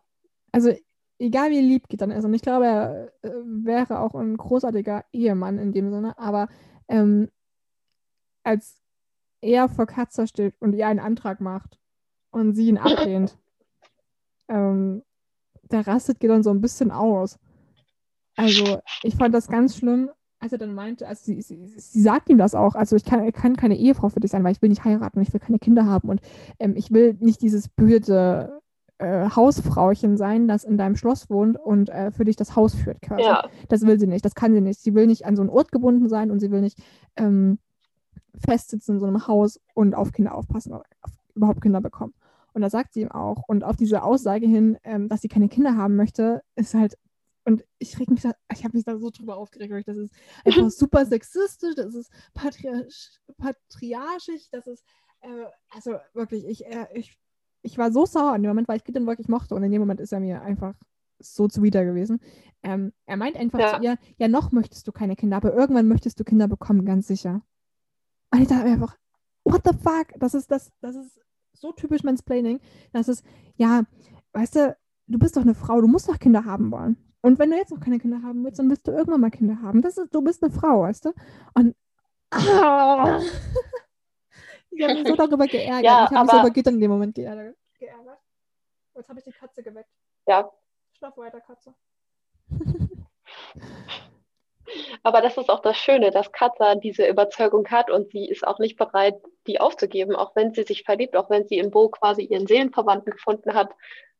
also 0.50 0.76
egal 1.18 1.50
wie 1.50 1.60
lieb 1.60 1.88
Gittern 1.88 2.10
ist, 2.10 2.26
und 2.26 2.34
ich 2.34 2.42
glaube, 2.42 2.66
er 2.66 3.12
äh, 3.22 3.30
wäre 3.44 4.00
auch 4.00 4.14
ein 4.14 4.36
großartiger 4.36 5.06
Ehemann 5.10 5.56
in 5.56 5.72
dem 5.72 5.90
Sinne, 5.90 6.18
aber 6.18 6.48
ähm, 6.88 7.30
als 8.42 8.78
er 9.40 9.70
vor 9.70 9.86
Katzer 9.86 10.26
steht 10.26 10.54
und 10.60 10.74
ihr 10.74 10.86
einen 10.86 11.00
Antrag 11.00 11.40
macht 11.40 11.78
und 12.32 12.54
sie 12.54 12.68
ihn 12.68 12.78
ablehnt, 12.78 13.38
ähm, 14.48 15.02
da 15.68 15.80
rastet 15.80 16.20
Gittern 16.20 16.42
so 16.42 16.50
ein 16.50 16.60
bisschen 16.60 16.90
aus. 16.90 17.38
Also, 18.36 18.80
ich 19.02 19.14
fand 19.14 19.34
das 19.34 19.48
ganz 19.48 19.76
schlimm, 19.76 20.10
als 20.42 20.52
er 20.52 20.58
dann 20.58 20.74
meinte, 20.74 21.06
also 21.06 21.22
sie, 21.24 21.40
sie, 21.40 21.64
sie 21.66 22.02
sagt 22.02 22.28
ihm 22.28 22.36
das 22.36 22.54
auch, 22.54 22.74
also 22.74 22.96
ich 22.96 23.04
kann, 23.04 23.24
ich 23.24 23.32
kann 23.32 23.56
keine 23.56 23.76
Ehefrau 23.76 24.08
für 24.08 24.18
dich 24.18 24.32
sein, 24.32 24.42
weil 24.42 24.52
ich 24.52 24.60
will 24.60 24.70
nicht 24.70 24.84
heiraten, 24.84 25.20
ich 25.20 25.32
will 25.32 25.40
keine 25.40 25.60
Kinder 25.60 25.86
haben 25.86 26.08
und 26.08 26.20
ähm, 26.58 26.74
ich 26.76 26.90
will 26.90 27.16
nicht 27.20 27.42
dieses 27.42 27.68
böse 27.68 28.60
äh, 28.98 29.30
Hausfrauchen 29.30 30.16
sein, 30.16 30.48
das 30.48 30.64
in 30.64 30.78
deinem 30.78 30.96
Schloss 30.96 31.30
wohnt 31.30 31.56
und 31.56 31.90
äh, 31.90 32.10
für 32.10 32.24
dich 32.24 32.36
das 32.36 32.56
Haus 32.56 32.74
führt 32.74 33.00
quasi. 33.02 33.22
Ja. 33.22 33.44
Das 33.68 33.82
will 33.82 34.00
sie 34.00 34.08
nicht, 34.08 34.24
das 34.24 34.34
kann 34.34 34.52
sie 34.52 34.60
nicht. 34.60 34.80
Sie 34.80 34.94
will 34.94 35.06
nicht 35.06 35.26
an 35.26 35.36
so 35.36 35.42
einen 35.42 35.50
Ort 35.50 35.70
gebunden 35.70 36.08
sein 36.08 36.30
und 36.30 36.40
sie 36.40 36.50
will 36.50 36.60
nicht 36.60 36.78
ähm, 37.16 37.58
festsitzen 38.34 38.96
in 38.96 39.00
so 39.00 39.06
einem 39.06 39.26
Haus 39.28 39.60
und 39.74 39.94
auf 39.94 40.12
Kinder 40.12 40.34
aufpassen 40.34 40.72
oder 40.72 40.84
auf, 41.02 41.12
überhaupt 41.34 41.60
Kinder 41.60 41.80
bekommen. 41.80 42.14
Und 42.54 42.62
da 42.62 42.70
sagt 42.70 42.92
sie 42.94 43.02
ihm 43.02 43.10
auch. 43.10 43.44
Und 43.46 43.64
auf 43.64 43.76
diese 43.76 44.02
Aussage 44.02 44.46
hin, 44.46 44.78
ähm, 44.84 45.08
dass 45.08 45.22
sie 45.22 45.28
keine 45.28 45.48
Kinder 45.48 45.76
haben 45.76 45.96
möchte, 45.96 46.42
ist 46.56 46.74
halt 46.74 46.96
und 47.44 47.64
ich 47.78 47.98
reg 47.98 48.08
mich 48.08 48.22
da, 48.22 48.32
ich 48.52 48.64
habe 48.64 48.76
mich 48.76 48.84
da 48.84 48.96
so 48.98 49.10
drüber 49.10 49.36
aufgeregt, 49.36 49.72
weil 49.72 49.82
das 49.82 49.96
ist 49.96 50.14
einfach 50.44 50.70
super 50.70 51.04
sexistisch, 51.06 51.74
das 51.74 51.94
ist 51.94 52.10
patriarch, 52.34 53.18
patriarchisch, 53.36 54.48
das 54.50 54.66
ist, 54.66 54.84
äh, 55.22 55.46
also 55.70 55.96
wirklich, 56.14 56.46
ich, 56.46 56.64
äh, 56.66 56.86
ich, 56.94 57.18
ich 57.62 57.78
war 57.78 57.92
so 57.92 58.06
sauer 58.06 58.36
in 58.36 58.42
dem 58.42 58.50
Moment, 58.50 58.68
weil 58.68 58.76
ich 58.76 58.84
Gideon 58.84 59.06
wirklich 59.06 59.28
mochte 59.28 59.54
und 59.54 59.62
in 59.64 59.72
dem 59.72 59.80
Moment 59.80 60.00
ist 60.00 60.12
er 60.12 60.20
mir 60.20 60.42
einfach 60.42 60.74
so 61.18 61.46
zuwider 61.48 61.84
gewesen. 61.84 62.20
Ähm, 62.62 62.92
er 63.06 63.16
meint 63.16 63.36
einfach 63.36 63.58
Ja. 63.60 63.76
zu 63.76 63.84
ihr, 63.84 63.98
ja, 64.18 64.28
noch 64.28 64.52
möchtest 64.52 64.86
du 64.88 64.92
keine 64.92 65.16
Kinder, 65.16 65.36
aber 65.36 65.54
irgendwann 65.54 65.88
möchtest 65.88 66.18
du 66.18 66.24
Kinder 66.24 66.48
bekommen, 66.48 66.84
ganz 66.84 67.06
sicher. 67.06 67.42
Und 68.30 68.40
ich 68.40 68.48
dachte 68.48 68.64
mir 68.64 68.72
einfach, 68.72 68.96
what 69.44 69.62
the 69.64 69.76
fuck? 69.76 70.08
Das 70.18 70.34
ist, 70.34 70.50
das, 70.50 70.70
das 70.80 70.96
ist 70.96 71.20
so 71.62 71.72
typisch 71.72 72.02
Mansplaining. 72.02 72.60
Das 72.92 73.08
ist, 73.08 73.24
ja, 73.56 73.84
weißt 74.32 74.56
du, 74.56 74.76
du 75.06 75.18
bist 75.18 75.36
doch 75.36 75.42
eine 75.42 75.54
Frau, 75.54 75.80
du 75.80 75.86
musst 75.88 76.08
doch 76.08 76.18
Kinder 76.18 76.44
haben 76.44 76.70
wollen. 76.70 76.96
Und 77.22 77.38
wenn 77.38 77.50
du 77.50 77.56
jetzt 77.56 77.70
noch 77.70 77.80
keine 77.80 78.00
Kinder 78.00 78.20
haben 78.22 78.44
willst, 78.44 78.58
dann 78.58 78.68
willst 78.68 78.86
du 78.86 78.90
irgendwann 78.90 79.20
mal 79.20 79.30
Kinder 79.30 79.62
haben. 79.62 79.80
Das 79.80 79.96
ist, 79.96 80.12
du 80.12 80.20
bist 80.22 80.42
eine 80.42 80.52
Frau, 80.52 80.82
weißt 80.82 81.04
du? 81.06 81.12
Und 81.54 81.76
ich 82.34 82.42
habe 84.82 84.94
mich 84.94 85.06
so 85.06 85.14
darüber 85.14 85.46
geärgert. 85.46 85.84
Ja, 85.84 86.04
ich 86.04 86.10
habe 86.10 86.22
mich 86.22 86.30
so 86.30 86.36
aber- 86.36 86.48
über 86.48 86.50
Gittern 86.50 86.74
in 86.74 86.80
dem 86.80 86.90
Moment 86.90 87.14
geärgert. 87.14 87.56
geärgert. 87.78 88.18
Jetzt 88.94 89.08
habe 89.08 89.20
ich 89.20 89.24
die 89.24 89.32
Katze 89.32 89.62
geweckt. 89.62 89.88
Ja, 90.26 90.50
Schlaf 90.98 91.16
weiter, 91.16 91.40
Katze. 91.40 91.74
aber 95.02 95.20
das 95.22 95.36
ist 95.36 95.48
auch 95.48 95.60
das 95.60 95.76
Schöne, 95.76 96.10
dass 96.10 96.32
Katja 96.32 96.74
diese 96.74 97.06
Überzeugung 97.06 97.68
hat 97.68 97.90
und 97.90 98.10
sie 98.10 98.28
ist 98.28 98.46
auch 98.46 98.58
nicht 98.58 98.76
bereit, 98.76 99.22
die 99.46 99.60
aufzugeben, 99.60 100.14
auch 100.16 100.34
wenn 100.36 100.52
sie 100.52 100.62
sich 100.62 100.84
verliebt, 100.84 101.16
auch 101.16 101.30
wenn 101.30 101.46
sie 101.46 101.58
in 101.58 101.70
Bo 101.70 101.88
quasi 101.88 102.22
ihren 102.22 102.46
Seelenverwandten 102.46 103.12
gefunden 103.12 103.54
hat, 103.54 103.70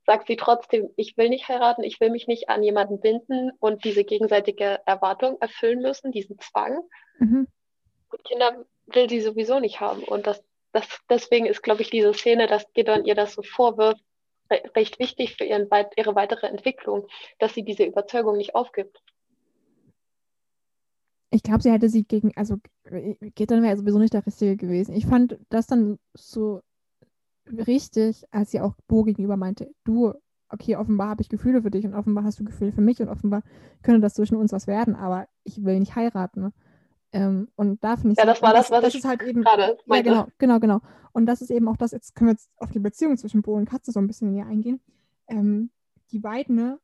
sagt 0.05 0.27
sie 0.27 0.37
trotzdem, 0.37 0.91
ich 0.97 1.17
will 1.17 1.29
nicht 1.29 1.49
heiraten, 1.49 1.85
ich 1.85 2.01
will 2.01 2.11
mich 2.11 2.27
nicht 2.27 2.49
an 2.49 2.63
jemanden 2.63 3.01
binden 3.01 3.53
und 3.61 3.85
diese 3.85 4.05
gegenseitige 4.05 4.81
Erwartung 4.85 5.37
erfüllen 5.41 5.81
müssen, 5.81 6.13
diesen 6.13 6.39
Zwang. 6.41 6.83
Mhm. 7.19 7.47
Und 8.11 8.25
Kinder 8.25 8.65
will 8.87 9.09
sie 9.09 9.21
sowieso 9.21 9.61
nicht 9.61 9.81
haben. 9.81 10.03
Und 10.03 10.27
das, 10.27 10.43
das, 10.73 10.87
deswegen 11.09 11.47
ist, 11.47 11.63
glaube 11.63 11.83
ich, 11.83 11.91
diese 11.91 12.13
Szene, 12.15 12.47
dass 12.47 12.71
Gideon 12.73 13.05
ihr 13.05 13.15
das 13.15 13.35
so 13.35 13.43
vorwirft, 13.43 14.03
re 14.51 14.63
recht 14.77 14.99
wichtig 14.99 15.37
für 15.37 15.45
ihren, 15.45 15.69
ihre 15.97 16.15
weitere 16.15 16.47
Entwicklung, 16.47 17.07
dass 17.39 17.55
sie 17.55 17.63
diese 17.63 17.85
Überzeugung 17.85 18.37
nicht 18.37 18.55
aufgibt. 18.55 19.01
Ich 21.35 21.43
glaube, 21.43 21.63
sie 21.63 21.73
hätte 21.73 21.89
sie 21.89 22.05
gegen, 22.05 22.33
also 22.37 22.59
Gittern 23.35 23.63
wäre 23.63 23.77
sowieso 23.77 23.99
nicht 23.99 24.13
der 24.13 24.27
Richtige 24.27 24.57
gewesen. 24.57 24.95
Ich 24.95 25.07
fand 25.07 25.39
das 25.49 25.67
dann 25.67 25.99
so 26.13 26.61
richtig, 27.47 28.25
als 28.31 28.51
sie 28.51 28.61
auch 28.61 28.75
Bo 28.87 29.03
gegenüber 29.03 29.37
meinte, 29.37 29.73
du, 29.85 30.13
okay, 30.51 30.77
offenbar 30.77 31.09
habe 31.09 31.23
ich 31.23 31.31
Gefühle 31.31 31.63
für 31.63 31.71
dich 31.71 31.87
und 31.87 31.95
offenbar 31.95 32.25
hast 32.25 32.39
du 32.39 32.45
Gefühle 32.45 32.73
für 32.73 32.83
mich 32.83 33.01
und 33.01 33.09
offenbar 33.09 33.43
könnte 33.83 34.01
das 34.01 34.15
zwischen 34.15 34.37
uns 34.37 34.53
was 34.53 34.67
werden, 34.67 34.95
aber 34.95 35.27
ich 35.45 35.65
will 35.65 35.79
nicht 35.79 35.97
heiraten. 35.97 36.43
Ne? 36.43 36.53
Ähm, 37.13 37.49
und 37.57 37.83
da 37.83 37.97
finde 37.97 38.13
ich 38.13 38.19
Ja, 38.19 38.27
das 38.27 38.43
war 38.43 38.53
das, 38.53 38.71
was 38.71 38.83
das 38.83 38.95
ich 38.95 39.01
ist 39.01 39.09
halt 39.09 39.23
eben, 39.23 39.43
gerade 39.43 39.79
ja, 39.87 40.03
genau, 40.03 40.27
genau, 40.39 40.61
genau. 40.61 40.81
Und 41.13 41.27
das 41.27 41.41
ist 41.43 41.51
eben 41.51 41.69
auch 41.69 41.77
das, 41.77 41.93
jetzt 41.93 42.15
können 42.15 42.29
wir 42.29 42.33
jetzt 42.33 42.51
auf 42.59 42.71
die 42.71 42.79
Beziehung 42.79 43.17
zwischen 43.17 43.43
Bo 43.43 43.55
und 43.55 43.69
Katze 43.69 43.93
so 43.93 44.01
ein 44.01 44.07
bisschen 44.07 44.33
näher 44.33 44.47
eingehen. 44.47 44.81
Ähm, 45.29 45.71
die 46.11 46.19
beiden 46.19 46.57
ne, 46.57 46.79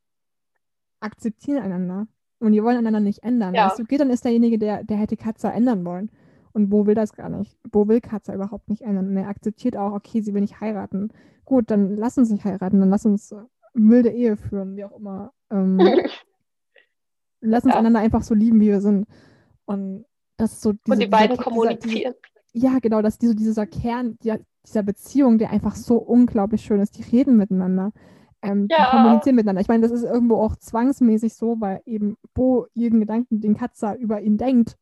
akzeptieren 0.99 1.61
einander 1.61 2.07
und 2.39 2.51
die 2.53 2.63
wollen 2.63 2.77
einander 2.77 2.99
nicht 2.99 3.23
ändern. 3.23 3.53
Ja. 3.53 3.67
Weißt 3.67 3.79
du, 3.79 3.83
Gideon 3.85 4.09
ist 4.09 4.23
derjenige, 4.25 4.57
der, 4.57 4.83
der 4.83 4.97
hätte 4.97 5.17
Katze 5.17 5.49
ändern 5.49 5.85
wollen. 5.85 6.09
Und 6.51 6.69
Bo 6.69 6.85
will 6.87 6.95
das 6.95 7.13
gar 7.13 7.29
nicht. 7.29 7.57
Bo 7.69 7.87
will 7.87 8.01
Katze 8.01 8.33
überhaupt 8.33 8.69
nicht 8.69 8.81
ändern. 8.81 9.07
Und 9.09 9.17
er 9.17 9.27
akzeptiert 9.27 9.77
auch, 9.77 9.93
okay, 9.93 10.21
sie 10.21 10.33
will 10.33 10.41
nicht 10.41 10.59
heiraten. 10.61 11.09
Gut, 11.45 11.69
dann 11.69 11.95
lass 11.95 12.17
uns 12.17 12.29
nicht 12.31 12.43
heiraten, 12.45 12.79
dann 12.79 12.89
lass 12.89 13.05
uns 13.05 13.31
äh, 13.31 13.37
milde 13.73 14.09
Ehe 14.09 14.35
führen, 14.37 14.75
wie 14.75 14.83
auch 14.83 14.97
immer. 14.97 15.31
Ähm, 15.51 15.77
lass 17.41 17.63
uns 17.63 17.73
Ja. 17.73 17.79
einander 17.79 17.99
einfach 17.99 18.23
so 18.23 18.33
lieben, 18.33 18.59
wie 18.59 18.67
wir 18.67 18.81
sind. 18.81 19.05
Und 19.65 20.05
das 20.37 20.53
ist 20.53 20.61
so 20.61 20.73
diese, 20.73 20.81
und 20.93 20.99
die 20.99 21.05
dieser- 21.05 21.09
beiden 21.17 21.37
dieser- 21.37 21.43
kommunizieren. 21.43 22.13
ja, 22.53 22.79
genau, 22.79 23.01
dass 23.01 23.17
diese, 23.17 23.35
dieser 23.35 23.67
Kern 23.67 24.17
dieser, 24.23 24.39
dieser 24.65 24.83
Beziehung, 24.83 25.37
der 25.37 25.51
einfach 25.51 25.75
so 25.75 25.97
unglaublich 25.97 26.61
schön 26.61 26.79
ist. 26.81 26.97
Die 26.97 27.03
reden 27.03 27.37
miteinander, 27.37 27.91
ähm, 28.41 28.67
Ja. 28.69 28.89
kommunizieren 28.89 29.35
miteinander. 29.35 29.61
Ich 29.61 29.67
meine, 29.67 29.81
das 29.81 29.91
ist 29.91 30.03
irgendwo 30.03 30.35
auch 30.37 30.55
zwangsmäßig 30.55 31.33
so, 31.33 31.59
weil 31.59 31.81
eben 31.85 32.15
Bo 32.33 32.67
jeden 32.73 32.99
Gedanken, 32.99 33.41
den 33.41 33.55
Katza 33.55 33.95
über 33.95 34.21
ihn 34.21 34.37
denkt, 34.37 34.77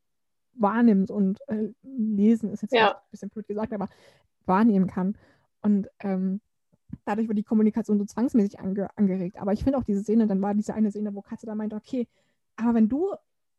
wahrnimmt 0.53 1.11
und 1.11 1.39
äh, 1.47 1.69
lesen 1.83 2.49
ist 2.51 2.61
jetzt 2.61 2.73
Ja. 2.73 2.91
ein 2.91 3.11
bisschen 3.11 3.29
blöd 3.29 3.47
gesagt, 3.47 3.73
aber 3.73 3.89
wahrnehmen 4.45 4.87
kann. 4.87 5.17
Und 5.61 5.87
ähm, 5.99 6.41
dadurch 7.05 7.27
wird 7.27 7.37
die 7.37 7.43
Kommunikation 7.43 7.97
so 7.99 8.05
zwangsmäßig 8.05 8.59
ange 8.59 8.87
angeregt. 8.95 9.37
Aber 9.39 9.53
ich 9.53 9.63
finde 9.63 9.77
auch 9.77 9.83
diese 9.83 10.01
Szene, 10.01 10.27
dann 10.27 10.41
war 10.41 10.53
diese 10.53 10.73
eine 10.73 10.89
Szene, 10.91 11.13
wo 11.13 11.21
Katze 11.21 11.45
da 11.45 11.55
meinte, 11.55 11.75
okay, 11.75 12.07
aber 12.55 12.73
wenn 12.75 12.89
du 12.89 13.11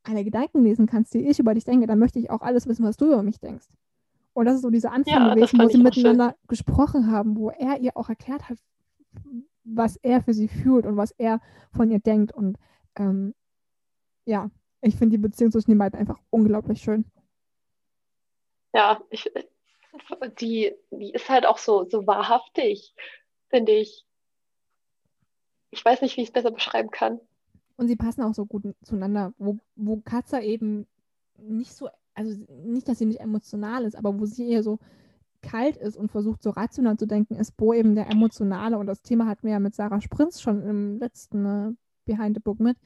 eine 0.05 0.25
Gedanken 0.25 0.63
lesen 0.63 0.87
kannst, 0.87 1.13
die 1.15 1.27
ich 1.29 1.39
über 1.39 1.55
dich 1.55 1.65
denke, 1.65 1.87
dann 1.87 1.99
möchte 1.99 2.19
ich 2.19 2.31
auch 2.31 2.41
alles 2.41 2.67
wissen, 2.67 2.85
was 2.85 2.97
du 2.97 3.07
über 3.07 3.23
mich 3.23 3.39
denkst. 3.41 3.67
Und 4.33 4.47
das 4.47 4.55
ist 4.57 4.63
so 4.63 4.71
dieser 4.71 4.93
Anfang 4.93 5.25
Ja, 5.27 5.35
gewesen, 5.35 5.59
wo 5.59 5.69
sie 5.69 5.77
auch 5.77 5.93
schön. 5.93 6.03
miteinander 6.05 6.37
gesprochen 6.47 7.11
haben, 7.11 7.37
wo 7.37 7.51
er 7.51 7.81
ihr 7.81 7.97
auch 7.97 8.09
erklärt 8.09 8.49
hat, 8.49 8.59
was 9.75 9.97
er 9.97 10.23
für 10.23 10.35
sie 10.35 10.49
fühlt 10.49 10.87
und 10.87 10.97
was 10.97 11.13
er 11.13 11.41
von 11.73 11.91
ihr 11.91 12.01
denkt. 12.01 12.33
Und 12.33 12.59
ähm, 12.97 13.35
ja, 14.25 14.51
ich 14.81 14.97
finde 14.97 15.17
die 15.17 15.23
Beziehung 15.23 15.53
zwischen 15.53 15.71
den 15.71 15.79
beiden 15.79 15.99
einfach 15.99 16.19
unglaublich 16.31 16.81
schön. 16.81 17.05
Ja, 18.73 19.01
ich, 19.11 19.31
die, 20.41 20.75
die 20.91 21.11
ist 21.11 21.29
halt 21.29 21.47
auch 21.47 21.59
so, 21.59 21.89
so 21.89 22.07
wahrhaftig, 22.07 22.95
finde 23.49 23.73
ich. 23.73 24.05
Ich 25.71 25.85
weiß 25.85 26.01
nicht, 26.03 26.17
wie 26.17 26.23
ich 26.23 26.29
es 26.29 26.33
besser 26.33 26.51
beschreiben 26.51 26.91
kann. 26.91 27.21
Und 27.77 27.89
sie 27.89 27.97
passen 27.97 28.23
auch 28.23 28.35
so 28.35 28.47
gut 28.47 28.75
zueinander, 28.83 29.33
wo, 29.39 29.59
wo 29.77 29.99
Katza 29.99 30.41
eben 30.41 30.87
nicht 31.37 31.73
so, 31.73 31.89
also 32.15 32.37
nicht, 32.65 32.89
dass 32.89 32.99
sie 32.99 33.07
nicht 33.07 33.21
emotional 33.21 33.85
ist, 33.85 33.95
aber 33.95 34.19
wo 34.19 34.27
sie 34.27 34.51
eher 34.51 34.63
so 34.63 34.79
kalt 35.43 35.77
ist 35.77 35.97
und 35.97 36.11
versucht, 36.11 36.43
so 36.43 36.51
rational 36.51 36.97
zu 36.97 37.07
denken, 37.07 37.37
ist 37.37 37.57
Bo 37.57 37.73
eben 37.73 37.95
der 37.95 38.11
Emotionale. 38.11 38.79
Und 38.79 38.87
das 38.87 39.03
Thema 39.03 39.27
hatten 39.27 39.45
wir 39.45 39.53
ja 39.53 39.61
mit 39.61 39.75
Sarah 39.75 40.01
Sprinz 40.01 40.41
schon 40.41 40.63
im 40.63 40.99
letzten 40.99 41.47
äh, 41.47 41.73
Behind 42.05 42.37
the 42.37 42.41
Book 42.41 42.61
mit, 42.61 42.77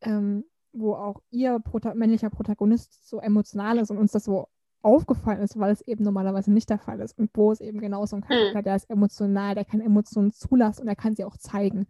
ähm, 0.00 0.44
wo 0.72 0.94
auch 0.94 1.20
ihr 1.30 1.58
Prota 1.60 1.94
männlicher 1.94 2.30
Protagonist 2.30 3.08
so 3.08 3.20
emotional 3.20 3.78
ist 3.78 3.90
und 3.90 3.98
uns 3.98 4.12
das 4.12 4.24
so 4.24 4.48
aufgefallen 4.82 5.40
ist, 5.42 5.58
weil 5.58 5.72
es 5.72 5.82
eben 5.82 6.04
normalerweise 6.04 6.50
nicht 6.52 6.70
der 6.70 6.78
Fall 6.78 7.00
ist. 7.00 7.18
Und 7.18 7.32
Bo 7.32 7.52
ist 7.52 7.60
eben 7.60 7.80
genauso 7.80 8.16
ein 8.16 8.22
Charakter, 8.22 8.62
der 8.62 8.76
ist 8.76 8.88
emotional, 8.88 9.54
der 9.54 9.64
kann 9.64 9.80
Emotionen 9.80 10.32
zulassen 10.32 10.82
und 10.82 10.88
er 10.88 10.96
kann 10.96 11.14
sie 11.14 11.24
auch 11.24 11.36
zeigen. 11.36 11.86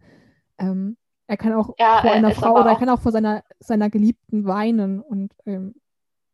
Ähm, 0.57 0.97
er 1.27 1.37
kann 1.37 1.53
auch 1.53 1.73
Ja, 1.79 2.01
vor 2.01 2.09
er 2.09 2.17
einer 2.17 2.31
Frau 2.31 2.53
oder 2.59 2.71
er 2.71 2.75
kann 2.75 2.89
auch 2.89 2.99
vor 2.99 3.13
seiner, 3.13 3.43
seiner 3.59 3.89
Geliebten 3.89 4.45
weinen 4.45 4.99
und 4.99 5.33
ähm, 5.45 5.75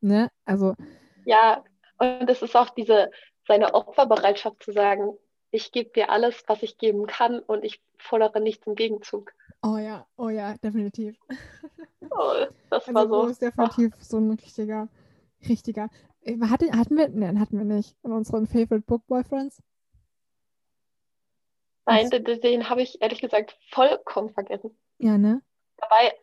ne, 0.02 0.32
also 0.46 0.74
Ja, 1.26 1.64
und 2.00 2.28
es 2.28 2.42
ist 2.42 2.56
auch 2.56 2.72
diese, 2.72 3.12
seine 3.48 3.74
Opferbereitschaft 3.74 4.62
zu 4.64 4.72
sagen, 4.72 5.18
ich 5.52 5.72
gebe 5.72 5.90
dir 5.92 6.10
alles, 6.10 6.44
was 6.48 6.62
ich 6.64 6.78
geben 6.78 7.08
kann 7.08 7.40
und 7.40 7.64
ich 7.64 7.82
fordere 7.98 8.42
nichts 8.42 8.68
im 8.68 8.76
Gegenzug. 8.76 9.34
oh 9.64 9.78
ja, 9.78 10.06
oh 10.18 10.30
ja, 10.30 10.56
definitiv. 10.58 11.18
Oh, 12.10 12.46
das 12.70 12.88
Also 12.88 12.94
war 12.94 13.08
so. 13.08 13.28
ist 13.28 13.42
definitiv 13.42 13.94
so 14.00 14.18
ein 14.18 14.32
richtiger, 14.32 14.88
richtiger. 15.48 15.90
Äh, 16.22 16.38
Hatte, 16.42 16.72
hatten 16.72 16.98
wir, 16.98 17.10
nein, 17.10 17.40
hatten 17.40 17.58
wir 17.58 17.66
nicht 17.66 17.96
in 18.04 18.12
unseren 18.12 18.48
Favorite 18.48 18.82
Book 18.82 19.06
Boyfriends. 19.08 19.62
Nein, 21.86 22.10
den, 22.10 22.24
den 22.42 22.70
habe 22.70 22.82
ich 22.82 23.02
ehrlich 23.02 23.22
gesagt 23.22 23.58
vollkommen 23.72 24.30
vergessen. 24.34 24.78
Ja, 25.00 25.18
ne? 25.18 25.42
Dabei, 25.78 26.14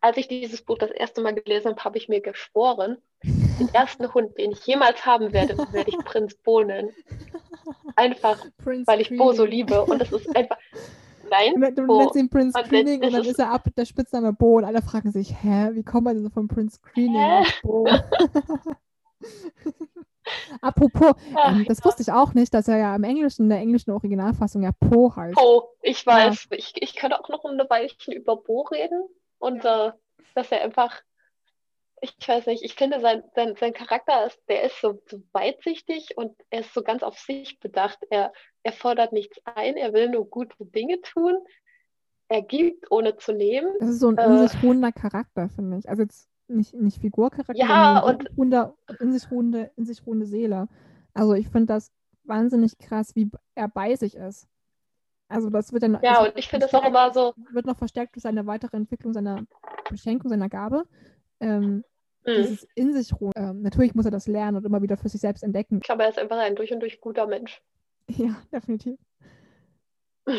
als 0.00 0.16
ich 0.16 0.28
dieses 0.28 0.62
Buch 0.62 0.78
das 0.78 0.90
erste 0.90 1.20
Mal 1.20 1.34
gelesen 1.34 1.70
habe, 1.70 1.84
habe 1.84 1.98
ich 1.98 2.08
mir 2.08 2.20
geschworen, 2.20 2.96
den 3.58 3.72
ersten 3.74 4.12
Hund, 4.14 4.36
den 4.38 4.52
ich 4.52 4.64
jemals 4.66 5.04
haben 5.04 5.32
werde, 5.32 5.56
werde 5.72 5.90
ich 5.90 5.98
Prinz 5.98 6.34
Bo 6.36 6.62
nennen. 6.62 6.90
Einfach, 7.96 8.44
Prince 8.62 8.86
weil 8.86 9.00
ich 9.00 9.16
Bo 9.16 9.32
so 9.32 9.44
liebe. 9.44 9.84
Und 9.84 10.00
es 10.02 10.12
ist 10.12 10.34
einfach. 10.36 10.56
Nein, 11.30 11.74
Du, 11.74 11.86
Bo. 11.86 11.98
nennst 11.98 12.16
ihn 12.16 12.30
das- 12.30 12.64
Screening 12.66 13.02
und 13.04 13.12
dann 13.12 13.20
ist- 13.22 13.32
ist 13.32 13.38
er 13.38 13.50
ab 13.52 13.68
der 13.76 13.84
Spitzname 13.84 14.32
Bo 14.32 14.56
und 14.56 14.64
alle 14.64 14.80
fragen 14.80 15.12
sich, 15.12 15.34
hä, 15.42 15.70
wie 15.72 15.82
kommt 15.82 16.04
man 16.04 16.14
denn 16.14 16.24
so 16.24 16.30
von 16.30 16.48
Prince 16.48 16.76
Screening 16.78 17.20
Hä? 17.20 17.40
auf 17.40 17.60
Bo? 17.62 17.86
Apropos, 20.60 21.14
Ach, 21.34 21.52
ähm, 21.52 21.64
das 21.66 21.82
wusste 21.84 22.02
ich 22.02 22.12
auch 22.12 22.34
nicht, 22.34 22.52
dass 22.52 22.68
er 22.68 22.76
ja 22.76 22.94
im 22.94 23.02
Englischen, 23.04 23.44
in 23.44 23.48
der 23.48 23.58
englischen 23.60 23.90
Originalfassung 23.92 24.62
ja 24.62 24.72
Po 24.72 25.14
heißt. 25.14 25.34
Po, 25.36 25.68
ich 25.82 26.04
weiß. 26.06 26.48
Ich, 26.50 26.72
ich 26.82 26.94
könnte 26.96 27.18
auch 27.18 27.28
noch 27.30 27.44
ein 27.44 27.58
Weilchen 27.68 28.12
über 28.12 28.36
Bo 28.36 28.62
reden. 28.62 29.04
Und 29.38 29.64
äh, 29.64 29.92
dass 30.34 30.50
er 30.52 30.62
einfach 30.62 30.94
ich 32.00 32.28
weiß 32.28 32.46
nicht, 32.46 32.62
ich 32.62 32.74
finde, 32.74 33.00
sein, 33.00 33.22
sein, 33.34 33.54
sein 33.58 33.72
Charakter 33.72 34.26
ist, 34.26 34.40
der 34.48 34.64
ist 34.64 34.80
so, 34.80 35.02
so 35.06 35.22
weitsichtig 35.32 36.16
und 36.16 36.34
er 36.50 36.60
ist 36.60 36.74
so 36.74 36.82
ganz 36.82 37.02
auf 37.02 37.18
sich 37.18 37.58
bedacht. 37.60 37.98
Er, 38.10 38.32
er 38.62 38.72
fordert 38.72 39.12
nichts 39.12 39.38
ein, 39.44 39.76
er 39.76 39.92
will 39.92 40.08
nur 40.08 40.28
gute 40.28 40.56
Dinge 40.60 41.00
tun. 41.00 41.36
Er 42.28 42.42
gibt, 42.42 42.90
ohne 42.90 43.16
zu 43.16 43.32
nehmen. 43.32 43.74
Das 43.80 43.88
ist 43.88 44.00
so 44.00 44.08
ein 44.08 44.18
in 44.18 44.46
sich 44.46 44.62
ruhender 44.62 44.92
Charakter, 44.92 45.48
finde 45.48 45.78
ich. 45.78 45.88
Also 45.88 46.02
jetzt 46.02 46.28
nicht, 46.46 46.74
nicht 46.74 47.00
Figurcharakter, 47.00 47.54
ja, 47.54 48.00
und 48.00 48.28
ruhender, 48.36 48.76
in, 49.00 49.12
sich 49.12 49.30
ruhende, 49.30 49.70
in 49.76 49.86
sich 49.86 50.06
ruhende 50.06 50.26
Seele. 50.26 50.68
Also 51.14 51.34
ich 51.34 51.48
finde 51.48 51.66
das 51.66 51.90
wahnsinnig 52.24 52.78
krass, 52.78 53.14
wie 53.16 53.30
er 53.54 53.68
bei 53.68 53.96
sich 53.96 54.14
ist. 54.14 54.46
Also 55.28 55.50
das 55.50 55.72
wird 55.72 55.82
dann. 55.82 55.98
Ja, 56.02 56.22
und 56.22 56.32
ich 56.36 56.48
finde 56.48 56.66
das 56.66 56.74
auch 56.74 56.86
immer 56.86 57.12
so. 57.12 57.34
Wird 57.50 57.66
noch 57.66 57.76
verstärkt 57.76 58.14
durch 58.14 58.22
seine 58.22 58.46
weitere 58.46 58.76
Entwicklung 58.76 59.12
seiner 59.12 59.44
Beschenkung, 59.90 60.30
seiner 60.30 60.48
Gabe. 60.48 60.84
Ähm, 61.40 61.76
mhm. 61.76 61.84
Dieses 62.26 62.66
in 62.74 62.92
sich 62.92 63.12
ruhen. 63.20 63.32
Ähm, 63.36 63.62
natürlich 63.62 63.94
muss 63.94 64.04
er 64.04 64.10
das 64.10 64.26
lernen 64.26 64.56
und 64.56 64.66
immer 64.66 64.82
wieder 64.82 64.96
für 64.96 65.08
sich 65.08 65.20
selbst 65.20 65.42
entdecken. 65.42 65.78
Ich 65.78 65.86
glaube, 65.86 66.02
er 66.02 66.10
ist 66.10 66.18
einfach 66.18 66.38
ein 66.38 66.56
durch 66.56 66.72
und 66.72 66.80
durch 66.80 67.00
guter 67.00 67.26
Mensch. 67.26 67.62
Ja, 68.10 68.40
definitiv. 68.50 68.98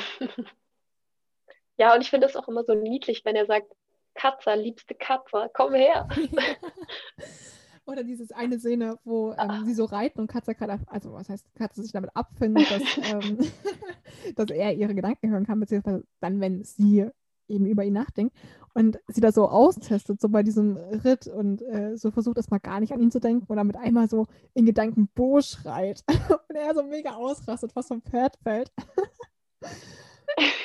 ja, 1.78 1.94
und 1.94 2.02
ich 2.02 2.10
finde 2.10 2.26
es 2.26 2.36
auch 2.36 2.48
immer 2.48 2.64
so 2.64 2.74
niedlich, 2.74 3.24
wenn 3.26 3.36
er 3.36 3.46
sagt, 3.46 3.72
Katze, 4.16 4.56
liebste 4.56 4.96
Katze, 4.96 5.52
komm 5.54 5.76
her. 5.76 6.08
Oder 7.86 8.04
dieses 8.04 8.32
eine 8.32 8.60
Szene, 8.60 9.00
wo 9.04 9.34
ähm, 9.34 9.66
sie 9.66 9.74
so 9.74 9.86
reiten 9.86 10.20
und 10.20 10.28
Katze 10.28 10.54
gerade, 10.54 10.80
also 10.88 11.14
was 11.14 11.30
heißt, 11.30 11.46
Katze 11.56 11.82
sich 11.82 11.92
damit 11.92 12.12
abfindet, 12.16 12.70
dass, 12.70 12.84
ähm, 13.12 13.40
dass 14.36 14.50
er 14.52 14.74
ihre 14.74 14.94
Gedanken 14.94 15.32
hören 15.32 15.46
kann, 15.46 15.60
beziehungsweise 15.60 16.04
dann, 16.20 16.40
wenn 16.40 16.64
sie 16.64 17.10
eben 17.50 17.66
über 17.66 17.84
ihn 17.84 17.94
nachdenkt 17.94 18.36
und 18.74 19.00
sie 19.08 19.22
da 19.22 19.32
so 19.32 19.48
austestet, 19.48 20.22
so 20.22 20.30
bei 20.30 20.44
diesem 20.44 20.78
Ritt 20.78 21.28
und 21.28 21.62
äh, 21.62 21.98
so 21.98 22.12
versucht 22.12 22.38
erstmal 22.38 22.60
gar 22.60 22.80
nicht 22.80 22.94
an 22.94 23.02
ihn 23.02 23.12
zu 23.12 23.20
denken 23.20 23.52
oder 23.52 23.64
mit 23.64 23.76
einmal 23.76 24.08
so 24.08 24.28
in 24.54 24.66
Gedanken 24.66 25.10
Bo 25.16 25.42
schreit 25.42 26.04
und 26.50 26.56
er 26.56 26.74
so 26.74 26.84
mega 26.84 27.16
ausrastet, 27.16 27.74
fast 27.74 27.90
vom 27.90 28.02
Pferd 28.02 28.38
fällt. 28.44 28.72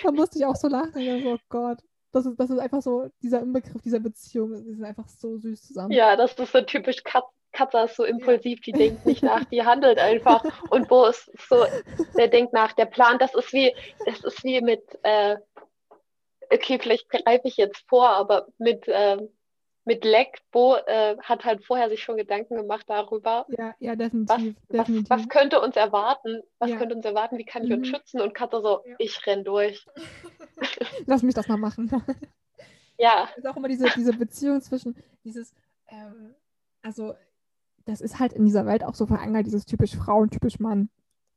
da 0.05 0.13
musste 0.13 0.39
ich 0.39 0.47
auch 0.47 0.57
so 0.57 0.69
lachen. 0.69 0.97
Ich 0.97 1.23
so, 1.23 1.33
oh 1.33 1.39
Gott, 1.49 1.79
das 2.13 2.27
ist, 2.27 2.39
das 2.39 2.51
ist 2.51 2.59
einfach 2.59 2.83
so 2.83 3.09
dieser 3.23 3.41
Inbegriff 3.41 3.83
dieser 3.83 4.01
Beziehung. 4.01 4.53
Die 4.65 4.75
sind 4.75 4.85
einfach 4.85 5.09
so 5.09 5.37
süß 5.37 5.63
zusammen. 5.63 5.91
Ja, 5.91 6.17
das 6.17 6.35
ist 6.35 6.53
so 6.53 6.61
typisch 6.61 7.03
Kat 7.03 7.25
Katze 7.55 7.85
ist 7.85 7.97
so 7.97 8.05
impulsiv, 8.05 8.61
die 8.63 8.73
denkt 8.73 9.07
nicht 9.07 9.23
nach, 9.23 9.45
die 9.45 9.65
handelt 9.65 9.99
einfach. 9.99 10.45
Und 10.71 10.89
Bo 10.89 11.07
ist 11.07 11.31
so, 11.49 11.65
der 12.17 12.27
denkt 12.29 12.53
nach, 12.53 12.73
der 12.73 12.87
plant. 12.87 13.23
Das 13.23 13.33
ist 13.35 13.53
wie, 13.53 13.73
das 14.05 14.25
ist 14.25 14.43
wie 14.43 14.61
mit, 14.61 14.83
äh, 15.05 15.37
okay, 16.55 16.79
vielleicht 16.81 17.09
greife 17.09 17.49
ich 17.49 17.57
jetzt 17.57 17.85
vor, 17.89 18.09
aber 18.09 18.47
mit, 18.59 18.89
äh, 18.89 19.19
mit 19.85 20.05
Leck, 20.05 20.41
Bo 20.51 20.77
äh, 20.87 21.17
hat 21.19 21.45
halt 21.45 21.65
vorher 21.65 21.91
sich 21.91 22.03
schon 22.03 22.17
Gedanken 22.17 22.57
gemacht 22.57 22.87
darüber. 22.89 23.47
Ja, 23.49 23.75
ja, 23.79 23.97
definitiv. 23.97 24.57
Was, 24.69 24.79
definitiv. 24.79 25.11
was, 25.11 25.21
was 25.21 25.29
könnte 25.29 25.61
uns 25.61 25.77
erwarten? 25.77 26.43
Was 26.59 26.71
ja. 26.71 26.77
könnte 26.77 26.95
uns 26.95 27.05
erwarten? 27.05 27.37
Wie 27.37 27.45
kann 27.45 27.65
ich 27.65 27.71
mhm. 27.71 27.79
uns 27.79 27.89
schützen? 27.89 28.21
Und 28.21 28.35
Katze 28.35 28.63
so, 28.63 28.83
ja. 28.87 28.95
ich 28.99 29.27
renn 29.27 29.45
durch. 29.45 29.85
Lass 31.07 31.23
mich 31.23 31.35
das 31.35 31.49
mal 31.49 31.59
machen. 31.59 31.91
ja. 32.99 33.29
Es 33.33 33.39
ist 33.39 33.47
auch 33.47 33.57
immer 33.57 33.69
diese, 33.69 33.87
diese 33.95 34.15
Beziehung 34.15 34.63
zwischen 34.63 34.97
dieses, 35.23 35.55
ähm, 35.89 36.35
also 36.83 37.15
das 37.85 38.01
ist 38.01 38.19
halt 38.19 38.33
in 38.33 38.47
dieser 38.47 38.65
Welt 38.65 38.83
auch 38.83 38.95
so 38.95 39.07
verankert, 39.07 39.47
dieses 39.47 39.67
typisch 39.67 39.95
Frau 39.95 40.19
und 40.21 40.31
typisch 40.31 40.59
Mann. 40.59 40.89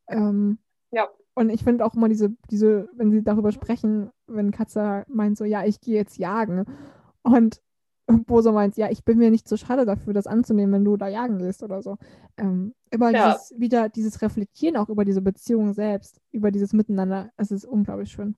Ähm, 0.07 0.59
ja. 0.91 1.09
Und 1.37 1.51
ich 1.51 1.63
finde 1.63 1.85
auch 1.85 1.93
immer 1.93 2.09
diese, 2.09 2.35
diese, 2.49 2.89
wenn 2.93 3.11
sie 3.11 3.21
darüber 3.21 3.51
sprechen, 3.51 4.09
wenn 4.25 4.49
Katze 4.49 5.05
meint 5.07 5.37
so, 5.37 5.45
ja, 5.45 5.63
ich 5.63 5.79
gehe 5.81 5.93
jetzt 5.93 6.17
jagen. 6.17 6.65
Und 7.21 7.61
Boso 8.07 8.51
meint, 8.53 8.75
ja, 8.75 8.89
ich 8.89 9.05
bin 9.05 9.19
mir 9.19 9.29
nicht 9.29 9.47
so 9.47 9.55
schade 9.55 9.85
dafür, 9.85 10.13
das 10.13 10.25
anzunehmen, 10.25 10.73
wenn 10.73 10.83
du 10.83 10.97
da 10.97 11.07
jagen 11.07 11.37
gehst 11.37 11.61
oder 11.61 11.83
so. 11.83 11.97
Ähm, 12.37 12.73
immer 12.89 13.11
ja. 13.11 13.33
dieses, 13.33 13.53
wieder 13.55 13.87
dieses 13.87 14.19
Reflektieren 14.23 14.77
auch 14.77 14.89
über 14.89 15.05
diese 15.05 15.21
Beziehung 15.21 15.73
selbst, 15.73 16.19
über 16.31 16.49
dieses 16.49 16.73
Miteinander, 16.73 17.29
es 17.37 17.51
ist 17.51 17.65
unglaublich 17.65 18.11
schön. 18.11 18.35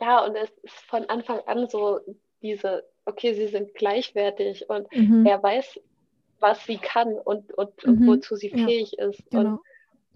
Ja, 0.00 0.24
und 0.26 0.34
es 0.34 0.50
ist 0.64 0.74
von 0.88 1.04
Anfang 1.04 1.38
an 1.46 1.68
so 1.68 2.00
diese, 2.42 2.82
okay, 3.04 3.34
sie 3.34 3.46
sind 3.46 3.74
gleichwertig 3.74 4.68
und 4.68 4.88
mhm. 4.92 5.24
er 5.24 5.40
weiß, 5.40 5.78
was 6.40 6.66
sie 6.66 6.78
kann 6.78 7.12
und, 7.12 7.52
und, 7.52 7.86
mhm. 7.86 7.92
und 7.92 8.06
wozu 8.08 8.34
sie 8.34 8.48
ja. 8.48 8.66
fähig 8.66 8.98
ist. 8.98 9.30
Genau. 9.30 9.52
Und, 9.52 9.60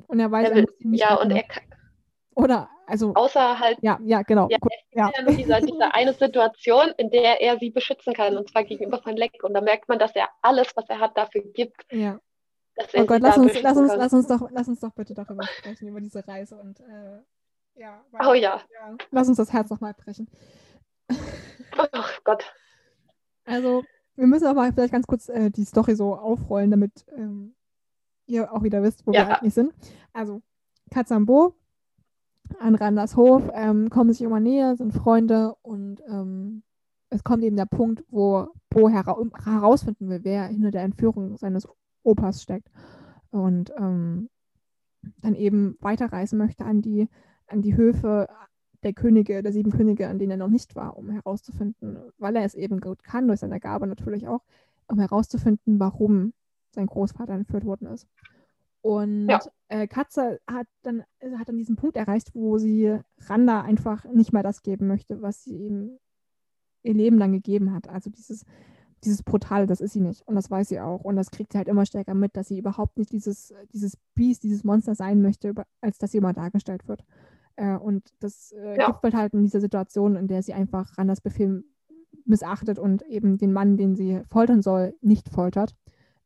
und 0.06 0.20
er 0.20 0.30
weiß, 0.30 0.50
er 0.50 0.56
will, 0.56 0.66
ja, 0.80 1.14
und 1.16 1.30
er 1.30 1.42
kann, 1.42 1.62
oder, 2.34 2.68
also. 2.86 3.14
Außer 3.14 3.58
halt. 3.58 3.78
Ja, 3.80 3.98
ja, 4.04 4.22
genau. 4.22 4.48
Ja, 4.50 4.58
ja. 4.92 5.10
ja 5.14 5.22
nur 5.22 5.34
diese, 5.34 5.60
diese 5.60 5.94
eine 5.94 6.12
Situation, 6.12 6.92
in 6.96 7.10
der 7.10 7.40
er 7.40 7.58
sie 7.58 7.70
beschützen 7.70 8.12
kann, 8.12 8.36
und 8.36 8.50
zwar 8.50 8.64
gegenüber 8.64 9.00
von 9.00 9.16
Leck. 9.16 9.42
Und 9.42 9.54
da 9.54 9.60
merkt 9.60 9.88
man, 9.88 9.98
dass 9.98 10.14
er 10.14 10.28
alles, 10.42 10.68
was 10.74 10.88
er 10.88 11.00
hat, 11.00 11.16
dafür 11.16 11.42
gibt. 11.42 11.86
Ja. 11.92 12.18
oh 12.94 13.04
Gott, 13.04 13.22
lass 13.22 13.38
uns, 13.38 13.60
lass, 13.62 13.76
uns, 13.76 13.94
lass, 13.94 14.12
uns 14.12 14.26
doch, 14.26 14.48
lass 14.50 14.68
uns 14.68 14.80
doch 14.80 14.92
bitte 14.92 15.14
darüber 15.14 15.44
sprechen, 15.44 15.88
über 15.88 16.00
diese 16.00 16.26
Reise. 16.26 16.56
Und, 16.56 16.80
äh, 16.80 17.20
ja, 17.76 18.04
weil, 18.10 18.26
oh 18.26 18.34
ja. 18.34 18.60
ja. 18.72 18.96
Lass 19.10 19.28
uns 19.28 19.36
das 19.36 19.52
Herz 19.52 19.70
nochmal 19.70 19.94
brechen. 19.94 20.28
Oh 21.76 22.04
Gott. 22.22 22.44
Also, 23.44 23.82
wir 24.16 24.26
müssen 24.26 24.46
aber 24.46 24.72
vielleicht 24.72 24.92
ganz 24.92 25.06
kurz 25.06 25.28
äh, 25.28 25.50
die 25.50 25.64
Story 25.64 25.96
so 25.96 26.14
aufrollen, 26.14 26.70
damit 26.70 27.04
ähm, 27.16 27.56
ihr 28.26 28.52
auch 28.52 28.62
wieder 28.62 28.82
wisst, 28.82 29.06
wo 29.06 29.12
ja. 29.12 29.26
wir 29.26 29.38
eigentlich 29.38 29.54
sind. 29.54 29.72
Also, 30.12 30.42
Katzambo 30.90 31.54
an 32.58 32.74
Randers 32.74 33.16
Hof, 33.16 33.50
ähm, 33.54 33.90
kommen 33.90 34.12
sich 34.12 34.22
immer 34.22 34.40
näher, 34.40 34.76
sind 34.76 34.92
Freunde 34.92 35.54
und 35.62 36.02
ähm, 36.08 36.62
es 37.10 37.24
kommt 37.24 37.42
eben 37.42 37.56
der 37.56 37.66
Punkt, 37.66 38.04
wo 38.08 38.48
Bo 38.70 38.88
hera 38.88 39.16
herausfinden 39.44 40.08
will, 40.08 40.20
wer 40.22 40.46
hinter 40.46 40.70
der 40.70 40.82
Entführung 40.82 41.36
seines 41.36 41.68
Opas 42.02 42.42
steckt 42.42 42.68
und 43.30 43.72
ähm, 43.78 44.28
dann 45.20 45.34
eben 45.34 45.76
weiterreisen 45.80 46.38
möchte 46.38 46.64
an 46.64 46.82
die, 46.82 47.08
an 47.46 47.62
die 47.62 47.76
Höfe 47.76 48.28
der 48.82 48.92
Könige, 48.92 49.42
der 49.42 49.52
sieben 49.52 49.70
Könige, 49.70 50.08
an 50.08 50.18
denen 50.18 50.32
er 50.32 50.36
noch 50.36 50.48
nicht 50.48 50.76
war, 50.76 50.96
um 50.96 51.10
herauszufinden, 51.10 51.98
weil 52.18 52.36
er 52.36 52.44
es 52.44 52.54
eben 52.54 52.80
gut 52.80 53.02
kann, 53.02 53.26
durch 53.26 53.40
seine 53.40 53.60
Gabe 53.60 53.86
natürlich 53.86 54.28
auch, 54.28 54.42
um 54.88 54.98
herauszufinden, 54.98 55.80
warum 55.80 56.34
sein 56.74 56.86
Großvater 56.86 57.32
entführt 57.32 57.64
worden 57.64 57.86
ist. 57.88 58.06
Und 58.84 59.28
ja. 59.28 59.40
äh, 59.68 59.86
Katze 59.86 60.40
hat 60.46 60.66
dann, 60.82 61.04
äh, 61.20 61.30
hat 61.38 61.48
dann 61.48 61.56
diesen 61.56 61.76
Punkt 61.76 61.96
erreicht, 61.96 62.34
wo 62.34 62.58
sie 62.58 62.98
Randa 63.18 63.62
einfach 63.62 64.04
nicht 64.04 64.34
mehr 64.34 64.42
das 64.42 64.62
geben 64.62 64.88
möchte, 64.88 65.22
was 65.22 65.42
sie 65.42 65.56
ihm 65.56 65.98
ihr 66.82 66.92
Leben 66.92 67.16
lang 67.16 67.32
gegeben 67.32 67.72
hat. 67.72 67.88
Also 67.88 68.10
dieses, 68.10 68.44
dieses 69.02 69.22
Brutale, 69.22 69.66
das 69.66 69.80
ist 69.80 69.94
sie 69.94 70.02
nicht. 70.02 70.20
Und 70.28 70.34
das 70.34 70.50
weiß 70.50 70.68
sie 70.68 70.80
auch. 70.80 71.02
Und 71.02 71.16
das 71.16 71.30
kriegt 71.30 71.52
sie 71.52 71.58
halt 71.58 71.68
immer 71.68 71.86
stärker 71.86 72.12
mit, 72.12 72.36
dass 72.36 72.48
sie 72.48 72.58
überhaupt 72.58 72.98
nicht 72.98 73.10
dieses, 73.10 73.54
dieses 73.72 73.96
Biest, 74.14 74.42
dieses 74.42 74.64
Monster 74.64 74.94
sein 74.94 75.22
möchte, 75.22 75.54
als 75.80 75.96
dass 75.96 76.12
sie 76.12 76.18
immer 76.18 76.34
dargestellt 76.34 76.86
wird. 76.86 77.06
Äh, 77.56 77.76
und 77.76 78.12
das 78.20 78.52
äh, 78.52 78.78
ja. 78.78 78.90
gipfelt 78.90 79.14
halt 79.14 79.32
in 79.32 79.42
dieser 79.42 79.62
Situation, 79.62 80.16
in 80.16 80.28
der 80.28 80.42
sie 80.42 80.52
einfach 80.52 80.98
Randas 80.98 81.22
Befehl 81.22 81.64
missachtet 82.26 82.78
und 82.78 83.00
eben 83.02 83.38
den 83.38 83.54
Mann, 83.54 83.78
den 83.78 83.96
sie 83.96 84.20
foltern 84.28 84.60
soll, 84.60 84.94
nicht 85.00 85.30
foltert 85.30 85.74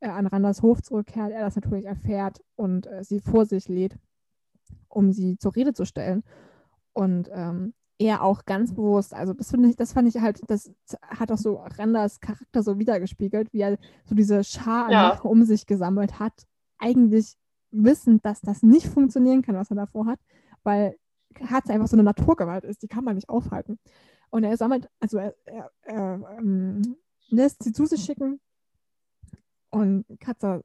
äh, 0.00 0.08
an 0.08 0.26
Randas 0.26 0.62
Hof 0.62 0.82
zurückkehrt, 0.82 1.32
er 1.32 1.40
das 1.40 1.56
natürlich 1.56 1.86
erfährt 1.86 2.40
und 2.56 2.86
äh, 2.86 3.04
sie 3.04 3.20
vor 3.20 3.46
sich 3.46 3.68
lädt, 3.68 3.98
um 4.88 5.12
sie 5.12 5.38
zur 5.38 5.54
Rede 5.54 5.72
zu 5.72 5.84
stellen. 5.84 6.22
Und 6.92 7.28
ähm, 7.32 7.74
er 7.98 8.22
auch 8.22 8.44
ganz 8.44 8.72
bewusst, 8.74 9.12
also 9.12 9.32
das 9.32 9.50
finde 9.50 9.68
ich, 9.68 9.76
das 9.76 9.92
fand 9.92 10.08
ich 10.08 10.20
halt, 10.20 10.40
das 10.46 10.72
hat 11.02 11.32
auch 11.32 11.38
so 11.38 11.56
Randas 11.78 12.20
Charakter 12.20 12.62
so 12.62 12.78
wiedergespiegelt, 12.78 13.52
wie 13.52 13.60
er 13.60 13.76
so 14.04 14.14
diese 14.14 14.44
Schar 14.44 14.90
ja. 14.90 15.20
um 15.20 15.44
sich 15.44 15.66
gesammelt 15.66 16.20
hat, 16.20 16.46
eigentlich 16.78 17.34
wissend, 17.70 18.24
dass 18.24 18.40
das 18.40 18.62
nicht 18.62 18.86
funktionieren 18.86 19.42
kann, 19.42 19.56
was 19.56 19.70
er 19.70 19.76
davor 19.76 20.06
hat, 20.06 20.20
weil 20.62 20.96
Katze 21.34 21.72
einfach 21.72 21.88
so 21.88 21.96
eine 21.96 22.04
Naturgewalt 22.04 22.64
ist, 22.64 22.82
die 22.82 22.88
kann 22.88 23.04
man 23.04 23.16
nicht 23.16 23.28
aufhalten. 23.28 23.78
Und 24.30 24.44
er 24.44 24.56
sammelt, 24.56 24.88
also 25.00 25.18
er, 25.18 25.34
er, 25.44 25.70
er 25.82 26.38
ähm, 26.38 26.96
lässt 27.28 27.62
sie 27.62 27.72
zu 27.72 27.86
sich 27.86 28.04
schicken, 28.04 28.40
und 29.70 30.04
Katze. 30.20 30.62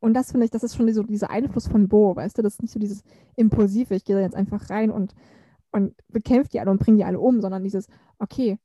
Und 0.00 0.14
das 0.14 0.30
finde 0.30 0.44
ich, 0.44 0.50
das 0.50 0.62
ist 0.62 0.76
schon 0.76 0.92
so 0.92 1.02
dieser 1.02 1.30
Einfluss 1.30 1.66
von 1.66 1.88
Bo, 1.88 2.14
weißt 2.14 2.36
du, 2.36 2.42
das 2.42 2.54
ist 2.54 2.62
nicht 2.62 2.72
so 2.72 2.78
dieses 2.78 3.02
Impulsive, 3.36 3.94
ich 3.94 4.04
gehe 4.04 4.16
da 4.16 4.22
jetzt 4.22 4.36
einfach 4.36 4.68
rein 4.68 4.90
und, 4.90 5.14
und 5.72 5.94
bekämpfe 6.08 6.50
die 6.50 6.60
alle 6.60 6.70
und 6.70 6.80
bringe 6.80 6.98
die 6.98 7.04
alle 7.04 7.20
um, 7.20 7.40
sondern 7.40 7.62
dieses, 7.62 7.88
okay, 8.18 8.58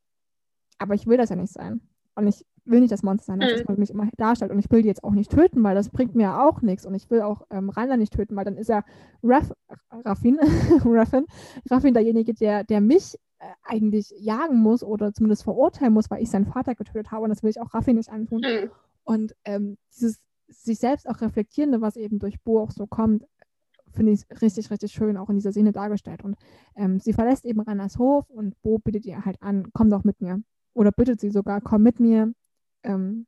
aber 0.78 0.94
ich 0.94 1.06
will 1.06 1.16
das 1.16 1.30
ja 1.30 1.36
nicht 1.36 1.52
sein. 1.52 1.80
Und 2.14 2.26
ich 2.26 2.44
will 2.64 2.80
nicht 2.80 2.92
das 2.92 3.02
Monster 3.02 3.26
sein, 3.26 3.40
das 3.40 3.66
mhm. 3.66 3.76
mich 3.78 3.90
immer 3.90 4.08
darstellt. 4.16 4.50
Und 4.50 4.58
ich 4.58 4.70
will 4.70 4.82
die 4.82 4.88
jetzt 4.88 5.04
auch 5.04 5.12
nicht 5.12 5.30
töten, 5.30 5.62
weil 5.62 5.74
das 5.74 5.90
bringt 5.90 6.14
mir 6.14 6.24
ja 6.24 6.46
auch 6.46 6.62
nichts. 6.62 6.86
Und 6.86 6.94
ich 6.94 7.10
will 7.10 7.22
auch 7.22 7.46
ähm, 7.50 7.70
Rainer 7.70 7.96
nicht 7.96 8.12
töten, 8.12 8.36
weil 8.36 8.44
dann 8.44 8.56
ist 8.56 8.68
ja 8.68 8.84
Raff, 9.22 9.52
Raffin, 9.90 10.38
Raffin, 10.84 11.26
Raffin 11.70 11.94
derjenige, 11.94 12.34
der, 12.34 12.64
der 12.64 12.80
mich 12.80 13.16
äh, 13.38 13.44
eigentlich 13.62 14.12
jagen 14.18 14.58
muss 14.58 14.82
oder 14.82 15.12
zumindest 15.12 15.44
verurteilen 15.44 15.92
muss, 15.92 16.10
weil 16.10 16.22
ich 16.22 16.30
seinen 16.30 16.46
Vater 16.46 16.74
getötet 16.74 17.10
habe. 17.10 17.24
Und 17.24 17.30
das 17.30 17.42
will 17.42 17.50
ich 17.50 17.60
auch 17.60 17.72
Raffin 17.74 17.96
nicht 17.96 18.10
antun. 18.10 18.40
Mhm. 18.40 18.70
Und 19.04 19.34
ähm, 19.44 19.76
dieses 19.92 20.20
sich 20.48 20.78
selbst 20.78 21.08
auch 21.08 21.20
reflektierende, 21.20 21.80
was 21.80 21.96
eben 21.96 22.18
durch 22.18 22.40
Bo 22.42 22.60
auch 22.60 22.70
so 22.70 22.86
kommt, 22.86 23.24
finde 23.92 24.12
ich 24.12 24.24
richtig, 24.40 24.70
richtig 24.70 24.92
schön 24.92 25.16
auch 25.16 25.28
in 25.30 25.36
dieser 25.36 25.52
Szene 25.52 25.72
dargestellt. 25.72 26.22
Und 26.22 26.36
ähm, 26.76 27.00
sie 27.00 27.12
verlässt 27.12 27.44
eben 27.44 27.60
Rannas 27.60 27.98
Hof 27.98 28.28
und 28.30 28.60
Bo 28.62 28.78
bittet 28.78 29.06
ihr 29.06 29.24
halt 29.24 29.40
an, 29.42 29.68
komm 29.72 29.90
doch 29.90 30.04
mit 30.04 30.20
mir. 30.20 30.42
oder 30.72 30.92
bittet 30.92 31.20
sie 31.20 31.30
sogar, 31.30 31.60
komm 31.60 31.82
mit 31.82 32.00
mir. 32.00 32.32
Ähm, 32.82 33.26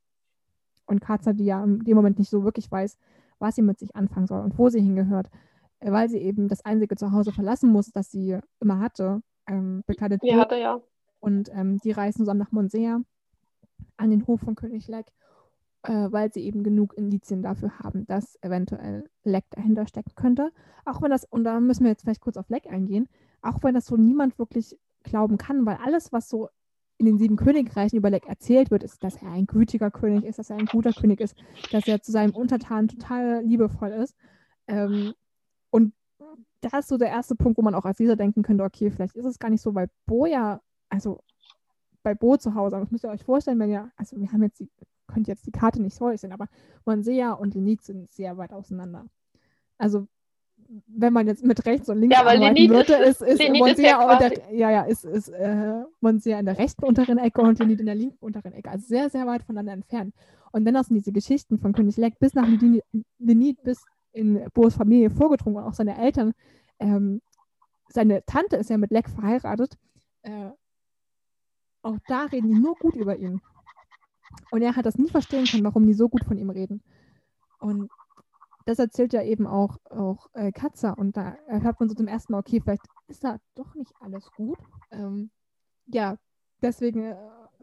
und 0.87 1.01
Katza, 1.01 1.33
die 1.33 1.45
ja 1.45 1.63
in 1.63 1.81
dem 1.81 1.97
Moment 1.97 2.19
nicht 2.19 2.31
so 2.31 2.45
wirklich 2.45 2.71
weiß, 2.71 2.97
was 3.39 3.57
sie 3.57 3.63
mit 3.63 3.79
sich 3.79 3.95
anfangen 3.97 4.27
soll 4.27 4.41
und 4.41 4.59
wo 4.59 4.69
sie 4.69 4.81
hingehört, 4.81 5.29
äh, 5.81 5.91
weil 5.91 6.09
sie 6.09 6.19
eben 6.19 6.49
das 6.49 6.65
einzige 6.65 6.97
Zuhause 6.97 7.33
verlassen 7.33 7.71
muss, 7.71 7.91
das 7.91 8.11
sie 8.11 8.39
immer 8.61 8.79
hatte, 8.79 9.23
ähm, 9.47 9.83
bekleidet 9.87 10.23
Die 10.23 10.35
hatte 10.35 10.57
ja. 10.57 10.81
und 11.21 11.51
ähm, 11.53 11.79
die 11.79 11.91
reisen 11.91 12.19
zusammen 12.19 12.41
nach 12.41 12.53
Monsea 12.53 13.01
an 13.97 14.11
den 14.11 14.27
Hof 14.27 14.41
von 14.41 14.55
König 14.55 14.89
Leck, 14.89 15.07
äh, 15.83 16.09
weil 16.11 16.33
sie 16.33 16.40
eben 16.40 16.62
genug 16.62 16.95
Indizien 16.97 17.42
dafür 17.42 17.79
haben, 17.79 18.07
dass 18.07 18.38
eventuell 18.42 19.09
Leck 19.25 19.45
dahinter 19.51 19.87
stecken 19.87 20.12
könnte. 20.14 20.53
Auch 20.85 21.03
wenn 21.03 21.11
das, 21.11 21.25
und 21.25 21.45
da 21.45 21.61
müssen 21.61 21.85
wir 21.85 21.90
jetzt 21.90 22.03
vielleicht 22.03 22.21
kurz 22.21 22.37
auf 22.37 22.49
Leck 22.49 22.66
eingehen, 22.66 23.09
auch 23.40 23.62
wenn 23.62 23.75
das 23.75 23.87
so 23.87 23.97
niemand 23.97 24.38
wirklich 24.38 24.79
glauben 25.03 25.38
kann, 25.38 25.66
weil 25.66 25.79
alles, 25.83 26.12
was 26.12 26.29
so 26.29 26.49
in 26.99 27.07
den 27.07 27.18
sieben 27.18 27.37
Königreichen 27.37 27.99
über 27.99 28.11
Leck 28.11 28.29
erzählt 28.29 28.71
wird, 28.71 28.85
ist, 28.85 29.03
dass 29.03 29.16
er 29.16 29.33
ein 29.33 29.47
gütiger 29.47 29.90
König 29.90 30.25
ist, 30.25 30.38
dass 30.38 30.51
er 30.51 30.57
ein 30.57 30.66
guter 30.66 30.92
König 30.92 31.21
ist, 31.21 31.35
dass 31.73 31.88
er 31.88 32.01
zu 32.01 32.12
seinem 32.12 32.33
Untertan 32.33 32.87
total 32.87 33.42
liebevoll 33.42 33.90
ist. 33.90 34.14
Ähm, 34.68 35.12
und 35.71 35.95
das 36.61 36.73
ist 36.75 36.88
so 36.88 36.99
der 36.99 37.09
erste 37.09 37.35
Punkt, 37.35 37.59
wo 37.59 37.62
man 37.62 37.75
auch 37.75 37.85
als 37.85 37.99
Leser 37.99 38.14
denken 38.14 38.42
könnte, 38.42 38.62
okay, 38.62 38.90
vielleicht 38.90 39.16
ist 39.16 39.25
es 39.25 39.40
gar 39.40 39.51
nicht 39.51 39.62
so, 39.62 39.75
weil 39.75 39.88
Bo 40.07 40.27
ja, 40.27 40.61
also 40.88 41.21
bei 42.05 42.14
Bo 42.14 42.37
zu 42.37 42.55
Hause, 42.55 42.79
das 42.79 42.90
müsst 42.90 43.05
ihr 43.05 43.11
euch 43.11 43.25
vorstellen, 43.25 43.59
wenn 43.59 43.71
ihr, 43.71 43.90
also 43.97 44.16
wir 44.16 44.31
haben 44.31 44.42
jetzt 44.42 44.61
die, 44.61 44.71
könnt 45.12 45.29
jetzt 45.29 45.46
die 45.46 45.53
Karte 45.53 45.81
nicht 45.81 46.01
euch 46.01 46.20
sehen, 46.20 46.33
aber 46.33 46.48
Monsea 46.85 47.33
und 47.33 47.55
Lenit 47.55 47.83
sind 47.83 48.11
sehr 48.12 48.37
weit 48.37 48.53
auseinander. 48.53 49.07
Also 49.79 50.07
wenn 50.87 51.12
man 51.12 51.27
jetzt 51.27 51.44
mit 51.44 51.66
rechts 51.66 51.88
und 51.90 51.98
links 52.01 52.16
Ja, 52.16 52.22
arbeiten 52.22 52.68
würde, 52.70 52.94
ist- 52.94 53.20
ist, 53.20 53.40
ist, 53.40 53.48
Monsea 53.59 53.85
ja 54.01 54.31
ja, 54.53 54.70
ja, 54.70 54.83
ist, 54.83 55.05
ist 55.05 55.29
äh, 55.29 55.83
in 56.01 56.46
der 56.46 56.59
rechten 56.59 56.85
unteren 56.85 57.18
Ecke 57.18 57.42
und 57.42 57.59
Lenit 57.59 57.81
in 57.81 57.87
der 57.87 57.94
linken 57.94 58.16
unteren 58.20 58.53
Ecke. 58.53 58.70
Also 58.70 58.87
sehr, 58.87 59.11
sehr 59.11 59.27
weit 59.27 59.42
voneinander 59.42 59.72
entfernt. 59.72 60.14
Und 60.53 60.64
dennoch 60.64 60.85
sind 60.85 60.96
diese 60.96 61.12
Geschichten 61.12 61.59
von 61.59 61.72
König 61.72 61.96
Leck 61.96 62.18
bis 62.18 62.35
nach 62.35 62.46
Lenit, 62.48 62.85
Lenit 63.18 63.62
bis 63.62 63.85
in 64.12 64.44
Bo's 64.55 64.75
Familie 64.75 65.11
vorgedrungen 65.11 65.57
und 65.59 65.64
auch 65.64 65.75
seine 65.75 65.98
Eltern. 65.98 66.33
Ähm, 66.79 67.20
seine 67.88 68.25
Tante 68.25 68.57
ist 68.57 68.70
ja 68.70 68.79
mit 68.79 68.90
Leck 68.90 69.09
verheiratet. 69.09 69.77
Äh, 70.22 70.51
auch 71.83 71.98
da 72.07 72.25
reden 72.27 72.48
die 72.48 72.59
nur 72.59 72.77
gut 72.77 72.94
über 72.94 73.16
ihn. 73.16 73.40
Und 74.51 74.62
er 74.62 74.77
hat 74.77 74.87
das 74.87 74.99
nie 74.99 75.09
verstehen 75.09 75.45
können, 75.45 75.64
warum 75.64 75.87
die 75.87 75.95
so 75.95 76.09
gut 76.09 76.25
von 76.25 76.38
ihm 76.38 76.51
reden. 76.51 76.83
Und 77.59 77.90
das 78.66 78.79
erzählt 78.79 79.12
ja 79.12 79.23
eben 79.23 79.47
auch, 79.47 79.79
auch 79.90 80.29
äh, 80.35 80.53
Katza. 80.53 80.90
Und 80.90 81.16
da 81.16 81.37
hört 81.47 81.81
man 81.81 81.88
so 81.88 81.95
zum 81.95 82.09
ersten 82.09 82.33
Mal, 82.33 82.38
okay, 82.38 82.61
vielleicht 82.61 82.83
ist 83.09 83.25
da 83.25 83.38
doch 83.55 83.75
nicht 83.75 83.92
alles 84.01 84.31
gut. 84.37 84.59
Ähm, 84.90 85.31
ja, 85.87 86.16
deswegen 86.61 87.03
äh, 87.03 87.16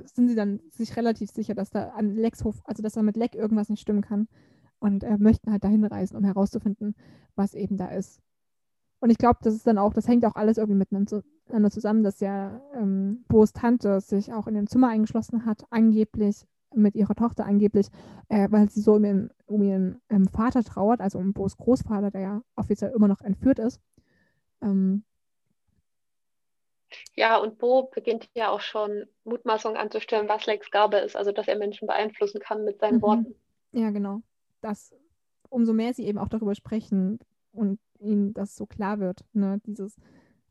sind 0.04 0.30
sie 0.30 0.36
dann 0.36 0.60
sich 0.72 0.96
relativ 0.98 1.30
sicher, 1.32 1.56
dass 1.56 1.70
da 1.70 1.90
an 1.90 2.16
Lecks 2.16 2.44
Hof, 2.44 2.62
also 2.66 2.84
dass 2.84 2.94
da 2.94 3.02
mit 3.02 3.18
Leck 3.18 3.36
irgendwas 3.36 3.70
nicht 3.70 3.82
stimmen 3.82 4.02
kann. 4.02 4.28
Und 4.80 5.04
äh, 5.04 5.18
möchten 5.18 5.52
halt 5.52 5.64
dahin 5.64 5.84
reisen, 5.84 6.16
um 6.16 6.24
herauszufinden, 6.24 6.96
was 7.36 7.54
eben 7.54 7.76
da 7.76 7.88
ist. 7.88 8.22
Und 9.02 9.10
ich 9.10 9.18
glaube, 9.18 9.40
das 9.42 9.54
ist 9.54 9.68
dann 9.68 9.78
auch, 9.78 9.94
das 9.94 10.08
hängt 10.08 10.26
auch 10.26 10.36
alles 10.36 10.58
irgendwie 10.58 10.78
miteinander 10.78 11.22
miteinander 11.50 11.72
zusammen, 11.72 12.04
dass 12.04 12.20
ja 12.20 12.62
ähm, 12.76 13.26
Bo's 13.28 13.54
Tante 13.54 14.02
sich 14.02 14.32
auch 14.34 14.48
in 14.48 14.54
dem 14.54 14.68
Zimmer 14.68 14.90
eingeschlossen 14.90 15.46
hat, 15.46 15.66
angeblich 15.72 16.46
mit 16.76 16.96
ihrer 16.96 17.16
Tochter 17.16 17.46
angeblich, 17.46 17.88
äh, 18.30 18.48
weil 18.52 18.70
sie 18.70 18.82
so 18.82 18.96
um 18.96 19.06
ihren, 19.06 19.30
um 19.46 19.64
ihren 19.64 20.02
ähm, 20.10 20.28
Vater 20.28 20.64
trauert, 20.64 21.02
also 21.02 21.20
um 21.20 21.34
Bo's 21.34 21.58
Großvater, 21.58 22.12
der 22.12 22.22
ja 22.22 22.42
offiziell 22.56 22.92
immer 22.96 23.08
noch 23.08 23.22
entführt 23.22 23.60
ist. 23.60 23.80
Ähm, 24.62 25.04
Ja, 27.16 27.38
und 27.38 27.60
Bo 27.60 27.84
beginnt 27.84 28.30
ja 28.34 28.50
auch 28.50 28.62
schon 28.62 29.06
Mutmaßungen 29.24 29.78
anzustellen, 29.78 30.28
was 30.28 30.48
Lecks 30.48 30.72
Gabe 30.72 30.98
ist, 30.98 31.16
also 31.16 31.32
dass 31.32 31.48
er 31.48 31.56
Menschen 31.56 31.86
beeinflussen 31.88 32.40
kann 32.40 32.64
mit 32.66 32.80
seinen 32.80 33.00
Mhm. 33.00 33.02
Worten. 33.04 33.36
ja, 33.72 33.90
genau. 33.92 34.22
Das, 34.62 34.94
umso 35.50 35.74
mehr 35.74 35.94
sie 35.94 36.06
eben 36.06 36.18
auch 36.18 36.30
darüber 36.30 36.56
sprechen 36.56 37.20
und 37.52 37.80
ihnen 38.00 38.34
das 38.34 38.56
so 38.56 38.66
klar 38.66 39.00
wird, 39.00 39.26
ne, 39.34 39.60
dieses, 39.66 39.98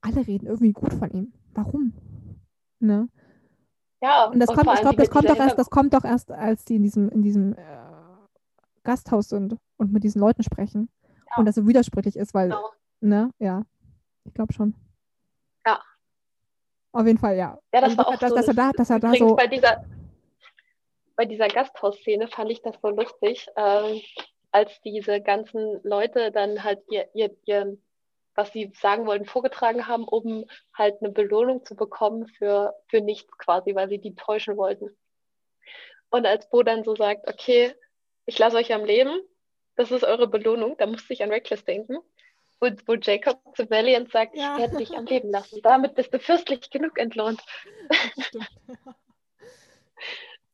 alle 0.00 0.26
reden 0.26 0.46
irgendwie 0.46 0.72
gut 0.72 0.94
von 0.94 1.10
ihm. 1.10 1.32
Warum? 1.54 1.94
Ne? 2.80 3.08
Ja, 4.00 4.26
Und 4.26 4.38
das 4.40 4.48
und 4.48 4.56
kommt, 4.56 4.74
ich 4.74 4.80
glaube, 4.80 4.96
das 4.96 5.10
kommt 5.10 5.28
doch 5.28 5.36
erst, 5.36 5.58
das 5.58 5.70
kommt 5.70 5.94
doch 5.94 6.04
erst, 6.04 6.30
als 6.30 6.64
die 6.64 6.76
in 6.76 6.82
diesem, 6.82 7.08
in 7.08 7.22
diesem 7.22 7.54
äh, 7.54 7.56
Gasthaus 8.84 9.28
sind 9.28 9.56
und 9.76 9.92
mit 9.92 10.04
diesen 10.04 10.20
Leuten 10.20 10.42
sprechen. 10.42 10.88
Und 11.36 11.46
das 11.46 11.56
so 11.56 11.66
widersprüchlich 11.66 12.16
ist, 12.16 12.32
weil, 12.34 12.48
Genau. 12.48 12.70
ne, 13.00 13.30
ja, 13.38 13.62
ich 14.24 14.34
glaube 14.34 14.52
schon. 14.52 14.74
Ja. 15.66 15.82
Auf 16.92 17.06
jeden 17.06 17.18
Fall, 17.18 17.36
ja. 17.36 17.58
Ja, 17.74 17.80
das 17.80 17.96
war 17.98 18.08
auch 18.08 18.16
dass, 18.16 18.30
so 18.30 18.36
dass 18.36 18.48
er 18.48 18.54
da, 18.54 18.70
dass 18.72 18.90
er 18.90 18.98
da 18.98 19.12
so, 19.14 19.36
bei 19.36 19.46
dieser, 19.46 19.84
bei 21.16 21.24
dieser 21.26 21.48
Gasthausszene 21.48 22.28
fand 22.28 22.50
ich 22.50 22.62
das 22.62 22.76
so 22.80 22.88
lustig, 22.88 23.46
ähm, 23.56 24.00
als 24.52 24.80
diese 24.82 25.20
ganzen 25.20 25.80
Leute 25.82 26.30
dann 26.32 26.64
halt 26.64 26.80
ihr, 26.88 27.08
ihr, 27.14 27.36
ihr, 27.44 27.76
was 28.38 28.52
sie 28.52 28.70
sagen 28.80 29.04
wollten, 29.04 29.26
vorgetragen 29.26 29.88
haben, 29.88 30.04
um 30.04 30.44
halt 30.72 31.02
eine 31.02 31.10
Belohnung 31.10 31.64
zu 31.64 31.74
bekommen 31.74 32.28
für, 32.28 32.72
für 32.86 33.00
nichts 33.00 33.36
quasi, 33.36 33.74
weil 33.74 33.88
sie 33.88 33.98
die 33.98 34.14
täuschen 34.14 34.56
wollten. 34.56 34.96
Und 36.08 36.24
als 36.24 36.48
Bo 36.48 36.62
dann 36.62 36.84
so 36.84 36.94
sagt, 36.94 37.28
okay, 37.28 37.74
ich 38.26 38.38
lasse 38.38 38.56
euch 38.56 38.72
am 38.72 38.84
Leben, 38.84 39.20
das 39.74 39.90
ist 39.90 40.04
eure 40.04 40.28
Belohnung, 40.28 40.76
da 40.78 40.86
musste 40.86 41.12
ich 41.12 41.22
an 41.24 41.30
Reckless 41.32 41.64
denken. 41.64 41.98
Und 42.60 42.86
wo 42.86 42.94
Jacob 42.94 43.40
zu 43.56 43.68
Valiant 43.68 44.10
sagt, 44.12 44.36
Ja. 44.36 44.54
ich 44.54 44.60
werde 44.60 44.76
dich 44.76 44.96
am 44.96 45.06
Leben 45.06 45.30
lassen. 45.30 45.60
Damit 45.62 45.96
bist 45.96 46.14
du 46.14 46.20
fürstlich 46.20 46.70
genug 46.70 46.96
entlohnt. 46.98 47.42
stimmt. 48.20 48.48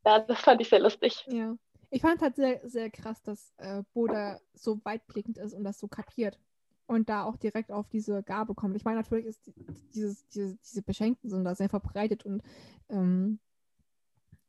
Ja, 0.06 0.18
das 0.18 0.38
fand 0.40 0.60
ich 0.60 0.68
sehr 0.68 0.80
lustig. 0.80 1.24
Ja. 1.28 1.56
Ich 1.88 2.02
fand 2.02 2.20
halt 2.20 2.36
sehr, 2.36 2.60
sehr 2.68 2.90
krass, 2.90 3.22
dass 3.22 3.54
äh, 3.56 3.82
Boda 3.94 4.38
so 4.52 4.78
weitblickend 4.84 5.38
ist 5.38 5.54
und 5.54 5.64
das 5.64 5.78
so 5.78 5.88
kapiert. 5.88 6.38
Und 6.86 7.08
da 7.08 7.24
auch 7.24 7.36
direkt 7.36 7.72
auf 7.72 7.88
diese 7.88 8.22
Gabe 8.22 8.54
kommt. 8.54 8.76
Ich 8.76 8.84
meine, 8.84 8.98
natürlich 8.98 9.24
ist 9.26 9.46
die- 9.46 9.54
dieses, 9.94 10.28
diese, 10.28 10.56
diese 10.56 10.82
Beschenkten 10.82 11.30
sind 11.30 11.44
da 11.44 11.54
sehr 11.54 11.68
verbreitet 11.70 12.26
und 12.26 12.42
ähm, 12.90 13.38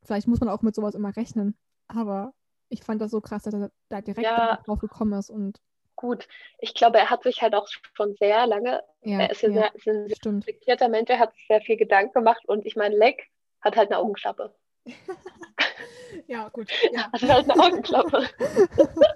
vielleicht 0.04 0.28
muss 0.28 0.40
man 0.42 0.50
auch 0.50 0.62
mit 0.62 0.76
sowas 0.76 0.96
immer 0.96 1.16
rechnen. 1.16 1.56
Aber 1.88 2.34
ich 2.68 2.84
fand 2.84 3.02
das 3.02 3.12
so 3.12 3.22
krass, 3.22 3.44
dass 3.44 3.54
er 3.54 3.72
da 3.90 4.02
direkt 4.02 4.26
Ja. 4.26 4.58
drauf 4.66 4.80
gekommen 4.80 5.14
ist 5.14 5.30
und 5.30 5.62
Gut, 5.98 6.28
ich 6.60 6.74
glaube, 6.74 6.98
er 6.98 7.10
hat 7.10 7.24
sich 7.24 7.42
halt 7.42 7.56
auch 7.56 7.70
schon 7.94 8.16
sehr 8.16 8.46
lange, 8.48 8.84
ja, 9.04 9.20
er 9.22 9.30
ist 9.32 9.42
ja, 9.44 9.52
sehr, 9.54 9.76
ist 9.76 9.88
ein 9.88 10.08
sehr 10.10 10.34
reflektierter 10.34 10.90
Mensch, 10.90 11.10
er 11.10 11.20
hat 11.20 11.34
sich 11.36 11.48
sehr 11.48 11.62
viel 11.62 11.78
Gedanken 11.78 12.12
gemacht 12.12 12.44
und 12.48 12.66
ich 12.66 12.76
meine, 12.76 12.98
Leck 12.98 13.30
hat 13.62 13.78
halt 13.78 13.92
eine 13.92 14.00
Augenklappe. 14.00 14.54
Ja, 16.28 16.48
gut. 16.50 16.70
Ja. 16.94 17.10
Hat 17.14 17.22
halt 17.24 17.50
eine 17.52 17.62
Augenklappe. 17.62 18.26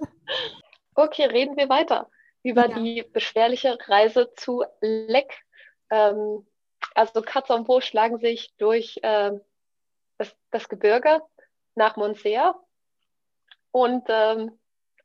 Okay, 0.95 1.25
reden 1.25 1.55
wir 1.55 1.69
weiter 1.69 2.09
über 2.43 2.69
Ja. 2.69 2.79
die 2.79 3.03
beschwerliche 3.03 3.77
Reise 3.87 4.33
zu 4.35 4.63
Leck. 4.81 5.41
Ähm, 5.89 6.45
also 6.95 7.21
Katze 7.21 7.53
und 7.53 7.65
Bo 7.65 7.81
schlagen 7.81 8.19
sich 8.19 8.53
durch 8.57 8.99
ähm, 9.03 9.41
das, 10.17 10.35
das 10.51 10.69
Gebirge 10.69 11.21
nach 11.75 11.95
Monsea. 11.95 12.55
Und 13.71 14.05
ähm, 14.07 14.57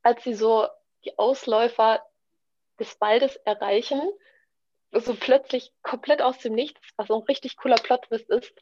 als 0.03 0.25
sie 0.25 0.35
so 0.35 0.67
die 1.05 1.19
Ausläufer 1.19 2.03
des 2.79 3.01
Waldes 3.01 3.37
erreichen, 3.45 4.01
so 4.93 5.15
plötzlich 5.15 5.73
komplett 5.83 6.23
aus 6.23 6.39
dem 6.39 6.55
Nichts, 6.55 6.81
was 6.97 7.09
so 7.09 7.17
ein 7.17 7.27
richtig 7.27 7.57
cooler 7.57 7.77
Plot-Twist 7.77 8.31
ist, 8.31 8.55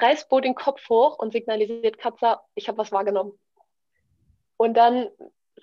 reißt 0.00 0.28
Bo 0.28 0.40
den 0.40 0.54
Kopf 0.54 0.88
hoch 0.88 1.18
und 1.18 1.32
signalisiert 1.32 1.98
Katza, 1.98 2.44
ich 2.54 2.68
habe 2.68 2.78
was 2.78 2.92
wahrgenommen. 2.92 3.38
Und 4.56 4.74
dann 4.74 5.08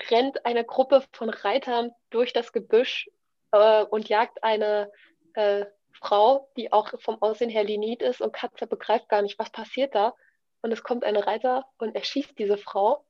rennt 0.10 0.45
eine 0.45 0.63
Gruppe 0.63 1.04
von 1.12 1.30
Reitern 1.30 1.91
durch 2.10 2.34
das 2.34 2.52
Gebüsch 2.52 3.10
äh, 3.52 3.84
und 3.84 4.10
jagt 4.10 4.43
eine 4.43 4.91
äh, 5.34 5.65
Frau, 5.91 6.49
die 6.56 6.71
auch 6.71 6.93
vom 7.02 7.21
Aussehen 7.21 7.49
her 7.49 7.63
Linit 7.63 8.02
ist 8.02 8.21
und 8.21 8.34
Katze 8.34 8.67
begreift 8.67 9.10
gar 9.10 9.21
nicht, 9.21 9.38
was 9.38 9.49
passiert 9.49 9.95
da. 9.95 10.13
Und 10.62 10.71
es 10.71 10.84
kommt 10.84 11.04
ein 11.04 11.15
Reiter 11.15 11.65
und 11.78 11.95
erschießt 11.95 12.38
diese 12.38 12.58
Frau. 12.58 13.06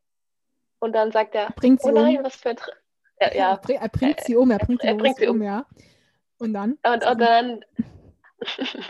Und 0.80 0.94
dann 0.94 1.12
sagt 1.12 1.36
er, 1.36 1.52
Bringt 1.56 1.82
sie 1.82 1.90
oh 1.90 1.94
nein, 1.94 2.18
um. 2.18 2.24
was 2.24 2.36
für 2.36 2.50
ein... 2.50 2.56
Tr 2.58 2.74
ja, 3.20 3.34
ja. 3.34 3.52
Er, 3.52 3.58
bring, 3.62 3.78
er 3.78 3.90
bringt 3.90 4.22
sie 4.22 4.36
um, 4.36 4.50
er 4.52 4.60
bringt 4.60 4.82
sie 4.82 4.88
er 4.88 4.96
bringt 4.96 5.18
sie 5.18 5.28
um, 5.28 5.38
um. 5.38 5.44
ja. 5.44 5.66
Und 6.38 6.54
dann? 6.54 6.78
Und, 6.84 7.06
und 7.06 7.20
dann, 7.20 7.66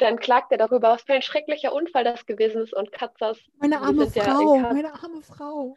dann 0.00 0.18
klagt 0.18 0.50
er 0.52 0.58
darüber, 0.58 0.90
was 0.90 1.02
für 1.02 1.12
ein 1.14 1.22
schrecklicher 1.22 1.72
Unfall 1.72 2.04
das 2.04 2.24
gewesen 2.26 2.62
ist. 2.62 2.72
Und 2.74 2.92
Katzers, 2.92 3.38
Meine 3.58 3.80
arme 3.80 4.04
ja 4.14 4.22
Frau, 4.24 4.58
Kat- 4.60 4.72
meine 4.72 4.92
arme 4.94 5.22
Frau. 5.22 5.76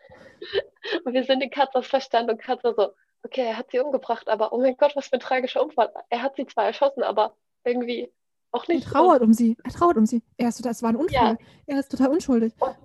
und 1.05 1.13
wir 1.13 1.23
sind 1.23 1.41
in 1.43 1.49
Katzers 1.49 1.88
Verstand 1.88 2.29
und 2.31 2.41
Katzer 2.41 2.73
so, 2.75 2.89
okay, 3.23 3.41
er 3.45 3.57
hat 3.57 3.71
sie 3.71 3.79
umgebracht, 3.79 4.27
aber 4.29 4.51
oh 4.53 4.59
mein 4.59 4.75
Gott, 4.77 4.93
was 4.95 5.07
für 5.07 5.13
ein 5.15 5.19
tragischer 5.19 5.63
Unfall. 5.63 5.91
Er 6.09 6.21
hat 6.21 6.36
sie 6.36 6.45
zwar 6.45 6.65
erschossen, 6.65 7.03
aber 7.03 7.36
irgendwie 7.63 8.12
auch 8.51 8.67
Er 8.67 8.75
nicht. 8.75 8.88
trauert 8.88 9.21
um 9.21 9.33
sie. 9.33 9.57
Er 9.63 9.71
trauert 9.71 9.97
um 9.97 10.05
sie. 10.05 10.21
Er 10.38 10.49
ist 10.49 10.57
total, 10.57 10.71
es 10.73 10.83
war 10.83 10.89
ein 10.89 10.95
Unfall. 10.95 11.38
Er 11.65 11.79
ist 11.79 11.89
total 11.89 12.09
unschuldig. 12.09 12.53
Und 12.59 12.75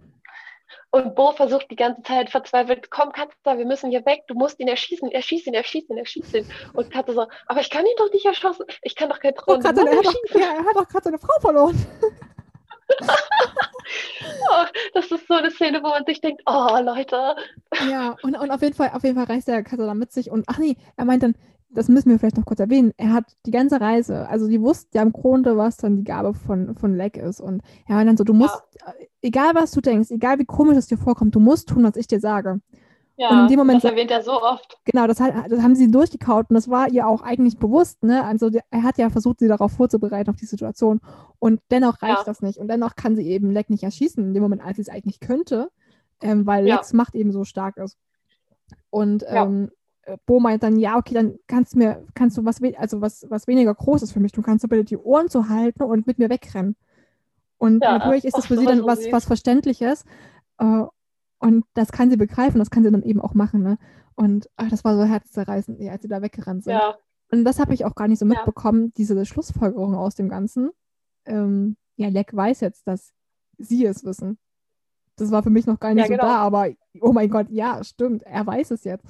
Bo 0.91 1.33
versucht 1.33 1.71
die 1.71 1.77
ganze 1.77 2.03
Zeit 2.03 2.31
verzweifelt, 2.31 2.91
komm 2.91 3.13
Katzer, 3.13 3.59
wir 3.59 3.67
müssen 3.67 3.91
hier 3.91 4.05
weg, 4.07 4.23
du 4.27 4.35
musst 4.35 4.59
ihn 4.61 4.69
erschießen, 4.69 5.11
erschieß 5.11 5.47
ihn, 5.47 5.55
erschieß 5.55 5.89
ihn, 5.89 5.99
erschieß 5.99 6.35
ihn. 6.35 6.51
Und 6.73 6.91
Katze 6.91 7.13
so, 7.13 7.27
aber 7.47 7.61
ich 7.61 7.71
kann 7.71 7.85
ihn 7.85 7.97
doch 7.97 8.13
nicht 8.13 8.27
erschossen, 8.27 8.65
ich 8.83 8.95
kann 8.97 9.09
doch 9.09 9.21
keinen 9.21 9.35
Oh, 9.39 9.43
trauen 9.43 9.63
Katze, 9.63 9.87
er, 9.87 9.97
hat 9.99 10.07
doch, 10.07 10.15
ja, 10.35 10.55
er 10.55 10.65
hat 10.65 10.77
doch 10.77 10.89
gerade 10.89 11.05
seine 11.05 11.19
Frau 11.19 11.41
verloren. 11.41 11.87
oh, 14.51 14.65
das 14.95 15.11
ist 15.11 15.27
so 15.29 15.35
eine 15.35 15.51
Szene, 15.51 15.83
wo 15.83 15.89
man 15.89 16.05
sich 16.07 16.21
denkt, 16.21 16.43
oh 16.47 16.79
Leute. 16.81 17.37
Ja, 17.91 18.17
und, 18.23 18.37
und 18.39 18.51
auf 18.51 18.63
jeden 18.63 18.75
Fall, 18.75 18.91
auf 18.95 19.05
jeden 19.05 19.17
Fall 19.17 19.27
reißt 19.27 19.49
der 19.49 19.63
Katze 19.63 19.87
dann 19.87 19.99
mit 19.99 20.13
sich 20.13 20.31
und 20.31 20.45
ach 20.49 20.59
nee, 20.59 20.77
er 20.97 21.05
meint 21.05 21.23
dann, 21.23 21.35
das 21.71 21.89
müssen 21.89 22.11
wir 22.11 22.19
vielleicht 22.19 22.37
noch 22.37 22.47
kurz 22.47 22.61
erwähnen, 22.61 22.93
er 22.97 23.13
hat 23.13 23.25
die 23.45 23.51
ganze 23.51 23.81
Reise, 23.81 24.29
also 24.29 24.49
die 24.49 24.61
wussten 24.61 24.97
ja 24.97 25.03
im 25.03 25.13
Grunde, 25.13 25.57
was 25.57 25.77
dann 25.77 25.97
die 25.97 26.05
Gabe 26.05 26.35
von, 26.35 26.75
von 26.75 26.97
Leck 26.97 27.17
ist. 27.17 27.41
Und 27.41 27.63
er 27.87 27.97
meint 27.97 28.09
dann 28.09 28.17
so, 28.17 28.25
du 28.25 28.33
musst, 28.33 28.63
ja. 28.81 28.95
egal 29.21 29.55
was 29.55 29.73
du 29.73 29.81
denkst, 29.81 30.11
egal 30.11 30.39
wie 30.39 30.45
komisch 30.45 30.77
es 30.77 30.87
dir 30.87 30.99
vorkommt, 30.99 31.35
du 31.35 31.41
musst 31.41 31.69
tun, 31.69 31.85
was 31.85 31.97
ich 31.97 32.07
dir 32.07 32.21
sage. 32.21 32.61
Ja, 33.17 33.31
und 33.31 33.39
in 33.41 33.49
dem 33.49 33.59
Moment, 33.59 33.83
das 33.83 33.91
erwähnt 33.91 34.13
er 34.13 34.23
so 34.23 34.41
oft. 34.41 34.79
Genau, 34.85 35.09
das, 35.09 35.17
das 35.17 35.61
haben 35.61 35.75
sie 35.75 35.91
durchgekaut 35.91 36.51
und 36.51 36.55
das 36.55 36.71
war 36.71 36.89
ihr 36.89 37.07
auch 37.09 37.21
eigentlich 37.21 37.59
bewusst. 37.59 38.05
Ne? 38.05 38.25
Also 38.25 38.49
die, 38.49 38.61
er 38.71 38.85
hat 38.85 38.97
ja 38.97 39.11
versucht, 39.11 39.41
sie 39.41 39.49
darauf 39.49 39.73
vorzubereiten, 39.73 40.31
auf 40.31 40.37
die 40.37 40.47
Situation. 40.47 41.01
Und 41.41 41.61
dennoch 41.73 42.01
reicht 42.01 42.19
ja. 42.19 42.25
das 42.25 42.43
nicht. 42.43 42.59
Und 42.59 42.69
dennoch 42.69 42.95
kann 42.95 43.17
sie 43.17 43.29
eben 43.29 43.51
Leck 43.51 43.71
nicht 43.71 43.83
erschießen, 43.83 44.25
in 44.25 44.35
dem 44.35 44.43
Moment, 44.43 44.65
als 44.65 44.77
sie 44.77 44.83
es 44.83 44.89
eigentlich 44.89 45.19
könnte, 45.19 45.69
ähm, 46.23 46.47
weil 46.47 46.65
ja. 46.65 46.77
Lecks 46.77 46.93
Macht 46.93 47.17
eben 47.17 47.33
so 47.33 47.43
stark 47.43 47.77
ist. 47.79 47.99
Und 48.91 49.25
ähm, 49.27 49.73
äh, 50.09 50.17
Bo 50.27 50.41
meint 50.41 50.63
dann, 50.63 50.79
ja, 50.79 50.97
okay, 50.97 51.15
dann 51.15 51.39
kannst 51.47 51.75
du 51.75 51.79
mir, 51.79 52.05
kannst 52.15 52.37
du 52.39 52.45
was, 52.45 52.61
also 52.77 53.01
was, 53.01 53.27
was 53.29 53.47
weniger 53.47 53.75
Großes 53.75 54.13
für 54.13 54.21
mich 54.21 54.33
tun, 54.33 54.45
kannst 54.45 54.65
du 54.65 54.69
bitte 54.69 54.85
die 54.85 54.97
Ohren 54.97 55.29
zu 55.29 55.49
halten 55.49 55.83
und 55.83 56.07
mit 56.07 56.19
mir 56.19 56.31
wegrennen. 56.31 56.77
Und 57.59 57.83
ja, 57.83 57.99
natürlich 57.99 58.25
ist 58.25 58.37
das 58.37 58.47
für 58.47 58.57
sie 58.57 58.65
dann 58.65 58.85
was, 58.85 59.11
was 59.11 59.25
Verständliches. 59.25 60.05
Äh, 60.59 60.85
und 61.41 61.65
das 61.75 61.93
kann 61.93 62.11
sie 62.11 62.17
begreifen, 62.17 62.59
das 62.59 62.71
kann 62.71 62.83
sie 62.83 62.91
dann 62.91 63.03
eben 63.03 63.21
auch 63.21 63.35
machen. 63.35 63.63
Ne? 63.63 63.79
Und 64.15 64.49
ach, 64.57 64.71
das 64.71 64.85
war 64.85 64.97
so 64.97 65.05
herzzerreißend, 65.05 65.81
als 65.89 66.03
sie 66.03 66.09
da 66.09 66.23
weggerannt 66.23 66.65
sind. 66.65 66.73
Ja. 66.73 66.97
Und 67.31 67.45
das 67.45 67.59
habe 67.59 67.75
ich 67.75 67.85
auch 67.85 67.95
gar 67.95 68.09
nicht 68.09 68.19
so 68.19 68.25
mitbekommen, 68.25 68.87
ja. 68.87 68.93
diese 68.97 69.27
Schlussfolgerung 69.27 69.95
aus 69.95 70.15
dem 70.15 70.29
Ganzen. 70.29 70.71
Ähm, 71.27 71.77
ja, 71.97 72.09
Leck 72.09 72.35
weiß 72.35 72.61
jetzt, 72.61 72.87
dass 72.89 73.13
sie 73.59 73.85
es 73.85 74.05
wissen. 74.05 74.39
Das 75.17 75.31
war 75.31 75.43
für 75.43 75.51
mich 75.51 75.67
noch 75.67 75.81
gar 75.81 75.93
nicht 75.95 76.09
ja, 76.09 76.09
genau. 76.09 76.23
so 76.23 76.29
da, 76.29 76.37
aber 76.37 76.71
oh 77.01 77.13
mein 77.13 77.29
Gott, 77.29 77.49
ja, 77.51 77.83
stimmt, 77.85 78.23
er 78.23 78.47
weiß 78.47 78.71
es 78.71 78.85
jetzt. 78.85 79.05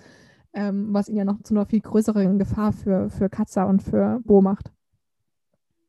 Ähm, 0.58 0.88
was 0.92 1.08
ihn 1.08 1.14
ja 1.14 1.24
noch 1.24 1.40
zu 1.44 1.54
einer 1.54 1.66
viel 1.66 1.80
größeren 1.80 2.36
Gefahr 2.36 2.72
für, 2.72 3.10
für 3.10 3.28
Katza 3.28 3.62
und 3.62 3.80
für 3.80 4.20
Bo 4.24 4.42
macht. 4.42 4.72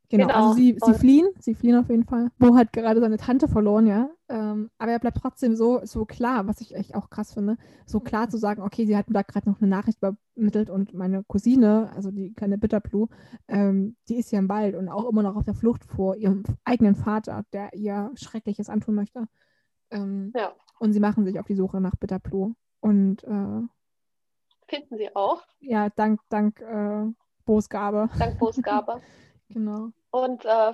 Genau, 0.10 0.28
genau. 0.28 0.40
also 0.40 0.54
sie, 0.54 0.78
sie 0.80 0.94
fliehen, 0.94 1.28
sie 1.40 1.56
fliehen 1.56 1.76
auf 1.76 1.90
jeden 1.90 2.04
Fall. 2.04 2.30
Bo 2.38 2.56
hat 2.56 2.72
gerade 2.72 3.00
seine 3.00 3.18
Tante 3.18 3.48
verloren, 3.48 3.88
ja. 3.88 4.12
Ähm, 4.28 4.70
aber 4.78 4.92
er 4.92 5.00
bleibt 5.00 5.18
trotzdem 5.18 5.56
so, 5.56 5.82
so 5.86 6.06
klar, 6.06 6.48
was 6.48 6.62
ich 6.62 6.76
echt 6.76 6.94
auch 6.94 7.10
krass 7.10 7.34
finde, 7.34 7.58
so 7.88 8.00
klar 8.00 8.30
zu 8.30 8.38
sagen, 8.38 8.62
okay, 8.62 8.86
sie 8.86 8.96
hat 8.96 9.08
mir 9.10 9.16
da 9.16 9.24
gerade 9.24 9.50
noch 9.50 9.60
eine 9.60 9.70
Nachricht 9.72 9.98
übermittelt 9.98 10.70
und 10.70 10.94
meine 10.94 11.24
Cousine, 11.24 11.92
also 11.96 12.12
die 12.12 12.34
kleine 12.34 12.60
Bitterblue, 12.60 13.08
ähm, 13.48 13.96
die 14.08 14.18
ist 14.18 14.32
ja 14.32 14.38
im 14.38 14.50
Wald 14.50 14.76
und 14.76 14.88
auch 14.88 15.10
immer 15.10 15.24
noch 15.24 15.36
auf 15.36 15.46
der 15.46 15.56
Flucht 15.56 15.84
vor 15.84 16.16
ihrem 16.16 16.44
eigenen 16.64 16.94
Vater, 16.94 17.44
der 17.54 17.74
ihr 17.74 18.12
Schreckliches 18.14 18.70
antun 18.70 18.94
möchte. 18.94 19.28
Ähm, 19.90 20.32
ja. 20.36 20.52
Und 20.80 20.94
sie 20.94 21.00
machen 21.00 21.26
sich 21.26 21.40
auf 21.40 21.48
die 21.48 21.56
Suche 21.56 21.82
nach 21.82 21.96
Bitterblue. 21.96 22.54
Und 22.82 23.24
äh, 23.24 23.62
finden 24.70 24.98
sie 24.98 25.16
auch. 25.16 25.44
Ja, 25.60 25.90
dank, 25.90 26.22
dank 26.30 26.62
äh, 26.62 27.12
Bosgabe. 27.46 28.10
Dank 28.18 28.40
Bosgabe. 28.40 29.02
genau. 29.50 29.90
Und 30.12 30.46
äh, 30.46 30.74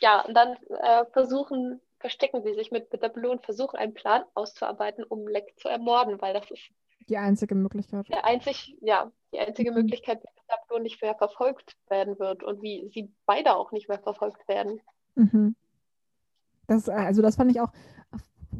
ja, 0.00 0.24
und 0.26 0.34
dann 0.34 0.56
äh, 0.82 1.04
versuchen, 1.12 1.80
verstecken 1.98 2.42
sie 2.42 2.54
sich 2.54 2.70
mit 2.70 2.90
Bitterblue 2.90 3.30
und 3.30 3.44
versuchen 3.44 3.76
einen 3.76 3.94
Plan 3.94 4.24
auszuarbeiten, 4.34 5.04
um 5.04 5.26
Leck 5.26 5.54
zu 5.56 5.68
ermorden, 5.68 6.20
weil 6.20 6.34
das 6.34 6.50
ist 6.50 6.70
die 7.08 7.16
einzige 7.16 7.54
Möglichkeit. 7.54 8.08
Der 8.08 8.24
einzig, 8.24 8.76
ja, 8.80 9.10
die 9.32 9.38
einzige 9.38 9.70
mhm. 9.70 9.78
Möglichkeit, 9.78 10.22
wie 10.22 10.40
Bitterblue 10.40 10.82
nicht 10.82 11.00
mehr 11.02 11.14
verfolgt 11.14 11.76
werden 11.88 12.18
wird 12.18 12.42
und 12.42 12.62
wie 12.62 12.90
sie 12.92 13.12
beide 13.26 13.54
auch 13.54 13.72
nicht 13.72 13.88
mehr 13.88 14.00
verfolgt 14.00 14.46
werden. 14.48 14.80
Mhm. 15.14 15.54
Das, 16.66 16.88
also 16.88 17.22
das 17.22 17.36
fand 17.36 17.50
ich 17.52 17.60
auch, 17.60 17.70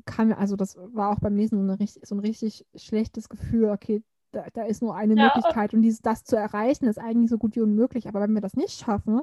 kam, 0.04 0.32
also 0.32 0.56
das 0.56 0.76
war 0.76 1.10
auch 1.10 1.20
beim 1.20 1.36
Lesen 1.36 1.66
so, 1.66 1.72
eine, 1.72 1.86
so 1.86 2.14
ein 2.14 2.20
richtig 2.20 2.64
schlechtes 2.76 3.28
Gefühl, 3.28 3.70
okay, 3.70 4.02
da, 4.32 4.46
da 4.52 4.64
ist 4.64 4.82
nur 4.82 4.94
eine 4.94 5.14
ja. 5.14 5.24
Möglichkeit 5.24 5.74
und 5.74 5.82
dieses, 5.82 6.00
das 6.00 6.24
zu 6.24 6.36
erreichen 6.36 6.86
ist 6.86 6.98
eigentlich 6.98 7.30
so 7.30 7.38
gut 7.38 7.56
wie 7.56 7.60
unmöglich, 7.60 8.08
aber 8.08 8.20
wenn 8.20 8.32
wir 8.32 8.40
das 8.40 8.54
nicht 8.54 8.78
schaffen, 8.78 9.22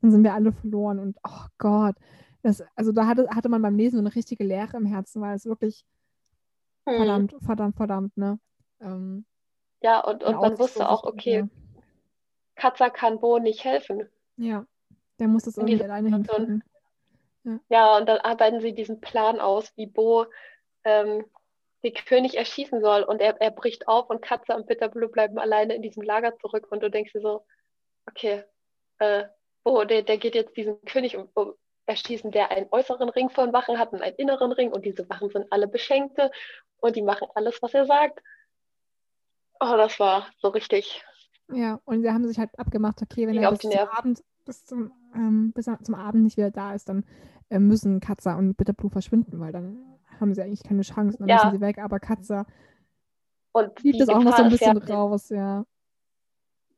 dann 0.00 0.10
sind 0.10 0.24
wir 0.24 0.34
alle 0.34 0.52
verloren. 0.52 0.98
Und 0.98 1.18
oh 1.26 1.46
Gott, 1.58 1.96
das, 2.42 2.62
also 2.76 2.92
da 2.92 3.06
hatte, 3.06 3.28
hatte 3.30 3.48
man 3.48 3.62
beim 3.62 3.76
Lesen 3.76 3.96
so 3.96 4.02
eine 4.02 4.14
richtige 4.14 4.44
Leere 4.44 4.76
im 4.76 4.86
Herzen, 4.86 5.22
weil 5.22 5.34
es 5.34 5.46
wirklich 5.46 5.84
hm. 6.86 6.96
verdammt, 6.96 7.34
verdammt, 7.40 7.76
verdammt, 7.76 8.16
ne? 8.16 8.38
Ähm, 8.80 9.24
ja, 9.80 10.00
und, 10.00 10.22
und 10.22 10.40
man 10.40 10.58
wusste 10.58 10.88
auch, 10.88 11.04
okay, 11.04 11.38
ja. 11.40 11.48
Katza 12.54 12.90
kann 12.90 13.20
Bo 13.20 13.38
nicht 13.38 13.64
helfen. 13.64 14.08
Ja, 14.36 14.66
der 15.18 15.28
muss 15.28 15.44
das 15.44 15.56
irgendwie 15.56 15.82
alleine 15.82 16.08
hinkriegen. 16.10 16.62
Ja. 17.44 17.60
ja, 17.68 17.96
und 17.98 18.08
dann 18.08 18.18
arbeiten 18.18 18.60
sie 18.60 18.74
diesen 18.74 19.00
Plan 19.00 19.40
aus, 19.40 19.72
wie 19.76 19.86
Bo 19.86 20.26
ähm, 20.84 21.24
den 21.84 21.94
König 21.94 22.36
erschießen 22.36 22.80
soll 22.80 23.02
und 23.02 23.20
er, 23.20 23.40
er 23.40 23.50
bricht 23.50 23.86
auf 23.86 24.08
und 24.10 24.22
Katze 24.22 24.54
und 24.56 24.66
Bitterblue 24.66 25.08
bleiben 25.08 25.38
alleine 25.38 25.74
in 25.74 25.82
diesem 25.82 26.02
Lager 26.02 26.36
zurück 26.38 26.66
und 26.70 26.82
du 26.82 26.90
denkst 26.90 27.12
dir 27.12 27.20
so, 27.20 27.44
okay, 28.08 28.44
äh, 28.98 29.24
oh, 29.64 29.84
der, 29.84 30.02
der 30.02 30.18
geht 30.18 30.34
jetzt 30.34 30.56
diesen 30.56 30.80
König 30.84 31.16
um, 31.16 31.28
um, 31.34 31.54
erschießen, 31.86 32.30
der 32.30 32.50
einen 32.50 32.68
äußeren 32.70 33.10
Ring 33.10 33.28
von 33.28 33.52
Wachen 33.52 33.78
hat 33.78 33.92
und 33.92 34.00
einen 34.00 34.16
inneren 34.16 34.52
Ring 34.52 34.72
und 34.72 34.84
diese 34.84 35.08
Wachen 35.10 35.28
sind 35.28 35.46
alle 35.50 35.68
Beschenkte 35.68 36.30
und 36.78 36.96
die 36.96 37.02
machen 37.02 37.28
alles, 37.34 37.60
was 37.60 37.74
er 37.74 37.86
sagt. 37.86 38.20
Oh, 39.60 39.76
das 39.76 40.00
war 40.00 40.28
so 40.38 40.48
richtig. 40.48 41.04
Ja, 41.52 41.80
und 41.84 42.02
sie 42.02 42.10
haben 42.10 42.26
sich 42.26 42.38
halt 42.38 42.58
abgemacht, 42.58 43.02
okay, 43.02 43.26
wenn 43.26 43.36
er 43.36 43.50
bis 43.50 43.60
zum 43.60 43.72
Abend, 43.72 44.24
bis 44.46 44.64
zum, 44.64 44.92
ähm, 45.14 45.52
bis 45.52 45.66
zum 45.82 45.94
Abend 45.94 46.22
nicht 46.22 46.38
wieder 46.38 46.50
da 46.50 46.74
ist, 46.74 46.88
dann 46.88 47.04
äh, 47.50 47.58
müssen 47.58 48.00
Katze 48.00 48.30
und 48.30 48.56
Bitterblue 48.56 48.90
verschwinden, 48.90 49.40
weil 49.40 49.52
dann 49.52 49.93
haben 50.20 50.34
sie 50.34 50.42
eigentlich 50.42 50.62
keine 50.62 50.82
Chance, 50.82 51.18
dann 51.18 51.28
ja. 51.28 51.36
müssen 51.36 51.52
sie 51.52 51.60
weg, 51.60 51.78
aber 51.78 52.00
Katze 52.00 52.46
und 53.52 53.78
schiebt 53.80 54.00
das 54.00 54.08
auch 54.08 54.22
noch 54.22 54.36
so 54.36 54.42
ein 54.42 54.50
bisschen 54.50 54.78
raus, 54.78 55.28
ja 55.28 55.64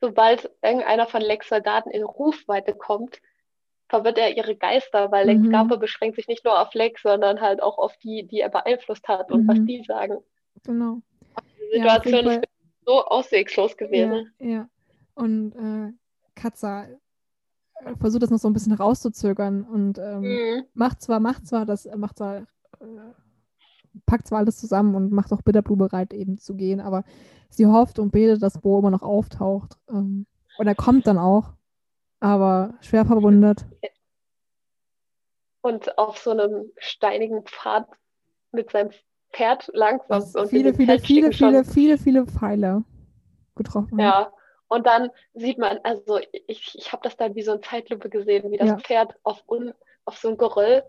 sobald 0.01 0.51
irgendeiner 0.63 1.07
von 1.07 1.21
Lex 1.21 1.49
Soldaten 1.49 1.91
in 1.91 2.03
Rufweite 2.03 2.75
kommt, 2.75 3.21
verwirrt 3.89 4.19
er 4.19 4.37
ihre 4.37 4.57
Geister, 4.57 5.11
weil 5.13 5.27
Lex 5.27 5.41
mhm. 5.41 5.51
Gabe 5.51 5.79
beschränkt 5.79 6.17
sich 6.17 6.29
nicht 6.29 6.45
nur 6.45 6.61
auf 6.61 6.75
Lex, 6.75 7.03
sondern 7.03 7.41
halt 7.41 7.63
auch 7.63 7.79
auf 7.79 7.97
die, 7.99 8.27
die 8.27 8.41
er 8.41 8.49
beeinflusst 8.49 9.07
hat 9.09 9.31
und 9.31 9.45
mhm. 9.45 9.49
was 9.49 9.59
die 9.65 9.83
sagen. 9.85 10.19
Genau. 10.65 11.01
Die 11.59 11.79
Situation 11.79 12.27
ja, 12.27 12.33
ist 12.33 12.45
so 12.85 13.05
auswegslos 13.05 13.77
gewesen. 13.77 14.33
Ja, 14.39 14.49
ja. 14.49 14.69
und 15.15 15.53
äh, 15.55 15.93
Katza 16.35 16.85
äh, 16.85 17.97
versucht 17.99 18.23
das 18.23 18.31
noch 18.31 18.39
so 18.39 18.49
ein 18.49 18.53
bisschen 18.53 18.73
rauszuzögern 18.73 19.63
und 19.63 19.99
ähm, 19.99 20.21
mhm. 20.21 20.65
macht 20.75 21.03
zwar, 21.03 21.21
macht 21.21 21.47
zwar, 21.47 21.65
das 21.65 21.89
macht 21.97 22.19
zwar, 22.19 22.39
äh, 22.81 22.85
packt 24.05 24.29
zwar 24.29 24.39
alles 24.41 24.59
zusammen 24.59 24.95
und 24.95 25.13
macht 25.13 25.33
auch 25.33 25.43
Bitterblue 25.43 25.77
bereit, 25.77 26.13
eben 26.13 26.39
zu 26.39 26.55
gehen, 26.55 26.81
aber 26.81 27.05
sie 27.49 27.67
hofft 27.67 27.99
und 27.99 28.13
betet, 28.13 28.43
dass 28.43 28.61
Bo 28.61 28.79
immer 28.79 28.91
noch 28.91 29.03
auftaucht. 29.03 29.79
Ähm, 29.89 30.27
und 30.59 30.67
er 30.67 30.75
kommt 30.75 31.07
dann 31.07 31.19
auch, 31.19 31.53
aber 32.21 32.75
schwer 32.81 33.05
verwundet. 33.05 33.67
Und 35.63 35.99
auf 35.99 36.19
so 36.19 36.31
einem 36.31 36.71
steinigen 36.77 37.45
Pfad 37.45 37.89
mit 38.53 38.71
seinem 38.71 38.91
Pferd 39.33 39.71
lang. 39.75 40.01
Und 40.09 40.49
viele, 40.49 40.75
viele, 40.75 40.99
viele, 40.99 41.33
viele, 41.33 41.65
viele, 41.65 41.99
viele 41.99 42.27
Pfeile 42.27 42.85
getroffen. 43.55 43.99
Ja, 43.99 44.33
und 44.69 44.87
dann 44.87 45.11
sieht 45.35 45.59
man, 45.59 45.79
also 45.83 46.19
ich, 46.47 46.75
ich 46.75 46.93
habe 46.93 47.03
das 47.03 47.17
dann 47.17 47.35
wie 47.35 47.43
so 47.43 47.53
eine 47.53 47.61
Zeitlupe 47.61 48.09
gesehen, 48.09 48.51
wie 48.51 48.57
das 48.57 48.69
ja. 48.69 48.79
Pferd 48.79 49.15
auf, 49.23 49.43
un, 49.49 49.73
auf 50.05 50.19
so 50.19 50.29
ein 50.29 50.39
Geröll 50.39 50.83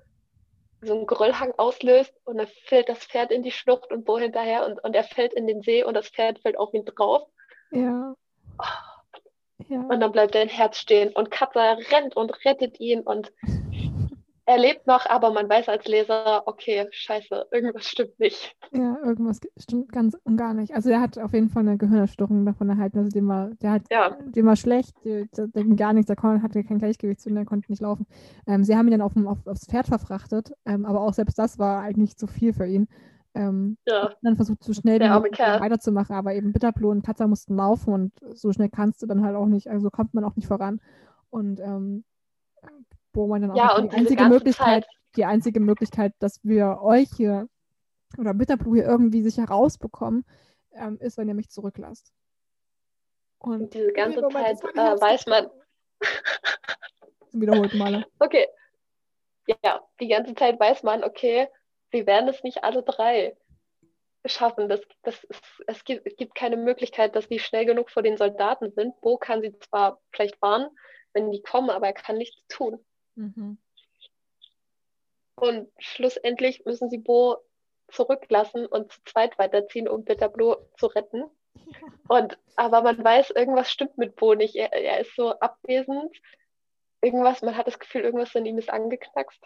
so 0.81 0.93
einen 0.93 1.07
Geröllhang 1.07 1.53
auslöst 1.57 2.13
und 2.25 2.37
dann 2.37 2.47
fällt 2.65 2.89
das 2.89 2.99
Pferd 2.99 3.31
in 3.31 3.43
die 3.43 3.51
Schlucht 3.51 3.91
und 3.91 4.05
Bo 4.05 4.17
hinterher 4.17 4.65
und, 4.65 4.83
und 4.83 4.95
er 4.95 5.03
fällt 5.03 5.33
in 5.33 5.47
den 5.47 5.61
See 5.61 5.83
und 5.83 5.93
das 5.93 6.09
Pferd 6.09 6.39
fällt 6.39 6.57
auf 6.57 6.73
ihn 6.73 6.85
drauf. 6.85 7.23
Ja. 7.71 8.15
Oh. 8.59 9.63
ja. 9.69 9.79
Und 9.81 9.99
dann 9.99 10.11
bleibt 10.11 10.35
dein 10.35 10.49
Herz 10.49 10.77
stehen 10.77 11.11
und 11.13 11.31
Katze 11.31 11.59
rennt 11.59 12.15
und 12.15 12.45
rettet 12.45 12.79
ihn 12.79 13.01
und 13.01 13.31
er 14.47 14.57
lebt 14.57 14.87
noch, 14.87 15.05
aber 15.05 15.31
man 15.31 15.49
weiß 15.49 15.67
als 15.67 15.85
Leser, 15.87 16.41
okay, 16.47 16.87
scheiße, 16.89 17.47
irgendwas 17.51 17.85
stimmt 17.85 18.17
nicht. 18.17 18.55
Ja, 18.71 18.97
irgendwas 19.03 19.41
stimmt 19.57 19.91
ganz 19.91 20.17
und 20.23 20.37
gar 20.37 20.53
nicht. 20.53 20.73
Also 20.73 20.89
er 20.89 21.01
hat 21.01 21.17
auf 21.17 21.33
jeden 21.33 21.49
Fall 21.49 21.63
eine 21.63 21.77
Gehirnerstörung 21.77 22.45
davon 22.45 22.69
erhalten. 22.69 22.99
Also 22.99 23.09
dem 23.09 23.27
war, 23.27 23.49
der 23.61 23.71
hat, 23.71 23.81
ja. 23.91 24.17
dem 24.23 24.45
war 24.45 24.55
schlecht, 24.55 24.95
ging 25.03 25.75
gar 25.75 25.91
nichts, 25.91 26.07
der 26.07 26.41
hatte 26.41 26.63
kein 26.63 26.79
Gleichgewicht 26.79 27.27
und 27.27 27.35
der 27.35 27.43
konnte 27.43 27.69
nicht 27.69 27.81
laufen. 27.81 28.07
Ähm, 28.47 28.63
sie 28.63 28.77
haben 28.77 28.87
ihn 28.87 28.91
dann 28.91 29.01
auf, 29.01 29.11
auf, 29.17 29.45
aufs 29.45 29.67
Pferd 29.67 29.87
verfrachtet, 29.87 30.53
ähm, 30.65 30.85
aber 30.85 31.01
auch 31.01 31.13
selbst 31.13 31.37
das 31.37 31.59
war 31.59 31.81
eigentlich 31.81 32.15
zu 32.15 32.25
viel 32.25 32.53
für 32.53 32.65
ihn. 32.65 32.87
Ähm, 33.35 33.77
ja. 33.85 34.11
Dann 34.21 34.37
versucht 34.37 34.63
so 34.63 34.71
schnell 34.71 35.01
weiterzumachen, 35.01 36.15
aber 36.15 36.33
eben 36.33 36.53
Bitterblue 36.53 36.91
und 36.91 37.05
Katza 37.05 37.27
mussten 37.27 37.57
laufen 37.57 37.93
und 37.93 38.13
so 38.33 38.53
schnell 38.53 38.69
kannst 38.69 39.01
du 39.01 39.07
dann 39.07 39.25
halt 39.25 39.35
auch 39.35 39.45
nicht, 39.45 39.67
also 39.67 39.89
kommt 39.89 40.13
man 40.13 40.23
auch 40.23 40.37
nicht 40.37 40.47
voran. 40.47 40.79
Und 41.29 41.59
ähm, 41.59 42.05
wo 43.17 43.27
man 43.27 43.41
dann 43.41 43.55
ja, 43.55 43.73
auch 43.73 43.81
die 43.81 43.95
einzige 43.95 44.25
Möglichkeit, 44.25 44.85
Zeit. 44.85 44.87
die 45.15 45.25
einzige 45.25 45.59
Möglichkeit, 45.59 46.13
dass 46.19 46.39
wir 46.43 46.79
euch 46.81 47.09
hier 47.15 47.49
oder 48.17 48.33
Bitterblue 48.33 48.77
hier 48.77 48.85
irgendwie 48.85 49.21
sich 49.21 49.37
herausbekommen, 49.37 50.23
ähm, 50.73 50.97
ist, 51.01 51.17
wenn 51.17 51.27
ihr 51.27 51.33
mich 51.33 51.49
zurücklasst. 51.49 52.13
Und, 53.39 53.61
Und 53.61 53.73
diese 53.73 53.91
ganze 53.91 54.21
Zeit 54.29 54.63
äh, 54.63 55.01
weiß 55.01 55.25
man. 55.25 55.47
Wiederholt 57.33 57.73
Male. 57.73 58.05
Okay. 58.19 58.47
Ja, 59.63 59.81
die 59.99 60.07
ganze 60.07 60.35
Zeit 60.35 60.59
weiß 60.59 60.83
man, 60.83 61.03
okay, 61.03 61.47
sie 61.91 62.05
werden 62.05 62.29
es 62.29 62.43
nicht 62.43 62.63
alle 62.63 62.83
drei 62.83 63.35
schaffen. 64.25 64.69
Das, 64.69 64.81
das 65.03 65.23
ist, 65.23 65.41
es, 65.67 65.83
gibt, 65.83 66.05
es 66.05 66.15
gibt 66.17 66.35
keine 66.35 66.57
Möglichkeit, 66.57 67.15
dass 67.15 67.27
die 67.27 67.39
schnell 67.39 67.65
genug 67.65 67.89
vor 67.89 68.03
den 68.03 68.17
Soldaten 68.17 68.71
sind. 68.71 68.99
Bo 69.01 69.17
kann 69.17 69.41
sie 69.41 69.57
zwar 69.59 69.99
vielleicht 70.11 70.41
warnen, 70.41 70.69
wenn 71.13 71.31
die 71.31 71.41
kommen, 71.41 71.69
aber 71.69 71.87
er 71.87 71.93
kann 71.93 72.17
nichts 72.17 72.41
tun. 72.49 72.83
Mhm. 73.17 73.57
Und 75.35 75.69
schlussendlich 75.79 76.65
müssen 76.65 76.89
sie 76.89 76.99
Bo 76.99 77.37
zurücklassen 77.89 78.65
und 78.65 78.91
zu 78.91 78.99
zweit 79.05 79.37
weiterziehen, 79.37 79.87
um 79.87 80.03
Bitterblo 80.03 80.57
zu 80.77 80.87
retten. 80.87 81.23
Und, 82.07 82.37
aber 82.55 82.81
man 82.81 83.03
weiß, 83.03 83.31
irgendwas 83.31 83.69
stimmt 83.69 83.97
mit 83.97 84.15
Bo 84.15 84.35
nicht. 84.35 84.55
Er, 84.55 84.71
er 84.73 84.99
ist 84.99 85.15
so 85.15 85.31
abwesend. 85.39 86.15
Irgendwas, 87.01 87.41
man 87.41 87.57
hat 87.57 87.67
das 87.67 87.79
Gefühl, 87.79 88.01
irgendwas 88.01 88.33
in 88.35 88.45
ihm 88.45 88.57
ist 88.57 88.69
angeknackst. 88.69 89.41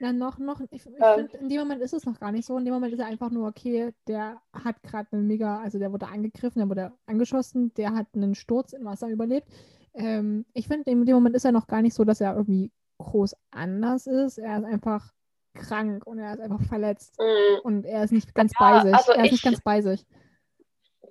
Ja, 0.00 0.12
noch, 0.12 0.38
noch, 0.38 0.60
ich, 0.60 0.72
ich 0.72 0.86
ähm, 0.86 1.28
finde, 1.28 1.36
in 1.38 1.48
dem 1.48 1.60
Moment 1.60 1.82
ist 1.82 1.92
es 1.92 2.04
noch 2.04 2.18
gar 2.18 2.32
nicht 2.32 2.46
so. 2.46 2.58
In 2.58 2.64
dem 2.64 2.74
Moment 2.74 2.92
ist 2.92 2.98
er 2.98 3.06
einfach 3.06 3.30
nur, 3.30 3.48
okay, 3.48 3.92
der 4.08 4.40
hat 4.52 4.82
gerade 4.82 5.08
einen 5.12 5.26
mega, 5.26 5.60
also 5.60 5.78
der 5.78 5.92
wurde 5.92 6.08
angegriffen, 6.08 6.58
der 6.58 6.68
wurde 6.68 6.92
angeschossen, 7.06 7.72
der 7.74 7.94
hat 7.94 8.08
einen 8.14 8.34
Sturz 8.34 8.72
in 8.72 8.84
Wasser 8.84 9.08
überlebt. 9.08 9.48
Ähm, 9.94 10.44
ich 10.52 10.66
finde, 10.66 10.90
in 10.90 11.04
dem 11.04 11.14
Moment 11.14 11.36
ist 11.36 11.44
er 11.44 11.52
noch 11.52 11.66
gar 11.66 11.82
nicht 11.82 11.94
so, 11.94 12.04
dass 12.04 12.20
er 12.20 12.34
irgendwie 12.34 12.70
groß 12.98 13.34
anders 13.50 14.06
ist. 14.06 14.38
Er 14.38 14.58
ist 14.58 14.64
einfach 14.64 15.12
krank 15.54 16.06
und 16.06 16.18
er 16.18 16.34
ist 16.34 16.40
einfach 16.40 16.62
verletzt. 16.62 17.18
Mm. 17.18 17.60
Und 17.62 17.84
er 17.86 18.04
ist 18.04 18.12
nicht 18.12 18.34
ganz 18.34 18.52
ja, 18.58 18.70
bei 18.70 18.80
sich. 18.80 18.94
Also 18.94 19.12
er 19.12 19.20
ist 19.20 19.26
ich, 19.26 19.32
nicht 19.32 19.44
ganz 19.44 19.60
bei 19.62 19.82
sich. 19.82 20.04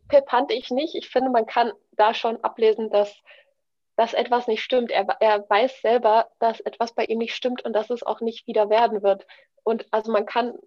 Pepant 0.08 0.52
ich 0.52 0.70
nicht. 0.70 0.96
Ich 0.96 1.10
finde, 1.10 1.30
man 1.30 1.46
kann 1.46 1.72
da 1.92 2.14
schon 2.14 2.44
ablesen, 2.44 2.90
dass 2.90 3.14
dass 3.96 4.14
etwas 4.14 4.48
nicht 4.48 4.64
stimmt. 4.64 4.92
Er, 4.92 5.06
er 5.20 5.48
weiß 5.50 5.82
selber, 5.82 6.30
dass 6.40 6.60
etwas 6.62 6.94
bei 6.94 7.06
ihm 7.06 7.20
nicht 7.20 7.36
stimmt 7.36 7.64
und 7.64 7.74
dass 7.74 7.90
es 7.90 8.04
auch 8.04 8.22
nicht 8.22 8.48
wieder 8.48 8.70
werden 8.70 9.04
wird. 9.04 9.26
Und 9.64 9.86
also 9.92 10.12
man 10.12 10.26
kann, 10.26 10.58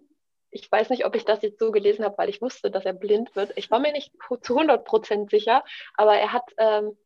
ich 0.49 0.71
weiß 0.71 0.89
nicht, 0.89 1.05
ob 1.05 1.15
ich 1.15 1.25
das 1.25 1.41
jetzt 1.41 1.59
so 1.59 1.71
gelesen 1.71 2.05
habe, 2.05 2.17
weil 2.17 2.29
ich 2.29 2.41
wusste, 2.41 2.71
dass 2.71 2.85
er 2.85 2.93
blind 2.93 3.35
wird. 3.35 3.51
Ich 3.55 3.69
war 3.69 3.79
mir 3.79 3.91
nicht 3.91 4.13
zu 4.41 4.55
100 4.55 4.85
Prozent 4.85 5.29
sicher, 5.29 5.63
aber 5.95 6.15
er 6.15 6.31
hat, 6.31 6.49
ähm, 6.57 6.97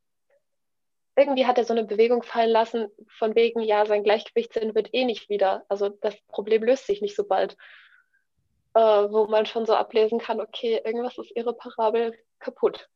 irgendwie 1.15 1.45
hat 1.45 1.57
er 1.57 1.65
so 1.65 1.73
eine 1.73 1.83
Bewegung 1.83 2.23
fallen 2.23 2.49
lassen, 2.49 2.87
von 3.17 3.35
wegen, 3.35 3.61
ja, 3.61 3.85
sein 3.85 4.03
Gleichgewichtssinn 4.03 4.75
wird 4.75 4.93
eh 4.93 5.05
nicht 5.05 5.29
wieder. 5.29 5.63
Also 5.67 5.89
das 5.89 6.15
Problem 6.27 6.63
löst 6.63 6.87
sich 6.87 7.01
nicht 7.01 7.15
so 7.15 7.25
bald. 7.25 7.57
Äh, 8.73 8.79
wo 8.79 9.27
man 9.27 9.45
schon 9.45 9.65
so 9.65 9.73
ablesen 9.73 10.19
kann, 10.19 10.39
okay, 10.39 10.79
irgendwas 10.85 11.17
ist 11.17 11.35
irreparabel 11.35 12.13
kaputt. 12.39 12.89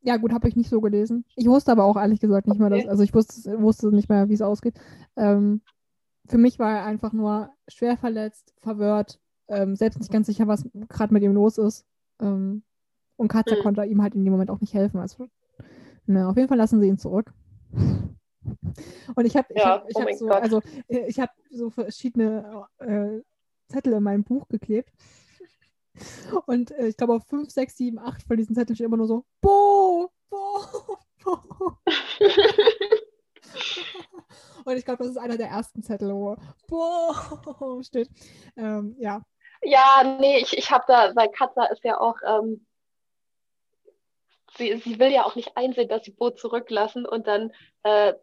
Ja, 0.00 0.16
gut, 0.16 0.32
habe 0.32 0.48
ich 0.48 0.56
nicht 0.56 0.70
so 0.70 0.80
gelesen. 0.80 1.26
Ich 1.36 1.46
wusste 1.46 1.70
aber 1.70 1.84
auch 1.84 1.96
ehrlich 1.96 2.18
gesagt 2.18 2.46
nicht 2.46 2.58
okay. 2.58 2.70
mehr, 2.70 2.78
dass, 2.78 2.88
also 2.88 3.02
ich 3.02 3.12
wusste, 3.12 3.60
wusste 3.60 3.88
nicht 3.88 4.08
mehr, 4.08 4.30
wie 4.30 4.34
es 4.34 4.40
ausgeht. 4.40 4.74
Ähm, 5.16 5.60
für 6.26 6.38
mich 6.38 6.58
war 6.58 6.78
er 6.78 6.84
einfach 6.86 7.12
nur 7.12 7.50
schwer 7.68 7.98
verletzt, 7.98 8.54
verwirrt, 8.62 9.20
ähm, 9.48 9.76
selbst 9.76 9.98
nicht 9.98 10.10
ganz 10.10 10.26
sicher, 10.26 10.48
was 10.48 10.66
gerade 10.88 11.12
mit 11.12 11.22
ihm 11.22 11.34
los 11.34 11.58
ist. 11.58 11.84
Ähm, 12.20 12.62
und 13.16 13.28
Katja 13.28 13.56
mhm. 13.58 13.62
konnte 13.62 13.84
ihm 13.84 14.02
halt 14.02 14.14
in 14.14 14.24
dem 14.24 14.32
Moment 14.32 14.50
auch 14.50 14.60
nicht 14.60 14.72
helfen. 14.72 14.98
Also, 14.98 15.26
na, 16.06 16.28
auf 16.30 16.36
jeden 16.36 16.48
Fall 16.48 16.58
lassen 16.58 16.80
sie 16.80 16.88
ihn 16.88 16.98
zurück. 16.98 17.32
Und 19.14 19.24
ich 19.24 19.36
habe 19.36 19.46
ich 19.50 19.60
ja, 19.60 19.70
hab, 19.70 19.88
ich 19.88 19.96
oh 19.96 20.00
hab 20.00 20.14
so, 20.14 20.28
also 20.28 20.60
äh, 20.88 21.06
ich 21.06 21.20
habe 21.20 21.32
so 21.50 21.70
verschiedene 21.70 22.66
äh, 22.78 23.20
Zettel 23.68 23.92
in 23.92 24.02
meinem 24.02 24.24
Buch 24.24 24.48
geklebt. 24.48 24.92
Und 26.46 26.70
äh, 26.72 26.88
ich 26.88 26.96
glaube, 26.96 27.14
auf 27.14 27.24
5, 27.26 27.50
6, 27.50 27.76
7, 27.76 27.98
8 27.98 28.22
von 28.22 28.36
diesen 28.36 28.54
Zetteln 28.54 28.74
steht 28.74 28.86
immer 28.86 28.96
nur 28.96 29.06
so: 29.06 29.24
Bo, 29.40 30.10
Bo, 30.30 30.38
Bo. 31.22 31.76
Und 34.64 34.76
ich 34.76 34.84
glaube, 34.84 35.02
das 35.02 35.08
ist 35.12 35.18
einer 35.18 35.36
der 35.36 35.48
ersten 35.48 35.82
Zettel, 35.82 36.14
wo 36.14 36.36
Bo 36.68 37.82
steht. 37.82 38.08
Ähm, 38.56 38.94
ja. 38.98 39.22
Ja, 39.62 40.16
nee, 40.20 40.38
ich, 40.38 40.56
ich 40.56 40.70
habe 40.70 40.84
da, 40.86 41.14
weil 41.14 41.30
Katza 41.30 41.66
ist 41.66 41.84
ja 41.84 41.98
auch, 42.00 42.16
ähm, 42.26 42.66
sie, 44.56 44.76
sie 44.78 44.98
will 44.98 45.10
ja 45.10 45.24
auch 45.24 45.36
nicht 45.36 45.56
einsehen, 45.56 45.88
dass 45.88 46.04
sie 46.04 46.12
Bo 46.12 46.30
zurücklassen 46.30 47.06
und 47.06 47.26
dann, 47.26 47.52
äh, 47.82 48.14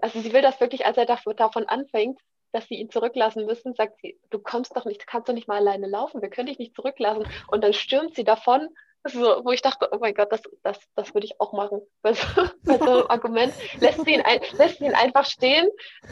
also 0.00 0.20
sie 0.20 0.32
will 0.32 0.42
das 0.42 0.60
wirklich, 0.60 0.86
als 0.86 0.96
er 0.96 1.06
davon 1.06 1.66
anfängt, 1.66 2.20
dass 2.52 2.68
sie 2.68 2.74
ihn 2.74 2.90
zurücklassen 2.90 3.46
müssen, 3.46 3.74
sagt 3.74 4.00
sie, 4.00 4.18
du 4.30 4.38
kommst 4.38 4.76
doch 4.76 4.84
nicht, 4.84 5.06
kannst 5.06 5.28
doch 5.28 5.34
nicht 5.34 5.48
mal 5.48 5.56
alleine 5.58 5.88
laufen, 5.88 6.20
wir 6.20 6.28
können 6.28 6.48
dich 6.48 6.58
nicht 6.58 6.74
zurücklassen. 6.74 7.26
Und 7.48 7.64
dann 7.64 7.72
stürmt 7.72 8.14
sie 8.14 8.24
davon, 8.24 8.68
so, 9.04 9.40
wo 9.44 9.50
ich 9.50 9.62
dachte, 9.62 9.88
oh 9.90 9.98
mein 10.00 10.14
Gott, 10.14 10.30
das, 10.30 10.42
das, 10.62 10.78
das 10.94 11.12
würde 11.12 11.26
ich 11.26 11.40
auch 11.40 11.52
machen. 11.52 11.80
Bei 12.02 12.12
so, 12.12 12.24
bei 12.64 12.78
so 12.78 12.84
einem 12.84 13.06
Argument 13.08 13.52
lässt 13.80 14.04
sie, 14.04 14.14
ihn 14.14 14.20
ein, 14.20 14.40
lässt 14.52 14.80
ihn 14.80 14.94
einfach 14.94 15.24
stehen, 15.24 15.68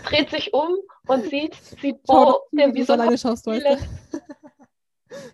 dreht 0.07 0.31
sich 0.31 0.53
um 0.53 0.77
und 1.07 1.25
sieht, 1.27 1.55
sieht 1.55 2.03
Bo, 2.05 2.41
der 2.53 2.75
wie 2.75 2.83
so 2.83 2.95
ein 2.95 3.01
Elend. 3.01 3.81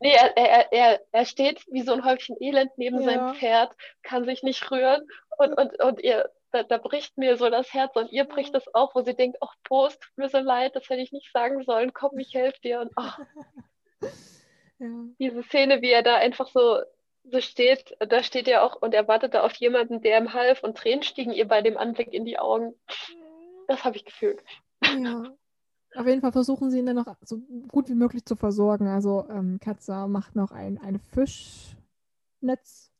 Nee, 0.00 0.14
er, 0.14 0.36
er, 0.36 0.72
er, 0.72 1.00
er 1.12 1.24
steht 1.26 1.64
wie 1.70 1.82
so 1.82 1.92
ein 1.92 2.04
Häufchen 2.04 2.36
Elend 2.40 2.72
neben 2.76 3.00
ja. 3.00 3.04
seinem 3.04 3.34
Pferd, 3.34 3.72
kann 4.02 4.24
sich 4.24 4.42
nicht 4.42 4.70
rühren 4.70 5.06
und, 5.38 5.52
und, 5.54 5.82
und 5.82 6.00
ihr 6.02 6.30
da, 6.52 6.62
da, 6.62 6.78
bricht 6.78 7.18
mir 7.18 7.36
so 7.36 7.50
das 7.50 7.72
Herz 7.74 7.94
und 7.96 8.12
ihr 8.12 8.24
bricht 8.24 8.54
es 8.54 8.74
auch, 8.74 8.94
wo 8.94 9.02
sie 9.02 9.14
denkt, 9.14 9.38
ach, 9.40 9.54
Post, 9.64 10.00
tut 10.00 10.16
mir 10.16 10.28
so 10.28 10.38
leid, 10.38 10.74
das 10.74 10.88
hätte 10.88 11.02
ich 11.02 11.12
nicht 11.12 11.30
sagen 11.32 11.62
sollen, 11.64 11.92
komm, 11.92 12.18
ich 12.18 12.34
helfe 12.34 12.60
dir. 12.62 12.80
Und 12.80 12.92
ach, 12.96 13.18
ja. 14.78 14.88
diese 15.18 15.42
Szene, 15.42 15.82
wie 15.82 15.90
er 15.90 16.02
da 16.02 16.16
einfach 16.16 16.48
so, 16.48 16.80
so 17.24 17.40
steht, 17.40 17.96
da 17.98 18.22
steht 18.22 18.48
er 18.48 18.62
auch 18.62 18.80
und 18.80 18.94
er 18.94 19.08
wartet 19.08 19.34
da 19.34 19.42
auf 19.42 19.54
jemanden, 19.56 20.00
der 20.00 20.18
ihm 20.18 20.32
half 20.32 20.62
und 20.62 20.78
Tränen 20.78 21.02
stiegen 21.02 21.32
ihr 21.32 21.48
bei 21.48 21.60
dem 21.62 21.76
Anblick 21.76 22.12
in 22.12 22.24
die 22.24 22.38
Augen. 22.38 22.74
Das 23.66 23.84
habe 23.84 23.96
ich 23.96 24.04
gefühlt. 24.04 24.42
Ja. 24.84 25.24
Auf 25.96 26.06
jeden 26.06 26.20
Fall 26.20 26.32
versuchen 26.32 26.70
sie 26.70 26.78
ihn 26.78 26.86
dann 26.86 26.96
noch 26.96 27.14
so 27.22 27.40
gut 27.68 27.88
wie 27.88 27.94
möglich 27.94 28.24
zu 28.24 28.36
versorgen. 28.36 28.86
Also 28.86 29.26
ähm, 29.30 29.58
Katza 29.60 30.06
macht 30.08 30.36
noch 30.36 30.52
ein, 30.52 30.78
ein 30.78 30.98
Fischnetz 30.98 32.90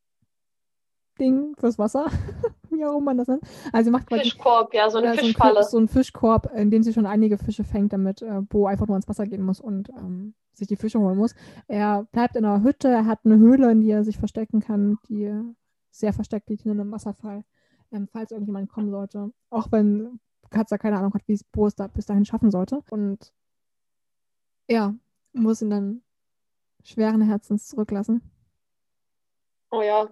Ding 1.19 1.55
fürs 1.57 1.79
Wasser, 1.79 2.07
wie 2.71 2.85
auch 2.85 2.97
immer 2.97 3.07
man 3.07 3.19
das 3.19 3.29
nennt. 3.29 3.43
Also 3.73 3.87
sie 3.87 3.91
macht 3.91 4.07
quasi 4.07 4.23
Fischkorb, 4.23 4.75
ja, 4.75 4.91
so 4.91 4.99
eine 4.99 5.15
so 5.15 5.21
Fischfalle. 5.21 5.65
so 5.65 5.79
ein 5.79 5.89
Fischkorb, 5.89 6.51
in 6.55 6.71
dem 6.71 6.83
sie 6.83 6.93
schon 6.93 7.07
einige 7.07 7.39
Fische 7.39 7.65
fängt, 7.65 7.93
damit 7.93 8.23
äh, 8.23 8.41
Bo 8.43 8.67
einfach 8.67 8.87
nur 8.87 8.97
ins 8.97 9.09
Wasser 9.09 9.27
gehen 9.27 9.43
muss 9.43 9.61
und 9.61 9.89
ähm, 9.91 10.35
sich 10.53 10.69
die 10.69 10.77
Fische 10.77 10.99
holen 10.99 11.17
muss. 11.17 11.35
Er 11.69 12.05
bleibt 12.13 12.37
in 12.37 12.45
einer 12.45 12.63
Hütte, 12.63 12.89
er 12.89 13.07
hat 13.07 13.21
eine 13.25 13.39
Höhle, 13.39 13.71
in 13.71 13.81
die 13.81 13.91
er 13.91 14.05
sich 14.05 14.19
verstecken 14.19 14.61
kann, 14.61 14.99
die 15.09 15.33
sehr 15.91 16.13
versteckt 16.13 16.49
liegt 16.51 16.65
in 16.65 16.73
einem 16.73 16.93
Wasserfall, 16.93 17.45
ähm, 17.93 18.09
falls 18.11 18.31
irgendjemand 18.31 18.71
kommen 18.71 18.91
sollte. 18.91 19.31
Auch 19.51 19.73
wenn 19.73 20.21
Katza 20.51 20.79
keine 20.79 20.99
Ahnung 20.99 21.15
hat, 21.15 21.27
wie 21.27 21.35
es 21.35 21.45
Bo 21.45 21.67
es 21.67 21.75
da 21.75 21.87
bis 21.87 22.07
dahin 22.07 22.25
schaffen 22.25 22.51
sollte. 22.51 22.81
Und 22.91 23.33
ja, 24.69 24.95
muss 25.33 25.63
ihn 25.63 25.71
dann 25.71 26.03
schweren 26.85 27.23
Herzens 27.23 27.69
zurücklassen. 27.69 28.23
Oh 29.71 29.83
ja, 29.83 30.09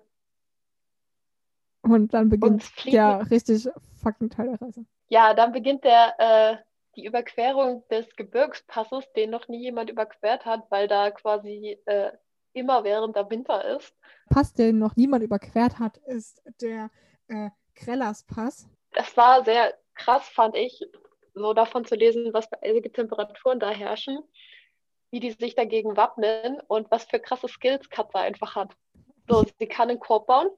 und 1.85 2.15
dann 2.15 2.31
beginnt 2.31 2.65
und 2.65 2.93
der 2.93 3.31
richtig 3.31 3.69
fucking 4.03 4.31
Teil 4.31 4.47
der 4.47 4.61
Reise. 4.61 4.87
Ja, 5.09 5.35
dann 5.35 5.53
beginnt 5.53 5.85
der, 5.85 6.15
äh, 6.19 6.57
die 6.97 7.05
Überquerung 7.05 7.85
des 7.91 8.09
Gebirgspasses, 8.17 9.05
den 9.13 9.31
noch 9.31 9.49
nie 9.49 9.61
jemand 9.61 9.91
überquert 9.91 10.47
hat, 10.47 10.63
weil 10.71 10.89
da 10.89 11.11
quasi 11.11 11.79
äh, 11.85 12.11
immer 12.55 12.85
während 12.85 13.17
der 13.17 13.29
Winter 13.29 13.77
ist. 13.77 13.95
Pass, 14.31 14.55
den 14.55 14.79
noch 14.79 14.97
niemand 14.97 15.23
überquert 15.23 15.79
hat, 15.79 15.99
ist 16.07 16.43
der 16.63 16.91
äh, 17.29 17.51
Krellas-Pass. 17.75 18.69
Das 18.93 19.15
war 19.17 19.45
sehr 19.45 19.75
krass, 19.95 20.29
fand 20.29 20.57
ich, 20.57 20.81
so 21.35 21.53
davon 21.53 21.85
zu 21.85 21.95
lesen, 21.95 22.33
was 22.33 22.47
für 22.47 22.63
eisige 22.63 22.93
Temperaturen 22.93 23.59
da 23.59 23.71
herrschen, 23.71 24.19
wie 25.11 25.21
die 25.21 25.33
sich 25.33 25.55
dagegen 25.55 25.97
wappnen 25.97 26.61
und 26.69 26.91
was 26.91 27.05
für 27.05 27.19
krasse 27.19 27.49
Skills 27.49 27.91
Katze 27.91 28.19
einfach 28.19 28.55
hat. 28.57 28.73
So, 29.29 29.45
sie 29.59 29.67
kann 29.67 29.91
einen 29.91 30.01
Korb 30.01 30.27
bauen, 30.27 30.49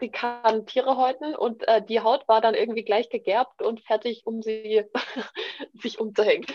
sie 0.00 0.10
kann 0.10 0.66
Tiere 0.66 0.96
häuten 0.96 1.34
und 1.34 1.66
äh, 1.68 1.82
die 1.82 2.00
Haut 2.00 2.26
war 2.28 2.40
dann 2.40 2.54
irgendwie 2.54 2.84
gleich 2.84 3.10
gegerbt 3.10 3.62
und 3.62 3.80
fertig, 3.80 4.22
um 4.24 4.42
sie 4.42 4.84
sich 5.74 5.98
umzuhängen. 5.98 6.46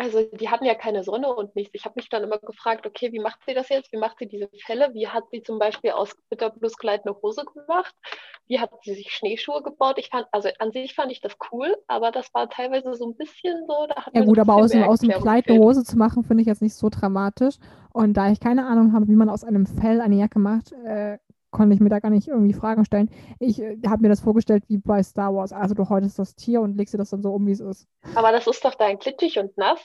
Also 0.00 0.22
die 0.22 0.48
hatten 0.48 0.64
ja 0.64 0.76
keine 0.76 1.02
Sonne 1.02 1.34
und 1.34 1.56
nichts. 1.56 1.74
Ich 1.74 1.84
habe 1.84 1.94
mich 1.96 2.08
dann 2.08 2.22
immer 2.22 2.38
gefragt, 2.38 2.86
okay, 2.86 3.12
wie 3.12 3.18
macht 3.18 3.40
sie 3.44 3.52
das 3.52 3.68
jetzt? 3.68 3.92
Wie 3.92 3.96
macht 3.96 4.18
sie 4.20 4.28
diese 4.28 4.48
Fälle? 4.64 4.94
Wie 4.94 5.08
hat 5.08 5.24
sie 5.32 5.42
zum 5.42 5.58
Beispiel 5.58 5.90
aus 5.90 6.16
Bitterblueskleid 6.30 7.04
eine 7.04 7.16
Hose 7.20 7.44
gemacht? 7.44 7.92
Wie 8.46 8.60
hat 8.60 8.70
sie 8.84 8.94
sich 8.94 9.10
Schneeschuhe 9.10 9.60
gebaut? 9.60 9.96
Ich 9.98 10.10
fand, 10.10 10.28
also 10.30 10.50
an 10.60 10.70
sich 10.70 10.94
fand 10.94 11.10
ich 11.10 11.20
das 11.20 11.36
cool, 11.50 11.76
aber 11.88 12.12
das 12.12 12.32
war 12.32 12.48
teilweise 12.48 12.94
so 12.94 13.08
ein 13.08 13.16
bisschen 13.16 13.66
so. 13.66 13.88
Ja 14.12 14.24
gut, 14.24 14.38
aber 14.38 14.54
aus, 14.54 14.72
aus 14.72 15.00
dem 15.00 15.10
Kleid 15.10 15.48
eine 15.48 15.58
Hose 15.58 15.82
zu 15.82 15.98
machen, 15.98 16.22
finde 16.22 16.42
ich 16.42 16.46
jetzt 16.46 16.62
nicht 16.62 16.74
so 16.74 16.88
dramatisch. 16.90 17.56
Und 17.92 18.14
da 18.14 18.30
ich 18.30 18.38
keine 18.38 18.66
Ahnung 18.66 18.92
habe, 18.92 19.08
wie 19.08 19.16
man 19.16 19.28
aus 19.28 19.42
einem 19.42 19.66
Fell 19.66 20.00
eine 20.00 20.14
Jacke 20.14 20.38
macht, 20.38 20.70
äh, 20.84 21.18
konnte 21.50 21.74
ich 21.74 21.80
mir 21.80 21.88
da 21.88 21.98
gar 21.98 22.10
nicht 22.10 22.28
irgendwie 22.28 22.52
Fragen 22.52 22.84
stellen. 22.84 23.10
Ich 23.38 23.60
äh, 23.60 23.78
habe 23.86 24.02
mir 24.02 24.08
das 24.08 24.20
vorgestellt 24.20 24.64
wie 24.68 24.78
bei 24.78 25.02
Star 25.02 25.34
Wars. 25.34 25.52
Also 25.52 25.74
du 25.74 25.88
häutest 25.88 26.18
das 26.18 26.34
Tier 26.34 26.60
und 26.60 26.76
legst 26.76 26.94
dir 26.94 26.98
das 26.98 27.10
dann 27.10 27.22
so 27.22 27.32
um, 27.32 27.46
wie 27.46 27.52
es 27.52 27.60
ist. 27.60 27.86
Aber 28.14 28.32
das 28.32 28.46
ist 28.46 28.64
doch 28.64 28.74
dein 28.74 28.98
glitschig 28.98 29.38
und 29.38 29.56
nass. 29.56 29.80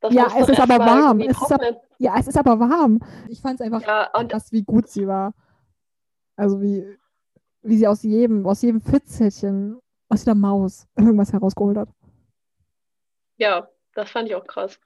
Das 0.00 0.14
ja, 0.14 0.28
es 0.38 0.48
ist 0.48 0.60
aber 0.60 0.78
warm. 0.78 1.20
Es 1.20 1.40
ist 1.42 1.52
ab, 1.52 1.60
ja, 1.98 2.14
es 2.18 2.28
ist 2.28 2.38
aber 2.38 2.60
warm. 2.60 3.00
Ich 3.28 3.40
fand 3.40 3.60
es 3.60 3.66
einfach 3.66 3.82
ja, 3.82 4.08
und 4.16 4.30
krass, 4.30 4.52
wie 4.52 4.62
gut 4.62 4.88
sie 4.88 5.08
war. 5.08 5.34
Also 6.36 6.60
wie, 6.62 6.86
wie 7.62 7.76
sie 7.76 7.88
aus 7.88 8.04
jedem, 8.04 8.46
aus 8.46 8.62
jedem 8.62 8.80
Fitzelchen, 8.80 9.80
aus 10.08 10.24
jeder 10.24 10.36
Maus 10.36 10.86
irgendwas 10.96 11.32
herausgeholt 11.32 11.78
hat. 11.78 11.88
Ja, 13.38 13.68
Das 13.94 14.10
fand 14.10 14.28
ich 14.28 14.34
auch 14.36 14.46
krass. 14.46 14.78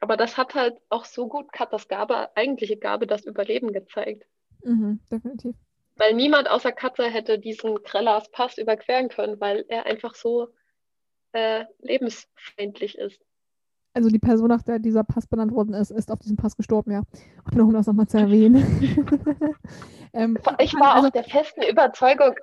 Aber 0.00 0.16
das 0.16 0.38
hat 0.38 0.54
halt 0.54 0.80
auch 0.88 1.04
so 1.04 1.28
gut 1.28 1.52
Katas 1.52 1.86
Gabe, 1.86 2.34
eigentliche 2.34 2.78
Gabe, 2.78 3.06
das 3.06 3.26
Überleben 3.26 3.72
gezeigt. 3.72 4.24
Mhm, 4.64 5.00
definitiv. 5.10 5.54
Weil 5.96 6.14
niemand 6.14 6.48
außer 6.48 6.72
Katze 6.72 7.04
hätte 7.04 7.38
diesen 7.38 7.82
Krellas 7.82 8.30
Pass 8.30 8.58
überqueren 8.58 9.08
können, 9.08 9.40
weil 9.40 9.64
er 9.68 9.86
einfach 9.86 10.14
so 10.14 10.48
äh, 11.32 11.64
lebensfeindlich 11.80 12.96
ist. 12.98 13.20
Also 13.92 14.08
die 14.08 14.18
Person, 14.18 14.48
nach 14.48 14.62
der 14.62 14.78
dieser 14.78 15.02
Pass 15.04 15.26
benannt 15.26 15.52
worden 15.52 15.74
ist, 15.74 15.90
ist 15.90 16.10
auf 16.10 16.20
diesem 16.20 16.36
Pass 16.36 16.56
gestorben, 16.56 16.92
ja. 16.92 17.02
Und 17.44 17.56
nur 17.56 17.66
um 17.66 17.72
das 17.72 17.86
nochmal 17.86 18.06
zu 18.06 18.18
erwähnen. 18.18 18.56
ähm, 20.12 20.38
ich 20.58 20.74
war 20.74 20.94
also, 20.94 21.08
auch 21.08 21.12
der 21.12 21.24
festen 21.24 21.62
Überzeugung, 21.62 22.34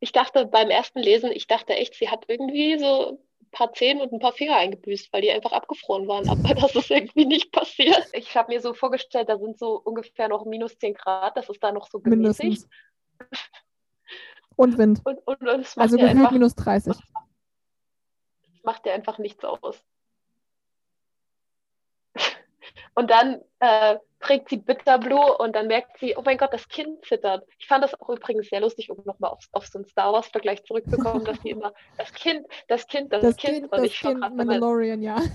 ich 0.00 0.12
dachte 0.12 0.46
beim 0.46 0.68
ersten 0.68 0.98
Lesen, 0.98 1.30
ich 1.32 1.46
dachte 1.46 1.74
echt, 1.74 1.94
sie 1.94 2.08
hat 2.08 2.24
irgendwie 2.28 2.78
so 2.78 3.20
paar 3.50 3.72
Zehen 3.72 4.00
und 4.00 4.12
ein 4.12 4.20
paar 4.20 4.32
Finger 4.32 4.56
eingebüßt, 4.56 5.12
weil 5.12 5.22
die 5.22 5.30
einfach 5.30 5.52
abgefroren 5.52 6.06
waren. 6.08 6.28
Aber 6.28 6.54
das 6.54 6.74
ist 6.74 6.90
irgendwie 6.90 7.26
nicht 7.26 7.52
passiert. 7.52 8.08
Ich 8.12 8.36
habe 8.36 8.52
mir 8.52 8.60
so 8.60 8.74
vorgestellt, 8.74 9.28
da 9.28 9.38
sind 9.38 9.58
so 9.58 9.80
ungefähr 9.84 10.28
noch 10.28 10.44
minus 10.44 10.78
10 10.78 10.94
Grad, 10.94 11.36
das 11.36 11.48
ist 11.48 11.62
da 11.62 11.72
noch 11.72 11.88
so 11.88 12.00
gemäßigt. 12.00 12.42
Mindestens. 12.42 12.68
Und 14.56 14.76
Wind. 14.76 15.00
Und, 15.04 15.18
und, 15.26 15.40
und 15.40 15.78
also 15.78 15.96
gefühlt 15.96 16.10
einfach, 16.10 16.32
minus 16.32 16.54
30. 16.56 16.96
Macht 18.64 18.84
dir 18.84 18.92
einfach 18.92 19.18
nichts 19.18 19.44
aus. 19.44 19.82
Und 22.94 23.10
dann 23.10 23.40
äh, 23.60 23.98
trägt 24.20 24.48
sie 24.48 24.56
Bitterblue 24.56 25.38
und 25.38 25.54
dann 25.54 25.68
merkt 25.68 25.98
sie, 25.98 26.16
oh 26.16 26.22
mein 26.24 26.38
Gott, 26.38 26.52
das 26.52 26.68
Kind 26.68 27.04
zittert. 27.04 27.44
Ich 27.58 27.66
fand 27.66 27.84
das 27.84 27.98
auch 28.00 28.08
übrigens 28.08 28.48
sehr 28.48 28.60
lustig, 28.60 28.90
um 28.90 28.98
nochmal 29.04 29.30
auf, 29.30 29.44
auf 29.52 29.66
so 29.66 29.78
einen 29.78 29.86
Star 29.86 30.12
Wars-Vergleich 30.12 30.64
zurückzukommen, 30.64 31.24
dass 31.24 31.40
sie 31.40 31.50
immer 31.50 31.72
das 31.98 32.12
Kind, 32.12 32.46
das 32.66 32.86
Kind, 32.86 33.12
das, 33.12 33.22
das 33.22 33.36
Kind, 33.36 33.54
kind 33.54 33.72
und 33.72 33.78
das 33.78 33.86
ich 33.86 33.98
kind 33.98 34.20
Mandalorian, 34.20 35.02
ja. 35.02 35.20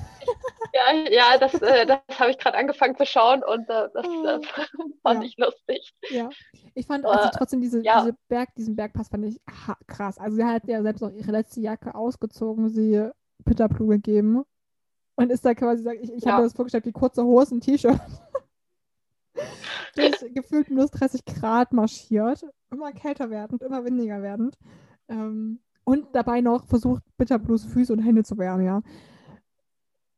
Ja, 0.76 1.10
ja, 1.12 1.38
das, 1.38 1.54
äh, 1.62 1.86
das 1.86 2.00
habe 2.20 2.32
ich 2.32 2.40
gerade 2.40 2.58
angefangen 2.58 2.98
zu 2.98 3.06
schauen 3.06 3.44
und 3.44 3.70
äh, 3.70 3.90
das, 3.94 4.08
das 4.24 4.42
fand 5.04 5.20
ja. 5.20 5.22
ich 5.22 5.38
lustig. 5.38 5.94
Ja, 6.10 6.32
ich 6.74 6.88
fand 6.88 7.06
also 7.06 7.30
trotzdem 7.38 7.62
diese, 7.62 7.84
ja. 7.84 8.02
diese 8.02 8.16
Berg, 8.28 8.50
diesen 8.56 8.76
Bergpass 8.76 9.10
fand 9.10 9.26
ich 9.26 9.40
krass. 9.86 10.18
Also 10.18 10.38
sie 10.38 10.44
hat 10.44 10.68
ja 10.68 10.82
selbst 10.82 11.04
auch 11.04 11.12
ihre 11.12 11.32
letzte 11.32 11.60
Jacke 11.60 11.94
ausgezogen, 11.94 12.70
sie 12.70 13.08
Bitterblue 13.46 13.98
gegeben 13.98 14.44
und 15.16 15.32
ist 15.32 15.46
da 15.46 15.54
quasi, 15.54 15.88
ich, 16.02 16.12
ich 16.12 16.24
ja. 16.24 16.32
habe 16.32 16.42
mir 16.42 16.48
das 16.48 16.56
vorgestellt, 16.56 16.86
wie 16.86 16.92
kurze 16.92 17.24
Hosen, 17.24 17.62
T-Shirt. 17.62 18.00
Durch 19.96 20.34
gefühlt 20.34 20.70
minus 20.70 20.92
30 20.92 21.26
Grad 21.26 21.74
marschiert, 21.74 22.46
immer 22.72 22.92
kälter 22.92 23.30
werdend, 23.30 23.62
immer 23.62 23.84
windiger 23.84 24.22
werdend. 24.22 24.58
Ähm, 25.10 25.60
und 25.86 26.16
dabei 26.16 26.42
noch 26.42 26.66
versucht, 26.66 27.04
Bitterblues 27.18 27.66
Füße 27.66 27.92
und 27.92 28.00
Hände 28.00 28.24
zu 28.24 28.38
wärmen, 28.38 28.66
ja. 28.66 28.82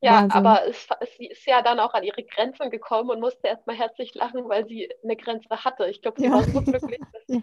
Ja, 0.01 0.22
Wahnsinn. 0.22 0.32
aber 0.32 0.68
es, 0.68 0.88
sie 1.18 1.28
ist 1.28 1.45
ja 1.47 1.63
dann 1.63 1.80
auch 1.80 1.93
an 1.95 2.03
ihre 2.03 2.24
Grenzen 2.24 2.70
gekommen 2.70 3.09
und 3.09 3.20
musste 3.20 3.47
erstmal 3.47 3.76
herzlich 3.76 4.13
lachen, 4.13 4.47
weil 4.47 4.68
sie 4.68 4.88
eine 5.03 5.16
Grenze 5.16 5.49
hatte. 5.49 5.88
Ich 5.88 6.01
glaube, 6.01 6.22
sie 6.22 6.28
ja. 6.28 6.34
war 6.34 6.43
so 6.43 6.61
glücklich, 6.61 6.99
dass 7.13 7.24
ja. 7.28 7.41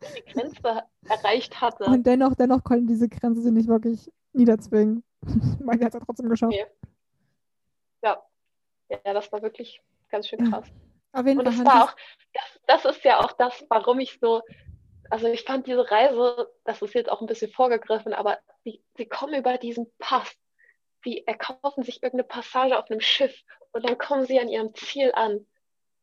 sie 0.00 0.20
die 0.20 0.32
Grenze 0.32 0.82
erreicht 1.08 1.60
hatte. 1.62 1.84
Und 1.84 2.04
dennoch, 2.06 2.34
dennoch 2.34 2.62
konnten 2.62 2.86
diese 2.86 3.08
Grenze 3.08 3.40
sie 3.40 3.52
nicht 3.52 3.68
wirklich 3.68 4.10
niederzwingen. 4.34 5.02
Weil 5.60 5.78
sie 5.78 5.84
hat 5.84 5.94
es 5.94 6.00
ja 6.00 6.04
trotzdem 6.04 6.28
geschafft. 6.28 6.52
Okay. 6.52 6.66
Ja. 8.02 8.22
Ja, 8.90 9.14
das 9.14 9.32
war 9.32 9.40
wirklich 9.40 9.80
ganz 10.10 10.28
schön 10.28 10.50
krass. 10.50 10.70
Auf 11.14 11.26
jeden 11.26 11.38
und. 11.38 11.46
Das, 11.46 11.64
war 11.64 11.84
auch, 11.84 11.96
das, 12.34 12.82
das 12.82 12.96
ist 12.96 13.04
ja 13.04 13.20
auch 13.20 13.32
das, 13.32 13.64
warum 13.68 14.00
ich 14.00 14.18
so, 14.20 14.42
also 15.10 15.28
ich 15.28 15.44
fand 15.44 15.66
diese 15.66 15.90
Reise, 15.90 16.50
das 16.64 16.82
ist 16.82 16.94
jetzt 16.94 17.10
auch 17.10 17.20
ein 17.20 17.26
bisschen 17.26 17.50
vorgegriffen, 17.50 18.12
aber 18.12 18.38
sie, 18.64 18.82
sie 18.96 19.06
kommen 19.06 19.34
über 19.34 19.56
diesen 19.56 19.90
Pass. 19.98 20.30
Sie 21.04 21.26
erkaufen 21.26 21.84
sich 21.84 22.02
irgendeine 22.02 22.24
Passage 22.24 22.78
auf 22.78 22.90
einem 22.90 23.00
Schiff 23.00 23.42
und 23.72 23.88
dann 23.88 23.98
kommen 23.98 24.26
sie 24.26 24.40
an 24.40 24.48
ihrem 24.48 24.74
Ziel 24.74 25.12
an. 25.14 25.46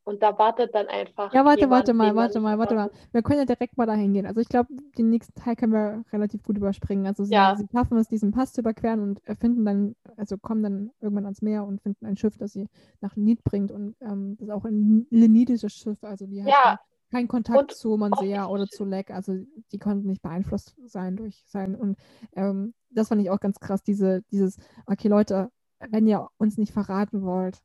Und 0.04 0.24
da 0.24 0.38
wartet 0.40 0.74
dann 0.74 0.88
einfach. 0.88 1.32
Ja, 1.34 1.46
warte, 1.46 1.62
jemand, 1.62 1.88
warte 1.88 1.94
mal, 1.94 2.16
warte 2.16 2.40
mal, 2.40 2.58
warte 2.58 2.74
mal. 2.76 2.92
Wir 3.12 3.22
können 3.22 3.40
ja 3.40 3.46
direkt 3.46 3.78
mal 3.78 3.86
dahin 3.86 4.14
gehen. 4.14 4.26
Also 4.26 4.42
ich 4.42 4.50
glaube, 4.50 4.74
den 4.98 5.10
nächsten 5.10 5.40
Teil 5.40 5.56
können 5.56 5.74
wir 5.74 6.04
relativ 6.12 6.42
gut 6.44 6.58
überspringen. 6.58 7.06
Also 7.06 7.24
sie, 7.24 7.34
ja. 7.34 7.56
sie 7.56 7.68
schaffen 7.72 7.98
es, 7.98 8.08
diesen 8.08 8.32
Pass 8.32 8.52
zu 8.52 8.62
überqueren 8.62 9.00
und 9.00 9.22
finden 9.40 9.64
dann, 9.64 9.96
also 10.18 10.38
kommen 10.38 10.64
dann 10.64 10.92
irgendwann 11.02 11.26
ans 11.26 11.44
Meer 11.44 11.66
und 11.66 11.82
finden 11.82 12.06
ein 12.08 12.18
Schiff, 12.18 12.36
das 12.38 12.54
sie 12.54 12.68
nach 13.00 13.16
Lenid 13.16 13.44
bringt. 13.44 13.72
Und 13.72 13.96
ähm, 14.02 14.38
das 14.40 14.48
ist 14.48 14.54
auch 14.54 14.66
ein 14.66 15.06
lenidisches 15.12 15.74
Schiff. 15.74 16.04
Also 16.04 16.26
die 16.26 16.38
ja. 16.38 16.48
haben 16.48 16.78
keinen 17.12 17.28
Kontakt 17.28 17.60
und, 17.60 17.72
zu 17.72 17.96
Monsea 17.96 18.48
oder 18.48 18.66
zu 18.68 18.86
Leck. 18.86 19.12
Also 19.12 19.36
die 19.72 19.78
konnten 19.78 20.08
nicht 20.08 20.24
beeinflusst 20.24 20.76
sein 20.86 21.16
durch 21.16 21.44
sein. 21.46 21.76
Und 21.76 21.96
ähm, 22.36 22.74
das 22.90 23.10
fand 23.10 23.22
ich 23.22 23.30
auch 23.30 23.40
ganz 23.40 23.60
krass, 23.60 23.84
diese, 23.84 24.24
dieses, 24.32 24.58
okay, 24.88 25.10
Leute, 25.10 25.52
wenn 25.90 26.08
ihr 26.08 26.28
uns 26.38 26.58
nicht 26.58 26.74
verraten 26.74 27.22
wollt, 27.22 27.62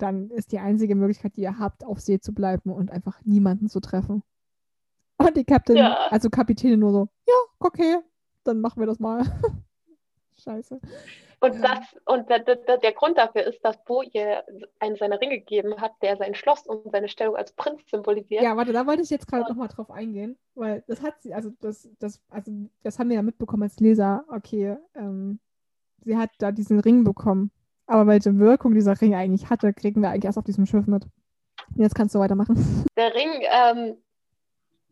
dann 0.00 0.30
ist 0.30 0.52
die 0.52 0.58
einzige 0.58 0.94
Möglichkeit, 0.94 1.36
die 1.36 1.42
ihr 1.42 1.58
habt, 1.58 1.84
auf 1.84 2.00
See 2.00 2.20
zu 2.20 2.32
bleiben 2.32 2.72
und 2.72 2.90
einfach 2.90 3.20
niemanden 3.24 3.68
zu 3.68 3.80
treffen. 3.80 4.22
Und 5.18 5.36
die 5.36 5.44
Captain, 5.44 5.76
ja. 5.76 6.08
also 6.10 6.30
Kapitäne 6.30 6.76
nur 6.76 6.92
so, 6.92 7.08
ja, 7.28 7.34
okay, 7.58 7.98
dann 8.44 8.60
machen 8.60 8.80
wir 8.80 8.86
das 8.86 8.98
mal. 8.98 9.22
Scheiße. 10.42 10.80
Und, 11.40 11.54
ja. 11.54 11.60
das, 11.60 11.96
und 12.06 12.28
der, 12.30 12.38
der, 12.40 12.78
der, 12.78 12.92
Grund 12.92 13.18
dafür 13.18 13.44
ist, 13.44 13.62
dass 13.62 13.82
Bo 13.84 14.02
ihr 14.02 14.44
einen 14.78 14.96
seine 14.96 15.20
Ringe 15.20 15.38
gegeben 15.38 15.80
hat, 15.80 15.92
der 16.02 16.16
sein 16.16 16.34
Schloss 16.34 16.66
und 16.66 16.90
seine 16.90 17.08
Stellung 17.08 17.36
als 17.36 17.52
Prinz 17.52 17.82
symbolisiert. 17.90 18.42
Ja, 18.42 18.56
warte, 18.56 18.72
da 18.72 18.86
wollte 18.86 19.02
ich 19.02 19.10
jetzt 19.10 19.26
gerade 19.26 19.48
nochmal 19.48 19.68
drauf 19.68 19.90
eingehen, 19.90 20.38
weil 20.54 20.82
das 20.86 21.02
hat 21.02 21.20
sie, 21.20 21.34
also 21.34 21.50
das, 21.60 21.88
das, 21.98 22.20
also 22.30 22.52
das 22.82 22.98
haben 22.98 23.08
wir 23.08 23.16
ja 23.16 23.22
mitbekommen 23.22 23.62
als 23.62 23.78
Leser, 23.80 24.24
okay, 24.28 24.76
ähm, 24.94 25.40
sie 26.04 26.16
hat 26.16 26.30
da 26.38 26.52
diesen 26.52 26.80
Ring 26.80 27.04
bekommen 27.04 27.50
aber 27.90 28.06
welche 28.06 28.38
Wirkung 28.38 28.74
dieser 28.74 29.00
Ring 29.00 29.14
eigentlich 29.14 29.50
hatte, 29.50 29.72
kriegen 29.72 30.00
wir 30.00 30.10
eigentlich 30.10 30.26
erst 30.26 30.38
auf 30.38 30.44
diesem 30.44 30.64
Schiff 30.64 30.86
mit. 30.86 31.04
Jetzt 31.74 31.94
kannst 31.94 32.14
du 32.14 32.20
weitermachen. 32.20 32.86
Der 32.96 33.14
Ring, 33.14 33.42
ähm, 33.42 33.96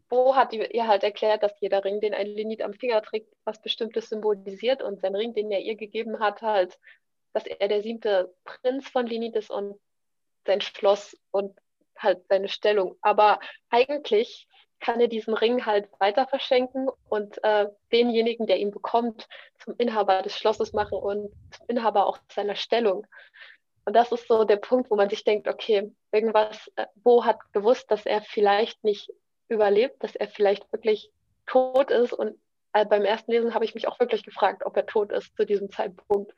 Bo 0.08 0.34
hat 0.34 0.52
ihr 0.52 0.88
halt 0.88 1.04
erklärt, 1.04 1.42
dass 1.42 1.60
jeder 1.60 1.84
Ring, 1.84 2.00
den 2.00 2.14
ein 2.14 2.26
Lenit 2.26 2.62
am 2.62 2.72
Finger 2.72 3.00
trägt, 3.02 3.32
was 3.44 3.62
Bestimmtes 3.62 4.08
symbolisiert 4.08 4.82
und 4.82 5.00
sein 5.00 5.14
Ring, 5.14 5.32
den 5.32 5.50
er 5.50 5.60
ihr 5.60 5.76
gegeben 5.76 6.18
hat, 6.18 6.42
halt, 6.42 6.78
dass 7.32 7.46
er 7.46 7.68
der 7.68 7.82
siebte 7.82 8.34
Prinz 8.44 8.88
von 8.88 9.06
Lenit 9.06 9.36
ist 9.36 9.50
und 9.50 9.78
sein 10.46 10.60
Schloss 10.60 11.16
und 11.30 11.56
halt 11.96 12.26
seine 12.28 12.48
Stellung. 12.48 12.96
Aber 13.00 13.38
eigentlich 13.70 14.48
kann 14.80 15.00
er 15.00 15.08
diesen 15.08 15.34
Ring 15.34 15.66
halt 15.66 15.88
weiter 15.98 16.26
verschenken 16.26 16.88
und 17.08 17.42
äh, 17.42 17.66
denjenigen, 17.92 18.46
der 18.46 18.58
ihn 18.58 18.70
bekommt, 18.70 19.28
zum 19.58 19.74
Inhaber 19.78 20.22
des 20.22 20.36
Schlosses 20.36 20.72
machen 20.72 20.98
und 20.98 21.30
zum 21.50 21.66
Inhaber 21.68 22.06
auch 22.06 22.18
seiner 22.28 22.54
Stellung. 22.54 23.06
Und 23.84 23.94
das 23.94 24.12
ist 24.12 24.28
so 24.28 24.44
der 24.44 24.56
Punkt, 24.56 24.90
wo 24.90 24.96
man 24.96 25.08
sich 25.08 25.24
denkt, 25.24 25.48
okay, 25.48 25.90
irgendwas, 26.12 26.70
äh, 26.76 26.86
Bo 26.96 27.24
hat 27.24 27.38
gewusst, 27.52 27.90
dass 27.90 28.04
er 28.06 28.20
vielleicht 28.22 28.84
nicht 28.84 29.10
überlebt, 29.48 30.02
dass 30.02 30.14
er 30.14 30.28
vielleicht 30.28 30.70
wirklich 30.72 31.10
tot 31.46 31.90
ist. 31.90 32.12
Und 32.12 32.38
äh, 32.74 32.84
beim 32.84 33.04
ersten 33.04 33.32
Lesen 33.32 33.54
habe 33.54 33.64
ich 33.64 33.74
mich 33.74 33.88
auch 33.88 33.98
wirklich 33.98 34.24
gefragt, 34.24 34.64
ob 34.66 34.76
er 34.76 34.86
tot 34.86 35.10
ist 35.10 35.34
zu 35.36 35.46
diesem 35.46 35.70
Zeitpunkt, 35.70 36.32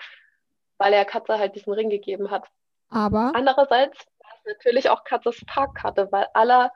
weil 0.78 0.93
er 0.93 1.05
Katze 1.05 1.38
halt 1.38 1.57
diesen 1.57 1.72
Ring 1.72 1.91
gegeben 1.91 2.30
hat. 2.30 2.47
Aber 2.88 3.32
andererseits 3.34 3.99
war 4.20 4.30
es 4.38 4.57
natürlich 4.57 4.88
auch 4.88 5.05
Katzes 5.05 5.45
Parkkarte, 5.47 6.11
weil 6.11 6.26
aller 6.34 6.72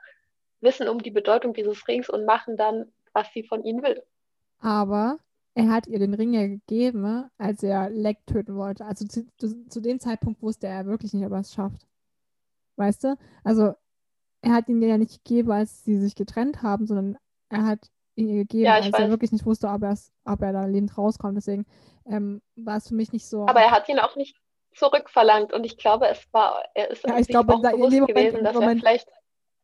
wissen 0.61 0.87
um 0.87 1.01
die 1.01 1.11
Bedeutung 1.11 1.53
dieses 1.53 1.87
Rings 1.87 2.09
und 2.09 2.25
machen 2.25 2.57
dann, 2.57 2.91
was 3.13 3.31
sie 3.33 3.43
von 3.43 3.63
ihnen 3.63 3.83
will. 3.83 4.01
Aber 4.59 5.19
er 5.53 5.69
hat 5.69 5.87
ihr 5.87 5.99
den 5.99 6.13
Ring 6.13 6.33
ja 6.33 6.47
gegeben, 6.47 7.29
als 7.37 7.63
er 7.63 7.89
Leck 7.89 8.25
töten 8.25 8.55
wollte. 8.55 8.85
Also 8.85 9.05
zu, 9.05 9.25
zu, 9.37 9.67
zu 9.67 9.81
dem 9.81 9.99
Zeitpunkt 9.99 10.41
wusste 10.41 10.67
er 10.67 10.85
wirklich 10.85 11.13
nicht, 11.13 11.25
ob 11.25 11.31
er 11.31 11.39
es 11.39 11.53
schafft. 11.53 11.87
Weißt 12.75 13.05
du? 13.05 13.17
Also 13.43 13.73
er 14.41 14.53
hat 14.53 14.67
ihn 14.67 14.81
ja 14.81 14.97
nicht 14.97 15.23
gegeben, 15.23 15.51
als 15.51 15.83
sie 15.85 15.97
sich 15.97 16.15
getrennt 16.15 16.61
haben, 16.61 16.85
sondern 16.87 17.17
er 17.49 17.65
hat 17.65 17.87
ihn 18.15 18.27
ihr 18.27 18.35
gegeben, 18.43 18.65
ja, 18.65 18.75
als 18.75 18.91
weiß. 18.91 18.99
er 18.99 19.09
wirklich 19.09 19.31
nicht 19.31 19.45
wusste, 19.45 19.67
ob, 19.67 19.81
ob 19.83 20.41
er 20.41 20.53
da 20.53 20.65
lebend 20.65 20.97
rauskommt. 20.97 21.37
Deswegen 21.37 21.65
ähm, 22.05 22.41
war 22.55 22.77
es 22.77 22.89
für 22.89 22.95
mich 22.95 23.13
nicht 23.13 23.27
so. 23.27 23.47
Aber 23.47 23.61
er 23.61 23.71
hat 23.71 23.87
ihn 23.87 23.99
auch 23.99 24.15
nicht 24.15 24.37
zurückverlangt 24.73 25.53
und 25.53 25.65
ich 25.65 25.77
glaube, 25.77 26.07
es 26.07 26.27
war, 26.33 26.63
er 26.73 26.91
ist 26.91 27.05
ja, 27.07 27.17
ich 27.17 27.27
glaube, 27.27 27.53
auch 27.53 27.61
bewusst 27.61 27.93
Moment, 27.93 28.07
gewesen, 28.07 28.43
dass 28.43 28.53
Moment, 28.53 28.73
er 28.73 28.79
vielleicht 28.79 29.09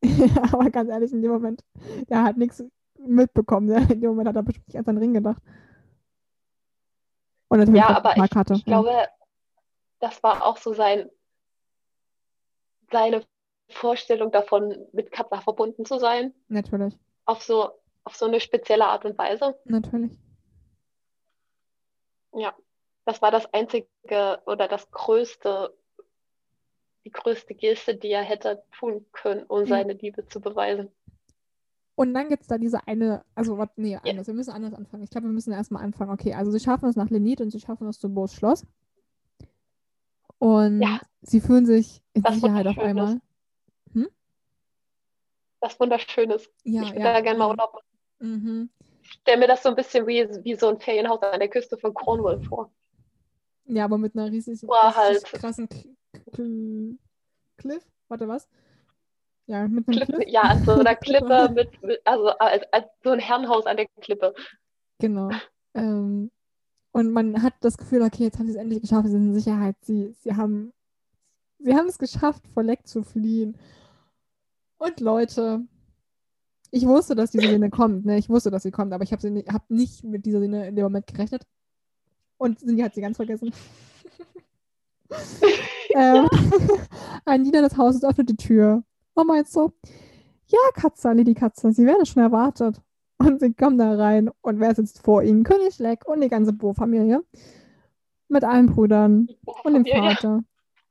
ja, 0.04 0.44
aber 0.54 0.70
ganz 0.70 0.90
ehrlich, 0.90 1.12
in 1.12 1.22
dem 1.22 1.32
Moment, 1.32 1.64
der 2.10 2.24
hat 2.24 2.38
nichts 2.38 2.64
mitbekommen. 2.98 3.70
In 3.90 4.02
dem 4.02 4.10
Moment 4.12 4.30
hat 4.30 4.36
er 4.36 4.44
bestimmt 4.44 4.68
nicht 4.68 4.78
an 4.78 4.86
seinen 4.86 4.98
Ring 4.98 5.14
gedacht. 5.14 5.42
Und 7.48 7.60
natürlich 7.60 7.82
ja, 7.82 7.90
aber 7.90 8.16
ich, 8.16 8.58
ich, 8.58 8.66
glaube, 8.66 9.08
das 10.00 10.24
war 10.24 10.46
auch 10.46 10.58
so 10.58 10.74
sein, 10.74 11.10
seine 12.92 13.24
Vorstellung 13.70 14.32
davon, 14.32 14.76
mit 14.94 15.12
Kappa 15.12 15.42
verbunden 15.42 15.86
zu 15.86 15.98
sein. 16.00 16.34
Natürlich. 16.48 16.98
Auf 17.26 17.42
so, 17.44 17.72
auf 18.04 18.16
so 18.16 18.26
eine 18.26 18.40
spezielle 18.40 18.86
Art 18.86 19.06
und 19.06 19.18
Weise. 19.18 19.60
Natürlich. 19.66 20.18
Ja, 22.34 22.56
das 23.06 23.22
war 23.22 23.32
das 23.32 23.52
einzige 23.54 23.88
oder 24.46 24.68
das 24.68 24.90
größte 24.92 25.74
die 27.06 27.12
größte 27.12 27.54
Geste, 27.56 27.96
die 27.96 28.12
er 28.12 28.24
hätte 28.24 28.64
tun 28.78 29.06
können, 29.12 29.44
um 29.44 29.62
ja. 29.62 29.66
seine 29.68 29.94
Liebe 29.94 30.28
zu 30.28 30.40
beweisen. 30.40 30.90
Und 31.96 32.14
dann 32.14 32.30
gibt 32.30 32.44
es 32.44 32.48
da 32.48 32.58
diese 32.58 32.88
eine, 32.88 33.24
also 33.36 33.58
was, 33.58 33.70
nee, 33.76 33.96
anders, 33.96 34.28
ja. 34.28 34.28
wir 34.28 34.34
müssen 34.34 34.52
anders 34.52 34.74
anfangen. 34.74 35.04
Ich 35.04 35.10
glaube, 35.10 35.28
wir 35.28 35.34
müssen 35.34 35.54
erstmal 35.54 35.84
anfangen. 35.84 36.12
Okay, 36.12 36.34
also 36.34 36.52
sie 36.52 36.60
schaffen 36.60 36.90
es 36.90 36.96
nach 36.96 37.10
Lenit 37.10 37.42
und 37.42 37.52
sie 37.52 37.60
schaffen 37.60 37.88
es 37.88 38.00
zu 38.00 38.10
Bo's 38.10 38.34
Schloss. 38.34 38.66
Und 40.40 40.82
Ja. 40.82 41.00
sie 41.22 41.42
fühlen 41.42 41.66
sich 41.66 42.02
in 42.14 42.24
Das 42.24 42.36
Sicherheit 42.36 42.66
auf 42.68 42.80
einmal. 42.80 43.22
Was 45.62 45.80
Wunderschönes. 45.80 46.50
Ja, 46.64 46.82
ich 46.82 46.94
will 46.94 47.02
ja. 47.02 47.14
da 47.14 47.22
gerne 47.22 47.38
mal. 47.38 47.50
Urlaub 47.50 47.74
machen. 47.74 47.86
Mhm. 48.20 48.70
Ich 49.04 49.12
stelle 49.12 49.38
mir 49.38 49.48
das 49.48 49.64
so 49.64 49.70
ein 49.70 49.76
bisschen 49.76 50.08
wie, 50.08 50.28
wie 50.44 50.56
so 50.56 50.70
ein 50.70 50.80
Ferienhaus 50.80 51.22
an 51.22 51.40
der 51.40 51.50
Küste 51.50 51.78
von 51.78 51.94
Cornwall 51.94 52.42
vor. 52.42 52.72
Ja, 53.66 53.86
aber 53.86 53.98
mit 53.98 54.16
einer 54.16 54.32
riesig, 54.32 54.62
Boah, 54.62 54.88
richtig 54.88 55.32
halt. 55.32 55.42
krassen 55.42 55.70
Cliff. 56.32 57.86
Warte, 58.08 58.28
was? 58.28 58.48
Ja, 59.48 59.68
mit 59.68 59.88
einem 59.88 59.98
Klippe, 59.98 60.14
Cliff. 60.14 60.30
ja, 60.30 60.42
an 60.42 60.64
so 60.64 60.72
einer. 60.72 60.96
Klippe 60.96 61.50
mit, 61.54 61.82
mit 61.84 62.02
also 62.06 62.30
als, 62.40 62.64
als 62.72 62.86
so 63.04 63.10
ein 63.12 63.20
Herrenhaus 63.20 63.66
an 63.66 63.78
der 63.78 63.88
Klippe. 64.02 64.34
Genau. 65.00 65.30
Ähm, 65.74 66.32
und 66.92 67.12
man 67.12 67.42
hat 67.42 67.54
das 67.62 67.78
Gefühl, 67.78 68.02
okay, 68.02 68.24
jetzt 68.24 68.38
haben 68.38 68.48
sie 68.48 68.54
es 68.54 68.60
endlich 68.60 68.82
geschafft, 68.82 69.06
sie 69.06 69.12
sind 69.12 69.28
in 69.28 69.34
Sicherheit. 69.34 69.76
Sie, 69.82 70.14
sie 70.20 70.36
haben, 70.36 70.74
sie 71.60 71.74
haben 71.76 71.88
es 71.88 71.98
geschafft, 71.98 72.48
vor 72.54 72.64
Leck 72.64 72.88
zu 72.88 73.04
fliehen. 73.04 73.58
Und 74.78 75.00
Leute, 75.00 75.66
ich 76.72 76.86
wusste, 76.86 77.16
dass 77.16 77.32
diese 77.32 77.48
Szene 77.48 77.70
kommt, 77.70 78.06
ne? 78.06 78.18
Ich 78.18 78.30
wusste, 78.30 78.52
dass 78.52 78.64
sie 78.64 78.72
kommt, 78.72 78.94
aber 78.94 79.04
ich 79.04 79.12
habe 79.12 79.30
nicht, 79.30 79.50
hab 79.52 79.70
nicht 79.70 80.04
mit 80.04 80.26
dieser 80.26 80.40
Szene 80.40 80.68
in 80.68 80.76
dem 80.76 80.84
Moment 80.84 81.08
gerechnet. 81.08 81.46
Und 82.38 82.60
Cindy 82.60 82.82
hat 82.82 82.96
sie 82.96 83.02
ganz 83.02 83.18
vergessen. 83.18 83.54
ähm, 85.96 86.28
ein 87.26 87.44
Diener 87.44 87.62
des 87.62 87.78
Hauses 87.78 88.04
öffnet 88.04 88.30
die 88.30 88.38
Tür. 88.38 88.84
Und 89.14 89.28
meint 89.28 89.48
so, 89.48 89.74
ja, 90.48 90.60
Katze, 90.74 91.12
Lady 91.14 91.34
Katze, 91.34 91.72
Sie 91.72 91.86
werden 91.86 92.06
schon 92.06 92.24
erwartet. 92.24 92.82
Und 93.18 93.40
sie 93.40 93.54
kommen 93.54 93.78
da 93.78 93.94
rein 93.96 94.32
und 94.42 94.60
wer 94.60 94.74
sitzt 94.74 95.04
vor 95.04 95.22
ihnen? 95.22 95.44
König 95.44 95.78
Leck 95.78 96.08
und 96.08 96.22
die 96.22 96.28
ganze 96.28 96.54
Bo-Familie. 96.54 97.24
Mit 98.30 98.44
allen 98.44 98.66
Brüdern 98.66 99.28
und 99.64 99.74
dem 99.74 99.86
ja. 99.86 100.02
Vater 100.02 100.44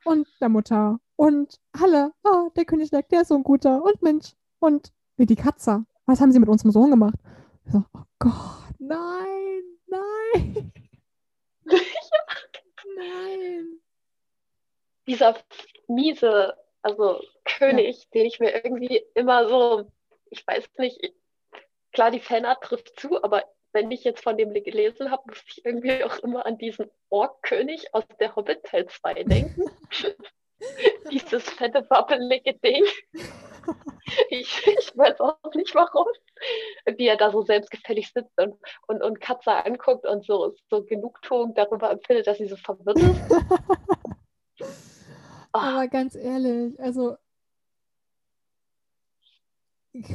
und 0.05 0.29
der 0.41 0.49
Mutter 0.49 1.01
und 1.17 1.59
alle. 1.73 2.13
Ah, 2.23 2.49
der 2.55 2.65
König 2.67 2.93
Leck, 2.93 3.09
der 3.09 3.23
ist 3.23 3.29
so 3.29 3.35
ein 3.35 3.43
guter 3.43 3.83
und 3.83 4.01
Mensch. 4.03 4.37
Und 4.61 4.93
Lady 5.17 5.35
Katze, 5.35 5.85
was 6.07 6.21
haben 6.21 6.31
Sie 6.31 6.39
mit 6.39 6.49
unserem 6.49 6.71
Sohn 6.71 6.91
gemacht? 6.91 7.19
Ich 7.65 7.73
so, 7.73 7.85
oh 7.95 8.03
Gott, 8.21 8.75
nein, 8.79 9.63
nein. 9.89 10.73
Nein. 12.97 13.80
Dieser 15.11 15.35
miese, 15.89 16.57
also 16.83 17.21
König, 17.45 18.09
den 18.15 18.27
ich 18.27 18.39
mir 18.39 18.65
irgendwie 18.65 19.05
immer 19.15 19.49
so, 19.49 19.91
ich 20.31 20.47
weiß 20.47 20.69
nicht, 20.79 21.13
klar, 21.93 22.13
die 22.13 22.21
Fanart 22.21 22.63
trifft 22.63 23.01
zu, 23.01 23.21
aber 23.25 23.45
wenn 23.73 23.91
ich 23.91 24.05
jetzt 24.05 24.23
von 24.23 24.37
dem 24.37 24.53
gelesen 24.53 25.11
habe, 25.11 25.25
musste 25.27 25.45
ich 25.49 25.65
irgendwie 25.65 26.05
auch 26.05 26.17
immer 26.21 26.47
an 26.47 26.59
diesen 26.59 26.89
Ork-König 27.09 27.93
aus 27.93 28.05
der 28.21 28.37
Hobbit 28.37 28.63
Teil 28.63 28.87
2 28.87 29.25
denken. 29.25 29.65
Dieses 31.11 31.51
fette, 31.51 31.85
wappelige 31.91 32.55
Ding. 32.55 32.85
Ich, 34.29 34.65
ich 34.65 34.97
weiß 34.97 35.21
auch 35.21 35.55
nicht 35.55 35.75
warum. 35.75 36.07
Wie 36.87 37.09
er 37.09 37.17
da 37.17 37.33
so 37.33 37.43
selbstgefällig 37.43 38.13
sitzt 38.13 38.39
und, 38.39 38.55
und, 38.87 39.03
und 39.03 39.21
Katze 39.21 39.53
anguckt 39.53 40.07
und 40.07 40.25
so, 40.25 40.55
so 40.71 40.85
Genugtuung 40.85 41.55
darüber 41.55 41.91
empfindet, 41.91 42.29
dass 42.29 42.39
sie 42.39 42.47
so 42.47 42.57
verwirrt 42.57 42.99
ist. 42.99 43.21
Ah, 45.53 45.75
Aber 45.77 45.89
ganz 45.89 46.15
ehrlich, 46.17 46.79
also 46.81 47.17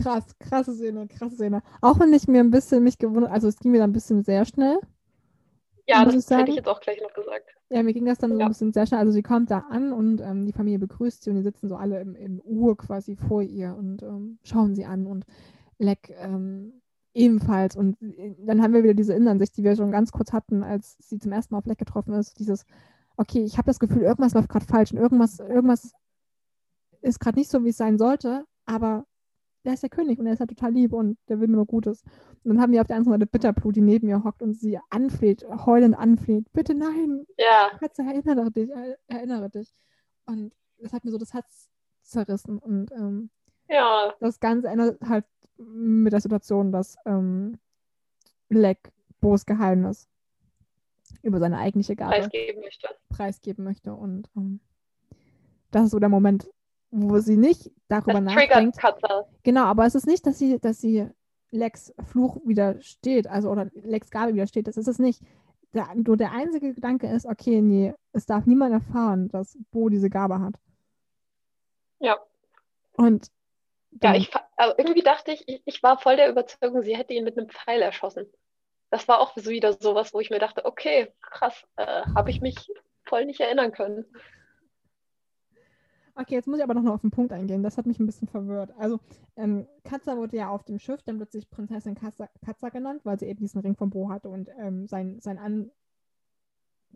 krass, 0.02 0.26
krasse 0.40 0.74
Szene, 0.74 1.08
krasse 1.08 1.36
Szene. 1.36 1.62
Auch 1.82 2.00
wenn 2.00 2.14
ich 2.14 2.28
mir 2.28 2.40
ein 2.40 2.52
bisschen 2.52 2.84
mich 2.84 2.98
gewundert, 2.98 3.32
also 3.32 3.48
es 3.48 3.60
ging 3.60 3.72
mir 3.72 3.80
dann 3.80 3.90
ein 3.90 3.94
bisschen 3.94 4.24
sehr 4.24 4.46
schnell. 4.46 4.80
ja, 5.88 6.04
das 6.06 6.16
ich 6.16 6.26
sagen. 6.26 6.40
hätte 6.42 6.52
ich 6.52 6.58
jetzt 6.58 6.68
auch 6.68 6.80
gleich 6.82 7.02
noch 7.02 7.14
gesagt. 7.14 7.50
Ja, 7.70 7.84
mir 7.84 7.94
ging 7.94 8.06
das 8.06 8.20
dann 8.20 8.32
so 8.34 8.40
Ja. 8.40 8.46
ein 8.46 8.50
bisschen 8.50 8.74
sehr 8.74 8.86
schnell. 8.88 9.00
Also 9.00 9.12
sie 9.12 9.24
kommt 9.24 9.52
da 9.52 9.60
an 9.70 9.92
und 9.92 10.22
ähm, 10.22 10.46
die 10.46 10.54
Familie 10.54 10.80
begrüßt 10.80 11.24
sie 11.24 11.30
und 11.32 11.38
die 11.38 11.42
sitzen 11.44 11.68
so 11.68 11.76
alle 11.76 12.00
im, 12.00 12.16
im 12.16 12.40
Uhr 12.42 12.78
quasi 12.78 13.16
vor 13.16 13.42
ihr 13.42 13.76
und 13.76 14.04
ähm, 14.04 14.40
schauen 14.44 14.76
sie 14.76 14.86
an 14.86 15.06
und 15.08 15.26
Leck 15.78 16.14
ähm, 16.20 16.82
ebenfalls. 17.14 17.76
Und 17.76 18.02
äh, 18.02 18.36
dann 18.46 18.62
haben 18.62 18.74
wir 18.74 18.84
wieder 18.84 18.94
diese 18.94 19.14
Innenansicht, 19.14 19.58
die 19.58 19.64
wir 19.64 19.76
schon 19.76 19.92
ganz 19.92 20.12
kurz 20.12 20.32
hatten, 20.32 20.64
als 20.64 20.96
sie 21.00 21.20
zum 21.20 21.32
ersten 21.32 21.54
Mal 21.54 21.60
auf 21.60 21.66
Leck 21.66 21.80
getroffen 21.80 22.14
ist. 22.14 22.40
Dieses, 22.40 22.66
okay, 23.18 23.44
ich 23.44 23.58
habe 23.58 23.68
das 23.68 23.80
Gefühl, 23.80 24.04
irgendwas 24.04 24.34
läuft 24.34 24.50
gerade 24.50 24.66
falsch 24.66 24.92
und 24.92 24.98
irgendwas, 25.00 25.40
irgendwas 25.40 25.94
ist 27.02 27.20
gerade 27.20 27.38
nicht 27.40 27.50
so, 27.50 27.64
wie 27.64 27.70
es 27.70 27.78
sein 27.78 27.98
sollte, 27.98 28.46
aber 28.66 29.06
der 29.64 29.74
ist 29.74 29.84
der 29.84 29.90
König 29.90 30.20
und 30.20 30.28
er 30.28 30.34
ist 30.34 30.40
ja 30.40 30.46
total 30.46 30.72
lieb 30.74 30.94
und 30.94 31.18
der 31.28 31.40
will 31.40 31.48
mir 31.48 31.56
nur 31.58 31.66
Gutes. 31.66 32.04
Und 32.44 32.52
dann 32.52 32.62
haben 32.62 32.72
wir 32.72 32.82
auf 32.82 32.88
der 32.88 32.98
anderen 32.98 33.14
Seite 33.20 33.26
Bitterblut, 33.30 33.76
die 33.76 33.82
neben 33.82 34.08
ihr 34.08 34.24
hockt 34.24 34.42
und 34.44 34.54
sie 34.56 34.80
anfleht, 34.92 35.44
heulend 35.66 35.98
anfleht. 35.98 36.52
Bitte 36.54 36.76
nein, 36.76 37.26
Ja, 37.38 37.72
Katze, 37.80 38.04
erinnere 38.04 38.52
dich, 38.52 38.70
er- 38.70 38.98
erinnere 39.08 39.50
dich. 39.50 39.72
Und 40.26 40.54
das 40.78 40.94
hat 40.94 41.04
mir 41.04 41.12
so 41.12 41.18
das 41.18 41.34
Herz 41.34 41.68
zerrissen. 42.04 42.60
Und 42.60 42.92
ähm, 42.92 43.32
ja, 43.68 44.14
das 44.20 44.40
Ganze 44.40 44.68
endet 44.68 45.02
halt 45.02 45.26
mit 45.58 46.14
der 46.14 46.22
Situation, 46.22 46.72
dass 46.72 46.96
ähm, 47.08 47.58
Leck 48.50 48.92
Bo's 49.20 49.46
Geheimnis 49.48 50.08
über 51.24 51.40
seine 51.40 51.58
eigentliche 51.58 51.96
Gabe 51.96 52.12
preisgeben 52.20 52.62
möchte. 52.62 52.90
Preisgeben 53.16 53.64
möchte. 53.64 53.94
Und 53.94 54.30
ähm, 54.36 54.60
das 55.72 55.86
ist 55.86 55.92
so 55.92 56.00
der 56.00 56.10
Moment, 56.10 56.50
wo 56.92 57.20
sie 57.20 57.38
nicht 57.38 57.72
darüber 57.88 58.22
Das 58.22 58.24
nachdenkt. 58.24 58.78
Genau, 59.44 59.64
aber 59.64 59.86
es 59.86 59.96
ist 59.96 60.08
nicht, 60.08 60.26
dass 60.26 60.40
sie, 60.40 60.60
dass 60.60 60.80
sie 60.80 61.08
Lex 61.52 61.94
Fluch 62.12 62.38
widersteht, 62.46 63.28
also 63.28 63.50
oder 63.50 63.70
Lex 63.74 64.10
Gabe 64.10 64.34
widersteht. 64.34 64.68
Das 64.68 64.78
ist 64.78 64.88
es 64.88 65.00
nicht. 65.00 65.22
Der, 65.74 65.88
nur 65.96 66.18
der 66.18 66.32
einzige 66.32 66.74
Gedanke 66.74 67.08
ist, 67.08 67.26
okay, 67.26 67.62
nee, 67.62 67.94
es 68.14 68.26
darf 68.26 68.46
niemand 68.46 68.74
erfahren, 68.74 69.28
dass 69.30 69.58
Bo 69.72 69.90
diese 69.90 70.10
Gabe 70.10 70.40
hat. 70.40 70.56
Ja. 72.00 72.18
Und 72.94 73.30
Ja, 74.02 74.16
ich, 74.16 74.32
aber 74.58 74.78
irgendwie 74.80 75.02
dachte 75.02 75.32
ich, 75.32 75.48
ich, 75.48 75.62
ich 75.66 75.84
war 75.84 75.98
voll 75.98 76.16
der 76.16 76.30
Überzeugung, 76.30 76.82
sie 76.82 76.96
hätte 76.96 77.14
ihn 77.14 77.24
mit 77.24 77.38
einem 77.38 77.50
Pfeil 77.50 77.82
erschossen. 77.82 78.26
Das 78.90 79.08
war 79.08 79.20
auch 79.20 79.34
so 79.36 79.50
wieder 79.50 79.74
sowas, 79.74 80.14
wo 80.14 80.20
ich 80.20 80.30
mir 80.30 80.40
dachte, 80.40 80.64
okay, 80.66 81.12
krass, 81.22 81.66
äh, 81.76 82.04
habe 82.16 82.30
ich 82.30 82.40
mich 82.42 82.72
voll 83.06 83.26
nicht 83.26 83.40
erinnern 83.40 83.72
können. 83.72 84.06
Okay, 86.18 86.36
jetzt 86.36 86.48
muss 86.48 86.60
ich 86.60 86.64
aber 86.64 86.74
noch 86.74 86.82
mal 86.82 86.94
auf 86.94 87.02
den 87.02 87.12
Punkt 87.12 87.34
eingehen. 87.34 87.62
Das 87.62 87.78
hat 87.78 87.86
mich 87.86 88.00
ein 88.00 88.06
bisschen 88.06 88.30
verwirrt. 88.30 88.72
Also, 88.78 89.02
ähm, 89.36 89.68
Katza 89.84 90.16
wurde 90.16 90.38
ja 90.38 90.50
auf 90.50 90.64
dem 90.64 90.80
Schiff 90.80 91.04
dann 91.04 91.18
plötzlich 91.18 91.50
Prinzessin 91.50 91.94
Katza, 91.94 92.30
Katza 92.44 92.70
genannt, 92.70 93.02
weil 93.04 93.20
sie 93.20 93.26
eben 93.26 93.42
diesen 93.42 93.60
Ring 93.60 93.76
vom 93.76 93.90
Bo 93.90 94.10
hatte 94.10 94.30
und 94.30 94.50
ähm, 94.58 94.88
sein, 94.88 95.20
sein, 95.20 95.38
An, 95.38 95.72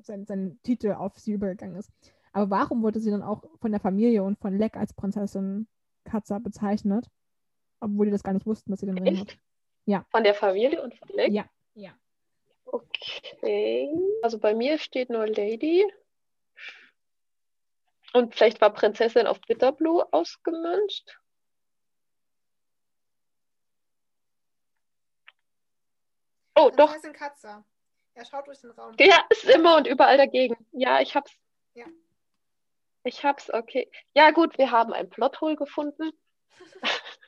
sein, 0.02 0.26
sein 0.26 0.58
Titel 0.64 0.94
auf 0.94 1.20
sie 1.20 1.34
übergegangen 1.34 1.76
ist. 1.76 1.92
Aber 2.32 2.50
warum 2.50 2.82
wurde 2.82 3.02
sie 3.02 3.12
dann 3.12 3.24
auch 3.24 3.44
von 3.60 3.72
der 3.72 3.82
Familie 3.82 4.24
und 4.24 4.40
von 4.40 4.58
Leck 4.58 4.78
als 4.78 4.94
Prinzessin 4.94 5.68
Katza 6.06 6.40
bezeichnet? 6.40 7.10
Obwohl 7.82 8.06
die 8.06 8.12
das 8.14 8.24
gar 8.24 8.34
nicht 8.34 8.46
wussten, 8.46 8.72
dass 8.72 8.80
sie 8.80 8.86
den 8.86 8.98
Ring 8.98 9.20
hat. 9.20 9.38
Ja. 9.86 10.06
Von 10.12 10.24
der 10.24 10.34
Familie 10.34 10.82
und 10.82 10.96
von 10.96 11.10
Leck? 11.10 11.34
Ja, 11.34 11.46
ja. 11.74 11.92
Okay. 12.72 13.90
Also 14.22 14.40
bei 14.40 14.54
mir 14.54 14.78
steht 14.78 15.10
nur 15.10 15.28
Lady. 15.28 15.86
Und 18.14 18.36
vielleicht 18.36 18.60
war 18.62 18.72
Prinzessin 18.72 19.28
auf 19.28 19.40
Bitterblue 19.42 20.08
ausgemünzt. 20.12 21.20
Oh, 26.56 26.72
doch. 26.76 26.92
Prinzessin 26.92 27.14
Katza. 27.14 27.64
Er 28.16 28.26
schaut 28.26 28.48
durch 28.48 28.60
den 28.60 28.72
Raum. 28.72 28.96
Ja, 29.00 29.26
ist 29.30 29.46
immer 29.46 29.78
und 29.78 29.88
überall 29.88 30.18
dagegen. 30.18 30.58
Ja, 30.72 31.00
ich 31.00 31.16
hab's. 31.16 31.32
Ja. 31.74 31.86
Ich 33.04 33.24
hab's, 33.24 33.50
okay. 33.54 33.90
Ja, 34.14 34.32
gut, 34.32 34.58
wir 34.58 34.72
haben 34.72 34.92
ein 34.92 35.10
Plothole 35.10 35.56
gefunden. 35.56 36.12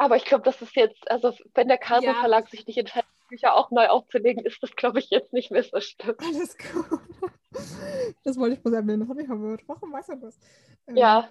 Aber 0.00 0.16
ich 0.16 0.24
glaube, 0.24 0.44
das 0.44 0.62
ist 0.62 0.76
jetzt, 0.76 1.10
also 1.10 1.34
wenn 1.54 1.66
der 1.68 1.76
Carlsen 1.78 2.06
Ja. 2.10 2.14
Verlag 2.14 2.48
sich 2.48 2.66
nicht 2.66 2.78
entscheidet, 2.78 3.08
Bücher 3.28 3.54
auch 3.56 3.70
neu 3.70 3.88
aufzulegen, 3.88 4.44
ist 4.46 4.62
das, 4.62 4.74
glaube 4.76 5.00
ich, 5.00 5.10
jetzt 5.10 5.32
nicht 5.32 5.50
mehr 5.50 5.62
so 5.64 5.80
schlimm. 5.80 6.14
Alles 6.18 6.56
gut. 6.56 7.00
Das 8.24 8.38
wollte 8.38 8.54
ich 8.56 8.62
bloß 8.62 8.74
erwähnen. 8.74 9.00
Das 9.00 9.08
hat 9.08 9.16
mich 9.16 9.26
verwirrt. 9.26 9.62
Warum 9.66 9.92
weiß 9.92 10.08
er 10.10 10.16
das? 10.16 10.38
Ähm, 10.86 10.96
Ja. 10.96 11.30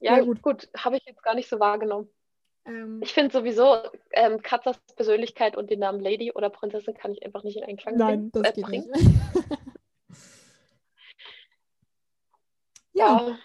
Ja, 0.00 0.16
Ja, 0.18 0.24
gut, 0.24 0.42
gut. 0.42 0.68
habe 0.76 0.96
ich 0.96 1.04
jetzt 1.06 1.22
gar 1.22 1.34
nicht 1.34 1.48
so 1.48 1.60
wahrgenommen. 1.60 2.08
Ähm, 2.66 3.00
Ich 3.02 3.12
finde 3.14 3.32
sowieso, 3.32 3.76
ähm, 4.10 4.42
Katzers 4.42 4.78
Persönlichkeit 4.96 5.56
und 5.56 5.70
den 5.70 5.78
Namen 5.78 6.00
Lady 6.00 6.32
oder 6.32 6.50
Prinzessin 6.50 6.94
kann 6.94 7.12
ich 7.12 7.24
einfach 7.24 7.44
nicht 7.44 7.56
in 7.58 7.64
Einklang 7.64 7.96
nein, 7.96 8.30
bringen, 8.30 8.44
das 8.44 8.56
äh, 8.56 8.60
bringen. 8.62 8.90
nicht. 8.90 9.10
ja, 12.92 13.28
Ja. 13.28 13.38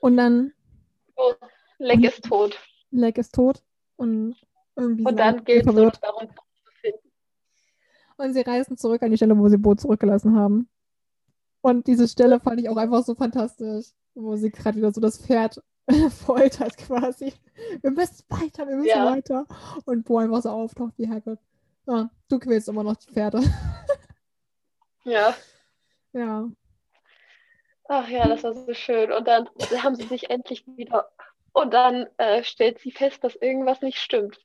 und 0.00 0.16
dann 0.16 0.52
Oh, 1.16 1.32
Leck 1.78 2.02
ist 2.04 2.24
tot. 2.24 2.58
Leck 2.90 3.18
ist 3.18 3.34
tot 3.34 3.62
und 3.96 4.36
irgendwie 4.76 5.04
Und 5.04 5.16
dann 5.16 5.44
gilt 5.44 5.66
es 5.66 5.72
nur 5.72 5.90
darum, 5.90 6.28
zu 6.28 6.72
finden. 6.80 7.10
Und 8.16 8.32
sie 8.34 8.40
reisen 8.42 8.76
zurück 8.76 9.02
an 9.02 9.10
die 9.10 9.16
Stelle, 9.16 9.36
wo 9.38 9.48
sie 9.48 9.58
Bo 9.58 9.74
zurückgelassen 9.74 10.36
haben. 10.36 10.68
Und 11.60 11.86
diese 11.86 12.06
Stelle 12.08 12.40
fand 12.40 12.60
ich 12.60 12.68
auch 12.68 12.76
einfach 12.76 13.02
so 13.04 13.14
fantastisch, 13.14 13.86
wo 14.14 14.36
sie 14.36 14.50
gerade 14.50 14.76
wieder 14.76 14.92
so 14.92 15.00
das 15.00 15.18
Pferd 15.18 15.62
foltert 16.10 16.76
quasi. 16.76 17.32
Wir 17.80 17.90
müssen 17.90 18.24
weiter, 18.28 18.66
wir 18.68 18.76
müssen 18.76 18.88
Ja. 18.88 19.10
weiter. 19.12 19.46
Und 19.84 20.04
Bo 20.04 20.18
einfach 20.18 20.42
so 20.42 20.50
auftaucht 20.50 20.94
wie 20.96 21.08
Hagrid. 21.08 21.38
Ah, 21.86 22.08
du 22.28 22.38
quälst 22.38 22.68
immer 22.68 22.82
noch 22.82 22.96
die 22.96 23.12
Pferde. 23.12 23.40
Ja, 25.06 25.34
Ja. 26.14 26.48
Ach 27.88 28.08
ja, 28.08 28.26
das 28.26 28.42
war 28.42 28.54
so 28.54 28.72
schön. 28.72 29.12
Und 29.12 29.28
dann 29.28 29.46
haben 29.82 29.94
sie 29.94 30.04
sich 30.06 30.30
endlich 30.30 30.66
wieder. 30.66 31.10
Und 31.54 31.72
dann 31.72 32.08
äh, 32.18 32.42
stellt 32.42 32.80
sie 32.80 32.90
fest, 32.90 33.22
dass 33.22 33.36
irgendwas 33.36 33.80
nicht 33.80 33.98
stimmt. 33.98 34.38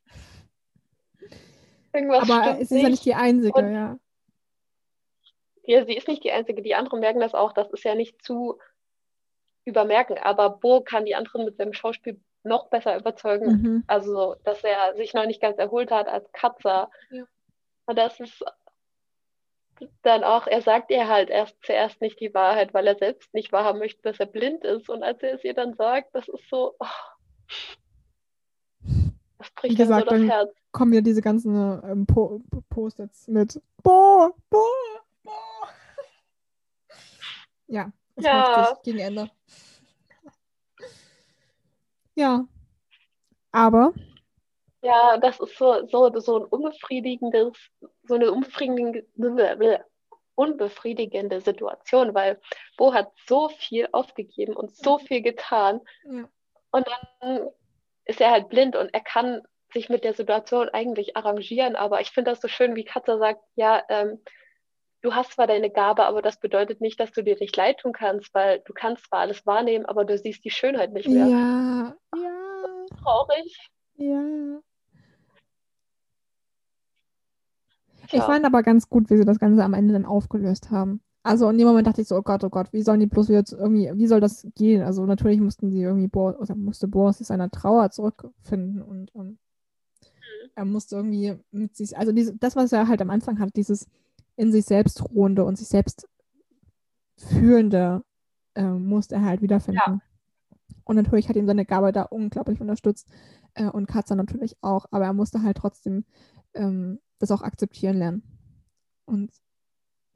Irgendwas 1.91 2.29
Aber 2.29 2.43
stimmt 2.43 2.67
sie 2.67 2.75
ist 2.75 2.83
ja 2.83 2.89
nicht 2.89 3.05
die 3.05 3.15
Einzige, 3.15 3.59
und, 3.59 3.73
ja. 3.73 3.99
Ja, 5.63 5.85
sie 5.85 5.97
ist 5.97 6.07
nicht 6.07 6.23
die 6.23 6.31
Einzige. 6.31 6.61
Die 6.61 6.75
anderen 6.75 6.99
merken 6.99 7.19
das 7.19 7.33
auch. 7.33 7.51
Das 7.51 7.69
ist 7.71 7.83
ja 7.83 7.95
nicht 7.95 8.23
zu 8.23 8.59
übermerken. 9.65 10.19
Aber 10.19 10.51
Bo 10.51 10.81
kann 10.81 11.05
die 11.05 11.15
anderen 11.15 11.45
mit 11.45 11.57
seinem 11.57 11.73
Schauspiel 11.73 12.21
noch 12.43 12.69
besser 12.69 12.95
überzeugen. 12.95 13.61
Mhm. 13.61 13.83
Also, 13.87 14.35
dass 14.43 14.63
er 14.63 14.95
sich 14.95 15.15
noch 15.15 15.25
nicht 15.25 15.41
ganz 15.41 15.57
erholt 15.57 15.89
hat 15.89 16.07
als 16.07 16.31
Katzer. 16.31 16.91
Ja. 17.09 17.23
Und 17.87 17.97
das 17.97 18.19
ist 18.19 18.45
dann 20.01 20.23
auch, 20.23 20.47
er 20.47 20.61
sagt 20.61 20.91
ihr 20.91 21.07
halt 21.07 21.29
erst 21.29 21.55
zuerst 21.63 22.01
nicht 22.01 22.19
die 22.19 22.33
Wahrheit, 22.33 22.73
weil 22.73 22.87
er 22.87 22.97
selbst 22.97 23.33
nicht 23.33 23.51
wahrhaben 23.51 23.79
möchte, 23.79 24.01
dass 24.01 24.19
er 24.19 24.25
blind 24.25 24.63
ist. 24.63 24.89
Und 24.89 25.03
als 25.03 25.21
er 25.21 25.35
es 25.35 25.43
ihr 25.43 25.53
dann 25.53 25.75
sagt, 25.75 26.13
das 26.13 26.27
ist 26.27 26.49
so, 26.49 26.75
oh, 26.79 26.85
das 29.37 29.51
bricht 29.51 29.73
Wie 29.73 29.77
gesagt, 29.77 30.09
so 30.09 30.17
das 30.17 30.27
Herz. 30.27 30.53
Kommen 30.71 30.93
ja 30.93 31.01
diese 31.01 31.21
ganzen 31.21 31.55
ähm, 31.83 32.05
po 32.05 32.41
Post-its 32.69 33.27
mit 33.27 33.59
Bo, 33.81 34.35
Bo, 34.49 34.65
Bo. 35.23 35.31
Ja, 37.67 37.91
das 38.15 38.25
ja. 38.25 38.77
gegen 38.83 38.99
Ende. 38.99 39.31
Ja. 42.15 42.45
Aber. 43.51 43.93
Ja, 44.81 45.17
das 45.17 45.39
ist 45.39 45.57
so, 45.57 45.85
so, 45.87 46.19
so 46.19 46.37
ein 46.37 46.45
unbefriedigendes, 46.45 47.57
so 48.03 48.15
eine 48.15 48.31
unbefriedigende, 48.31 49.85
unbefriedigende 50.35 51.41
Situation, 51.41 52.13
weil 52.13 52.39
Bo 52.77 52.93
hat 52.93 53.11
so 53.27 53.49
viel 53.49 53.89
aufgegeben 53.91 54.55
und 54.55 54.75
so 54.75 54.97
viel 54.97 55.21
getan. 55.21 55.81
Ja. 56.05 56.29
Und 56.71 56.87
dann 56.87 57.49
ist 58.05 58.21
er 58.21 58.31
halt 58.31 58.49
blind 58.49 58.75
und 58.75 58.93
er 58.93 59.01
kann 59.01 59.41
sich 59.73 59.89
mit 59.89 60.03
der 60.03 60.13
Situation 60.13 60.69
eigentlich 60.69 61.17
arrangieren. 61.17 61.75
Aber 61.75 62.01
ich 62.01 62.11
finde 62.11 62.31
das 62.31 62.41
so 62.41 62.47
schön, 62.47 62.75
wie 62.75 62.85
Katja 62.85 63.17
sagt, 63.17 63.41
ja, 63.55 63.83
ähm, 63.89 64.23
du 65.01 65.13
hast 65.13 65.33
zwar 65.33 65.47
deine 65.47 65.69
Gabe, 65.69 66.05
aber 66.05 66.21
das 66.21 66.39
bedeutet 66.39 66.81
nicht, 66.81 66.99
dass 66.99 67.11
du 67.11 67.23
dir 67.23 67.37
nicht 67.39 67.55
leid 67.55 67.79
tun 67.79 67.93
kannst, 67.93 68.33
weil 68.33 68.61
du 68.65 68.73
kannst 68.73 69.05
zwar 69.05 69.19
alles 69.19 69.45
wahrnehmen, 69.45 69.85
aber 69.85 70.05
du 70.05 70.17
siehst 70.17 70.43
die 70.43 70.51
Schönheit 70.51 70.93
nicht 70.93 71.07
mehr. 71.07 71.27
Ja, 71.27 71.95
ja. 72.15 72.85
Traurig. 73.03 73.69
Ja. 73.95 74.28
Ich 78.11 78.23
fand 78.23 78.45
aber 78.45 78.63
ganz 78.63 78.89
gut, 78.89 79.09
wie 79.09 79.17
sie 79.17 79.25
das 79.25 79.39
Ganze 79.39 79.63
am 79.63 79.73
Ende 79.73 79.93
dann 79.93 80.05
aufgelöst 80.05 80.71
haben. 80.71 81.01
Also 81.21 81.49
in 81.49 81.57
dem 81.57 81.67
Moment 81.67 81.85
dachte 81.85 82.01
ich 82.01 82.07
so, 82.07 82.15
oh 82.15 82.21
Gott, 82.21 82.43
oh 82.43 82.49
Gott, 82.49 82.71
wie 82.71 82.81
sollen 82.81 83.01
die 83.01 83.05
bloß 83.05 83.27
jetzt 83.27 83.51
irgendwie, 83.51 83.91
wie 83.93 84.07
soll 84.07 84.21
das 84.21 84.47
gehen? 84.55 84.81
Also 84.81 85.05
natürlich 85.05 85.39
mussten 85.41 85.69
sie 85.69 85.81
irgendwie, 85.81 86.07
Boris, 86.07 86.37
oder 86.37 86.55
musste 86.55 86.87
Boris 86.87 87.17
seiner 87.17 87.51
Trauer 87.51 87.91
zurückfinden 87.91 88.81
und, 88.81 89.13
und 89.13 89.31
mhm. 89.31 89.37
er 90.55 90.65
musste 90.65 90.95
irgendwie 90.95 91.35
mit 91.51 91.75
sich, 91.75 91.97
also 91.97 92.13
diese, 92.13 92.35
das, 92.37 92.55
was 92.55 92.71
er 92.71 92.87
halt 92.87 93.01
am 93.01 93.09
Anfang 93.09 93.39
hat, 93.39 93.55
dieses 93.55 93.87
in 94.37 94.51
sich 94.51 94.65
selbst 94.65 95.03
ruhende 95.11 95.43
und 95.43 95.57
sich 95.57 95.67
selbst 95.67 96.07
fühlende, 97.17 98.01
äh, 98.55 98.63
musste 98.63 99.15
er 99.15 99.25
halt 99.25 99.41
wiederfinden. 99.41 99.81
Ja. 99.85 99.99
Und 100.85 100.95
natürlich 100.95 101.27
hat 101.27 101.35
ihm 101.35 101.45
seine 101.45 101.65
Gabe 101.65 101.91
da 101.91 102.03
unglaublich 102.03 102.61
unterstützt 102.61 103.09
äh, 103.55 103.65
und 103.65 103.87
Katza 103.87 104.15
natürlich 104.15 104.55
auch, 104.61 104.85
aber 104.91 105.05
er 105.05 105.13
musste 105.13 105.43
halt 105.43 105.57
trotzdem 105.57 106.05
ähm, 106.53 106.99
das 107.19 107.31
auch 107.31 107.41
akzeptieren 107.41 107.97
lernen. 107.97 108.23
Und 109.05 109.31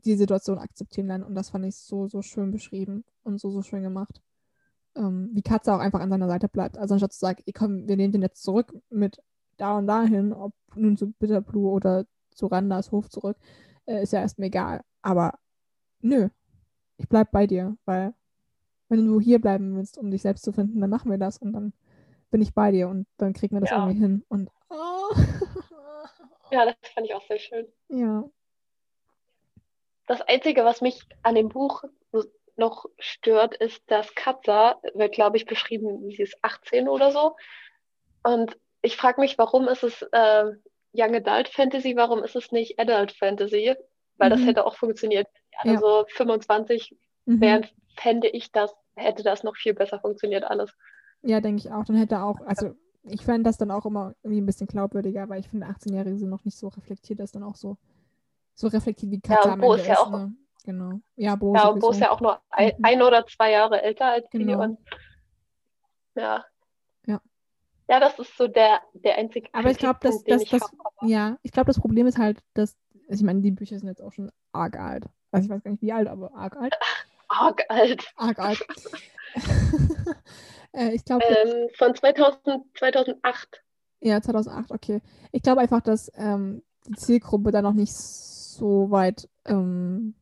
die 0.05 0.15
Situation 0.15 0.57
akzeptieren 0.57 1.07
lernen. 1.07 1.23
Und 1.23 1.35
das 1.35 1.49
fand 1.49 1.65
ich 1.65 1.75
so, 1.75 2.07
so 2.07 2.21
schön 2.21 2.51
beschrieben 2.51 3.03
und 3.23 3.39
so, 3.39 3.51
so 3.51 3.61
schön 3.61 3.83
gemacht. 3.83 4.21
Ähm, 4.95 5.31
wie 5.33 5.41
Katze 5.41 5.73
auch 5.73 5.79
einfach 5.79 5.99
an 5.99 6.09
seiner 6.09 6.27
Seite 6.27 6.49
bleibt. 6.49 6.77
Also 6.77 6.95
anstatt 6.95 7.13
zu 7.13 7.19
sagen, 7.19 7.43
komm, 7.53 7.87
wir 7.87 7.97
nehmen 7.97 8.13
den 8.13 8.21
jetzt 8.21 8.43
zurück 8.43 8.73
mit 8.89 9.21
da 9.57 9.77
und 9.77 9.87
dahin, 9.87 10.33
ob 10.33 10.53
nun 10.75 10.97
zu 10.97 11.11
Bitterblue 11.11 11.69
oder 11.69 12.05
zu 12.31 12.47
Randas 12.47 12.91
Hof 12.91 13.09
zurück, 13.09 13.37
äh, 13.85 14.03
ist 14.03 14.13
ja 14.13 14.21
erstmal 14.21 14.47
egal. 14.47 14.81
Aber 15.01 15.39
nö, 16.01 16.29
ich 16.97 17.07
bleib 17.07 17.31
bei 17.31 17.47
dir, 17.47 17.77
weil 17.85 18.13
wenn 18.89 19.05
du 19.05 19.19
hier 19.19 19.39
bleiben 19.39 19.75
willst, 19.75 19.97
um 19.97 20.11
dich 20.11 20.21
selbst 20.21 20.43
zu 20.43 20.51
finden, 20.51 20.79
dann 20.81 20.89
machen 20.89 21.09
wir 21.09 21.17
das 21.17 21.37
und 21.37 21.53
dann 21.53 21.73
bin 22.29 22.41
ich 22.41 22.53
bei 22.53 22.71
dir 22.71 22.89
und 22.89 23.07
dann 23.17 23.33
kriegen 23.33 23.55
wir 23.55 23.61
das 23.61 23.69
ja. 23.69 23.77
irgendwie 23.77 23.99
hin. 23.99 24.23
Und 24.27 24.49
oh. 24.69 25.15
Ja, 26.53 26.65
das 26.65 26.75
fand 26.93 27.07
ich 27.07 27.15
auch 27.15 27.25
sehr 27.27 27.39
schön. 27.39 27.67
Ja. 27.89 28.23
Das 30.05 30.21
Einzige, 30.21 30.63
was 30.63 30.81
mich 30.81 31.01
an 31.23 31.33
dem 31.33 31.49
Buch 31.49 31.83
noch 32.55 32.85
stört, 32.99 33.55
ist, 33.55 33.81
dass 33.87 34.13
Katza, 34.13 34.79
wird 34.93 35.15
glaube 35.15 35.37
ich 35.37 35.47
beschrieben, 35.47 36.07
sie 36.11 36.21
ist 36.21 36.37
18 36.43 36.87
oder 36.87 37.11
so. 37.11 37.35
Und 38.21 38.55
ich 38.83 38.97
frage 38.97 39.19
mich, 39.19 39.39
warum 39.39 39.67
ist 39.67 39.83
es 39.83 40.03
äh, 40.11 40.51
Young 40.93 41.15
Adult 41.15 41.49
Fantasy, 41.49 41.95
warum 41.95 42.23
ist 42.23 42.35
es 42.35 42.51
nicht 42.51 42.79
Adult 42.79 43.13
Fantasy? 43.13 43.75
Weil 44.17 44.29
mhm. 44.29 44.33
das 44.35 44.45
hätte 44.45 44.65
auch 44.67 44.75
funktioniert. 44.75 45.27
Also 45.57 46.01
ja. 46.01 46.05
25 46.09 46.95
mhm. 47.25 47.41
wären, 47.41 47.67
fände 47.97 48.27
ich 48.27 48.51
das, 48.51 48.75
hätte 48.95 49.23
das 49.23 49.43
noch 49.43 49.55
viel 49.55 49.73
besser 49.73 49.99
funktioniert 49.99 50.43
alles. 50.43 50.71
Ja, 51.23 51.41
denke 51.41 51.61
ich 51.65 51.71
auch. 51.71 51.85
Dann 51.85 51.95
hätte 51.95 52.21
auch, 52.21 52.39
also 52.45 52.75
ich 53.03 53.21
fände 53.23 53.43
das 53.43 53.57
dann 53.57 53.71
auch 53.71 53.85
immer 53.85 54.15
irgendwie 54.23 54.41
ein 54.41 54.45
bisschen 54.45 54.67
glaubwürdiger, 54.67 55.27
weil 55.29 55.39
ich 55.39 55.49
finde, 55.49 55.67
18-Jährige 55.67 56.17
sind 56.17 56.29
noch 56.29 56.45
nicht 56.45 56.57
so 56.57 56.69
reflektiert, 56.69 57.19
dass 57.19 57.31
dann 57.31 57.43
auch 57.43 57.55
so, 57.55 57.77
so 58.55 58.67
reflektiert 58.67 59.11
wie 59.11 59.19
Katja 59.19 59.51
ja, 59.51 59.55
Bo 59.55 59.73
ist 59.73 59.87
ja 59.87 59.93
ist, 59.93 59.99
auch, 59.99 60.11
ne? 60.11 60.33
Genau. 60.63 60.99
Ja, 61.15 61.35
Bo, 61.35 61.53
ja, 61.53 61.71
Bo 61.71 61.91
ist 61.91 61.99
ja 61.99 62.11
auch 62.11 62.21
nur 62.21 62.39
ein, 62.49 62.71
mhm. 62.77 62.85
ein, 62.85 63.01
oder 63.01 63.25
zwei 63.27 63.51
Jahre 63.51 63.81
älter 63.81 64.05
als 64.05 64.29
genau. 64.29 64.53
sie. 64.53 64.67
Und, 64.67 64.79
ja. 66.15 66.45
Ja. 67.05 67.21
Ja, 67.89 67.99
das 67.99 68.17
ist 68.17 68.37
so 68.37 68.47
der, 68.47 68.81
der 68.93 69.17
einzige 69.17 69.49
Aber 69.51 69.69
ich 69.69 69.77
glaube, 69.77 69.99
dass, 70.01 70.23
dass, 70.23 70.45
das, 70.45 70.71
ja, 71.01 71.37
ich 71.41 71.51
glaube, 71.51 71.67
das 71.67 71.79
Problem 71.79 72.07
ist 72.07 72.17
halt, 72.17 72.41
dass, 72.53 72.77
also 73.09 73.21
ich 73.21 73.25
meine, 73.25 73.41
die 73.41 73.51
Bücher 73.51 73.77
sind 73.77 73.89
jetzt 73.89 74.01
auch 74.01 74.13
schon 74.13 74.31
arg 74.53 74.79
alt. 74.79 75.05
Also 75.31 75.45
ich 75.45 75.51
weiß 75.51 75.63
gar 75.63 75.71
nicht, 75.71 75.81
wie 75.81 75.91
alt, 75.91 76.07
aber 76.07 76.33
arg 76.33 76.55
alt. 76.55 76.73
arg 77.27 77.61
alt. 77.67 78.13
Arg 78.15 78.39
alt. 78.39 78.65
Äh, 80.75 80.95
ich 80.95 81.05
glaube. 81.05 81.23
Ähm, 81.23 81.69
von 81.77 81.93
2000, 81.93 82.63
2008. 82.79 83.63
Ja, 84.01 84.19
2008, 84.21 84.71
okay. 84.71 85.01
Ich 85.31 85.43
glaube 85.43 85.61
einfach, 85.61 85.81
dass 85.81 86.11
ähm, 86.15 86.63
die 86.87 86.95
Zielgruppe 86.95 87.51
da 87.51 87.61
noch 87.61 87.73
nicht 87.73 87.93
so 87.93 88.89
weit 88.91 89.29
ähm, 89.45 90.15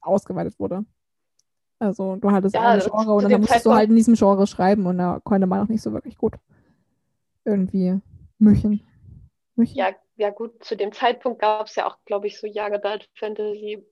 ausgeweitet 0.00 0.58
wurde. 0.58 0.84
Also 1.78 2.16
du 2.16 2.30
hattest 2.30 2.54
ja, 2.54 2.62
ein 2.62 2.80
Genre 2.80 3.12
und 3.12 3.30
dann 3.30 3.40
musstest 3.40 3.66
du 3.66 3.72
halt 3.72 3.90
in 3.90 3.96
diesem 3.96 4.14
Genre 4.14 4.46
schreiben 4.46 4.86
und 4.86 4.98
da 4.98 5.20
konnte 5.22 5.46
man 5.46 5.60
auch 5.60 5.68
nicht 5.68 5.82
so 5.82 5.92
wirklich 5.92 6.16
gut 6.16 6.34
irgendwie 7.44 8.00
müchen. 8.38 8.82
müchen. 9.56 9.76
Ja, 9.76 9.90
ja 10.16 10.30
gut, 10.30 10.64
zu 10.64 10.76
dem 10.76 10.92
Zeitpunkt 10.92 11.40
gab 11.40 11.66
es 11.66 11.74
ja 11.74 11.86
auch, 11.86 11.98
glaube 12.04 12.28
ich, 12.28 12.38
so 12.38 12.46
Young 12.46 12.72
Adult 12.72 13.08
Fantasy. 13.14 13.84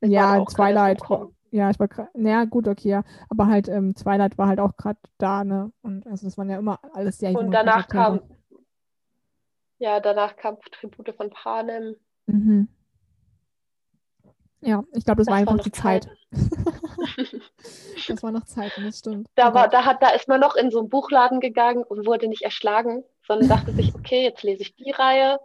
ja, 0.00 0.44
Twilight. 0.44 1.00
Ja, 1.54 1.70
ich 1.70 1.78
war 1.78 1.86
gerade, 1.86 2.10
naja, 2.14 2.46
gut, 2.46 2.66
okay, 2.66 2.88
ja. 2.88 3.04
Aber 3.30 3.46
halt, 3.46 3.68
ähm, 3.68 3.94
Twilight 3.94 4.36
war 4.38 4.48
halt 4.48 4.58
auch 4.58 4.76
gerade 4.76 4.98
da, 5.18 5.44
ne? 5.44 5.70
Und 5.82 6.04
also 6.04 6.26
das 6.26 6.36
waren 6.36 6.50
ja 6.50 6.58
immer 6.58 6.80
alles 6.94 7.18
sehr 7.18 7.32
Und 7.38 7.52
danach 7.52 7.86
kam, 7.86 8.22
ja, 9.78 10.00
danach 10.00 10.34
kam 10.34 10.56
Tribute 10.72 11.14
von 11.14 11.30
Panem. 11.30 11.94
Mhm. 12.26 12.66
Ja, 14.62 14.82
ich 14.94 15.04
glaube, 15.04 15.18
das, 15.18 15.26
das, 15.26 15.28
war 15.28 15.36
einfach 15.36 15.56
war 15.56 15.62
die 15.62 15.70
Zeit. 15.70 16.08
das 18.08 18.20
war 18.24 18.32
noch 18.32 18.46
Zeit, 18.46 18.72
das 18.76 18.98
stimmt. 18.98 19.28
Da, 19.36 19.54
war, 19.54 19.68
da, 19.68 19.84
hat, 19.84 20.02
da 20.02 20.08
ist 20.08 20.26
man 20.26 20.40
noch 20.40 20.56
in 20.56 20.72
so 20.72 20.80
einen 20.80 20.88
Buchladen 20.88 21.38
gegangen 21.38 21.84
und 21.84 22.04
wurde 22.04 22.26
nicht 22.26 22.42
erschlagen, 22.42 23.04
sondern 23.28 23.48
dachte 23.48 23.70
sich, 23.70 23.94
okay, 23.94 24.24
jetzt 24.24 24.42
lese 24.42 24.62
ich 24.62 24.74
die 24.74 24.90
Reihe 24.90 25.38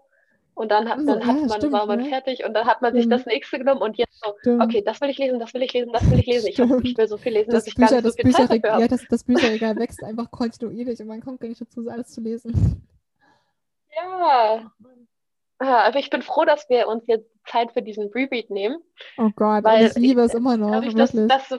und 0.59 0.69
dann, 0.69 0.89
hat, 0.89 0.99
dann 0.99 1.25
hat 1.25 1.37
ja, 1.37 1.45
man, 1.45 1.51
stimmt, 1.51 1.71
war 1.71 1.85
man 1.85 1.99
ne? 1.99 2.09
fertig 2.09 2.43
und 2.43 2.53
dann 2.53 2.67
hat 2.67 2.81
man 2.81 2.93
sich 2.93 3.07
das 3.07 3.25
nächste 3.25 3.59
genommen 3.59 3.81
und 3.81 3.97
jetzt 3.97 4.19
so, 4.21 4.35
stimmt. 4.41 4.61
okay, 4.61 4.81
das 4.81 4.99
will 4.99 5.09
ich 5.09 5.17
lesen, 5.17 5.39
das 5.39 5.53
will 5.53 5.63
ich 5.63 5.71
lesen, 5.71 5.93
das 5.93 6.11
will 6.11 6.19
ich 6.19 6.25
lesen. 6.25 6.47
Ich, 6.47 6.59
hoffe, 6.59 6.81
ich 6.83 6.97
will 6.97 7.07
so 7.07 7.15
viel 7.15 7.31
lesen, 7.31 7.49
das 7.49 7.63
dass 7.63 7.67
ich 7.67 7.75
Bücher, 7.75 8.01
gar 8.01 8.01
nicht 8.01 8.17
so 8.17 8.21
viel 8.21 8.31
Zeit 8.33 8.63
dafür. 8.65 8.79
Ja, 8.81 8.87
das, 8.89 9.05
das 9.09 9.23
Bücherregal 9.23 9.75
wächst 9.79 10.03
einfach 10.03 10.29
kontinuierlich 10.29 10.99
und 10.99 11.07
man 11.07 11.21
kommt 11.21 11.39
gar 11.39 11.47
nicht 11.47 11.61
dazu, 11.61 11.87
alles 11.89 12.09
zu 12.09 12.19
lesen. 12.19 12.85
Ja. 13.95 14.69
Ah, 15.59 15.83
aber 15.87 15.99
ich 15.99 16.09
bin 16.09 16.21
froh, 16.21 16.43
dass 16.43 16.69
wir 16.69 16.89
uns 16.89 17.05
jetzt 17.07 17.29
Zeit 17.45 17.71
für 17.71 17.81
diesen 17.81 18.09
Reread 18.09 18.49
nehmen. 18.49 18.79
Oh 19.17 19.29
Gott, 19.33 19.63
weil 19.63 19.87
ich 19.87 19.95
liebe 19.95 20.19
es 20.21 20.33
immer 20.33 20.57
noch. 20.57 20.71
Dadurch, 20.71 20.95
dass, 20.95 21.13
dass 21.13 21.47
so, 21.47 21.57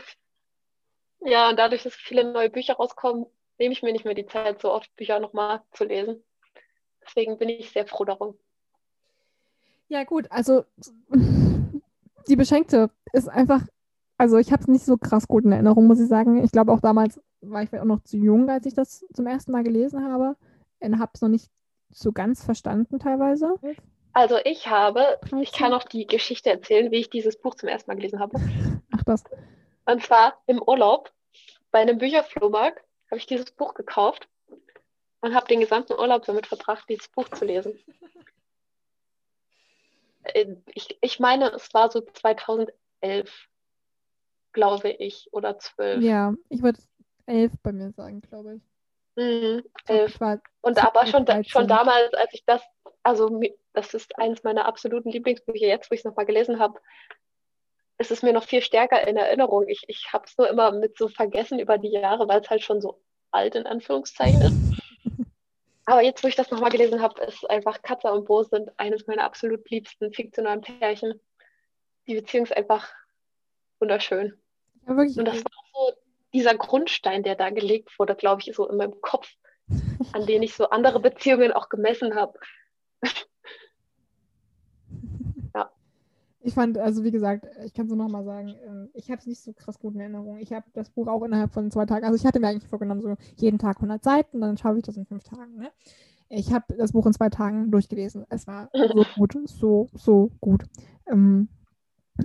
ja, 1.20 1.48
und 1.48 1.58
dadurch, 1.58 1.84
dass 1.84 1.94
viele 1.94 2.30
neue 2.30 2.50
Bücher 2.50 2.74
rauskommen, 2.74 3.24
nehme 3.58 3.72
ich 3.72 3.82
mir 3.82 3.92
nicht 3.92 4.04
mehr 4.04 4.14
die 4.14 4.26
Zeit, 4.26 4.60
so 4.60 4.70
oft 4.70 4.94
Bücher 4.96 5.20
nochmal 5.20 5.62
zu 5.72 5.84
lesen. 5.84 6.22
Deswegen 7.02 7.38
bin 7.38 7.48
ich 7.48 7.70
sehr 7.70 7.86
froh 7.86 8.04
darum. 8.04 8.38
Ja, 9.90 10.04
gut, 10.04 10.28
also 10.30 10.64
die 12.28 12.36
Beschenkte 12.36 12.90
ist 13.12 13.28
einfach, 13.28 13.62
also 14.16 14.38
ich 14.38 14.52
habe 14.52 14.62
es 14.62 14.68
nicht 14.68 14.84
so 14.84 14.96
krass 14.96 15.26
gut 15.26 15.44
in 15.44 15.50
Erinnerung, 15.50 15.88
muss 15.88 15.98
ich 15.98 16.08
sagen. 16.08 16.44
Ich 16.44 16.52
glaube 16.52 16.72
auch 16.72 16.80
damals 16.80 17.20
war 17.40 17.64
ich 17.64 17.76
auch 17.76 17.84
noch 17.84 18.04
zu 18.04 18.16
jung, 18.16 18.48
als 18.48 18.66
ich 18.66 18.74
das 18.74 19.04
zum 19.12 19.26
ersten 19.26 19.50
Mal 19.50 19.64
gelesen 19.64 20.04
habe. 20.04 20.36
Und 20.78 20.98
habe 21.00 21.10
es 21.14 21.20
noch 21.20 21.28
nicht 21.28 21.50
so 21.90 22.12
ganz 22.12 22.44
verstanden 22.44 23.00
teilweise. 23.00 23.56
Also 24.12 24.36
ich 24.44 24.68
habe, 24.68 25.18
ich 25.40 25.52
kann 25.52 25.74
auch 25.74 25.82
die 25.82 26.06
Geschichte 26.06 26.50
erzählen, 26.50 26.92
wie 26.92 26.98
ich 27.00 27.10
dieses 27.10 27.36
Buch 27.36 27.56
zum 27.56 27.68
ersten 27.68 27.90
Mal 27.90 27.96
gelesen 27.96 28.20
habe. 28.20 28.38
Ach 28.96 29.02
das. 29.02 29.24
Und 29.86 30.04
zwar 30.04 30.34
im 30.46 30.62
Urlaub 30.62 31.12
bei 31.72 31.80
einem 31.80 31.98
Bücherflohmarkt 31.98 32.80
habe 33.10 33.18
ich 33.18 33.26
dieses 33.26 33.50
Buch 33.50 33.74
gekauft 33.74 34.28
und 35.20 35.34
habe 35.34 35.48
den 35.48 35.58
gesamten 35.58 35.94
Urlaub 35.94 36.24
damit 36.26 36.46
verbracht, 36.46 36.88
dieses 36.88 37.08
Buch 37.08 37.28
zu 37.30 37.44
lesen. 37.44 37.76
Äh, 40.24 40.56
ich, 40.74 40.98
ich 41.00 41.20
meine, 41.20 41.52
es 41.52 41.72
war 41.74 41.90
so 41.90 42.00
2011, 42.00 42.72
glaube 44.52 44.90
ich, 44.90 45.28
oder 45.32 45.58
12. 45.58 46.02
Ja, 46.02 46.34
ich 46.48 46.62
würde 46.62 46.80
elf 47.26 47.52
bei 47.62 47.72
mir 47.72 47.92
sagen, 47.92 48.20
glaube 48.20 48.56
ich. 48.56 48.62
Mhm, 49.16 49.62
elf. 49.86 50.18
Und 50.62 50.84
aber 50.84 51.06
schon, 51.06 51.26
schon 51.44 51.68
damals, 51.68 52.14
als 52.14 52.32
ich 52.32 52.44
das, 52.44 52.62
also 53.02 53.40
das 53.72 53.94
ist 53.94 54.18
eines 54.18 54.42
meiner 54.42 54.66
absoluten 54.66 55.10
Lieblingsbücher, 55.10 55.66
jetzt 55.66 55.90
wo 55.90 55.94
ich 55.94 56.00
es 56.00 56.04
nochmal 56.04 56.26
gelesen 56.26 56.58
habe, 56.58 56.80
ist 57.98 58.10
es 58.10 58.22
mir 58.22 58.32
noch 58.32 58.44
viel 58.44 58.62
stärker 58.62 59.06
in 59.06 59.16
Erinnerung. 59.16 59.68
Ich, 59.68 59.82
ich 59.86 60.12
habe 60.12 60.24
es 60.26 60.36
nur 60.38 60.48
immer 60.48 60.72
mit 60.72 60.96
so 60.96 61.08
vergessen 61.08 61.58
über 61.58 61.76
die 61.76 61.90
Jahre, 61.90 62.26
weil 62.28 62.40
es 62.40 62.48
halt 62.48 62.62
schon 62.62 62.80
so 62.80 63.02
alt 63.30 63.54
in 63.54 63.66
Anführungszeichen 63.66 64.40
ist. 64.40 64.56
Aber 65.90 66.02
jetzt, 66.02 66.22
wo 66.22 66.28
ich 66.28 66.36
das 66.36 66.52
nochmal 66.52 66.70
gelesen 66.70 67.02
habe, 67.02 67.20
ist 67.24 67.50
einfach 67.50 67.82
Katze 67.82 68.12
und 68.12 68.24
Bo 68.26 68.44
sind 68.44 68.70
eines 68.76 69.08
meiner 69.08 69.24
absolut 69.24 69.68
liebsten 69.70 70.12
fiktionalen 70.12 70.60
Pärchen. 70.60 71.20
Die 72.06 72.14
Beziehung 72.14 72.44
ist 72.44 72.56
einfach 72.56 72.88
wunderschön. 73.80 74.40
Ja. 74.86 74.92
Und 74.92 75.24
das 75.24 75.44
war 75.44 75.50
so 75.72 75.92
dieser 76.32 76.54
Grundstein, 76.54 77.24
der 77.24 77.34
da 77.34 77.50
gelegt 77.50 77.98
wurde, 77.98 78.14
glaube 78.14 78.40
ich, 78.40 78.54
so 78.54 78.68
in 78.68 78.76
meinem 78.76 79.00
Kopf, 79.00 79.34
an 80.12 80.26
den 80.26 80.44
ich 80.44 80.54
so 80.54 80.70
andere 80.70 81.00
Beziehungen 81.00 81.50
auch 81.50 81.68
gemessen 81.68 82.14
habe. 82.14 82.38
ja. 85.56 85.72
Ich 86.42 86.54
fand, 86.54 86.78
also 86.78 87.04
wie 87.04 87.10
gesagt, 87.10 87.46
ich 87.64 87.74
kann 87.74 87.84
es 87.84 87.92
nur 87.92 87.98
nochmal 87.98 88.24
sagen, 88.24 88.54
ähm, 88.66 88.88
ich 88.94 89.10
habe 89.10 89.20
es 89.20 89.26
nicht 89.26 89.42
so 89.42 89.52
krass 89.52 89.78
gut 89.78 89.94
in 89.94 90.00
Erinnerung. 90.00 90.38
Ich 90.38 90.52
habe 90.52 90.66
das 90.72 90.88
Buch 90.90 91.06
auch 91.06 91.22
innerhalb 91.22 91.52
von 91.52 91.70
zwei 91.70 91.84
Tagen, 91.84 92.04
also 92.04 92.16
ich 92.16 92.24
hatte 92.24 92.40
mir 92.40 92.48
eigentlich 92.48 92.68
vorgenommen, 92.68 93.02
so 93.02 93.14
jeden 93.36 93.58
Tag 93.58 93.76
100 93.76 94.02
Seiten, 94.02 94.40
dann 94.40 94.56
schaffe 94.56 94.78
ich 94.78 94.84
das 94.84 94.96
in 94.96 95.04
fünf 95.04 95.22
Tagen. 95.22 95.56
Ne? 95.56 95.70
Ich 96.30 96.52
habe 96.52 96.76
das 96.76 96.92
Buch 96.92 97.06
in 97.06 97.12
zwei 97.12 97.28
Tagen 97.28 97.70
durchgelesen. 97.70 98.24
Es 98.30 98.46
war 98.46 98.70
so 98.72 99.04
gut, 99.16 99.36
so, 99.46 99.88
so 99.92 100.30
gut. 100.40 100.64
Ähm, 101.06 101.48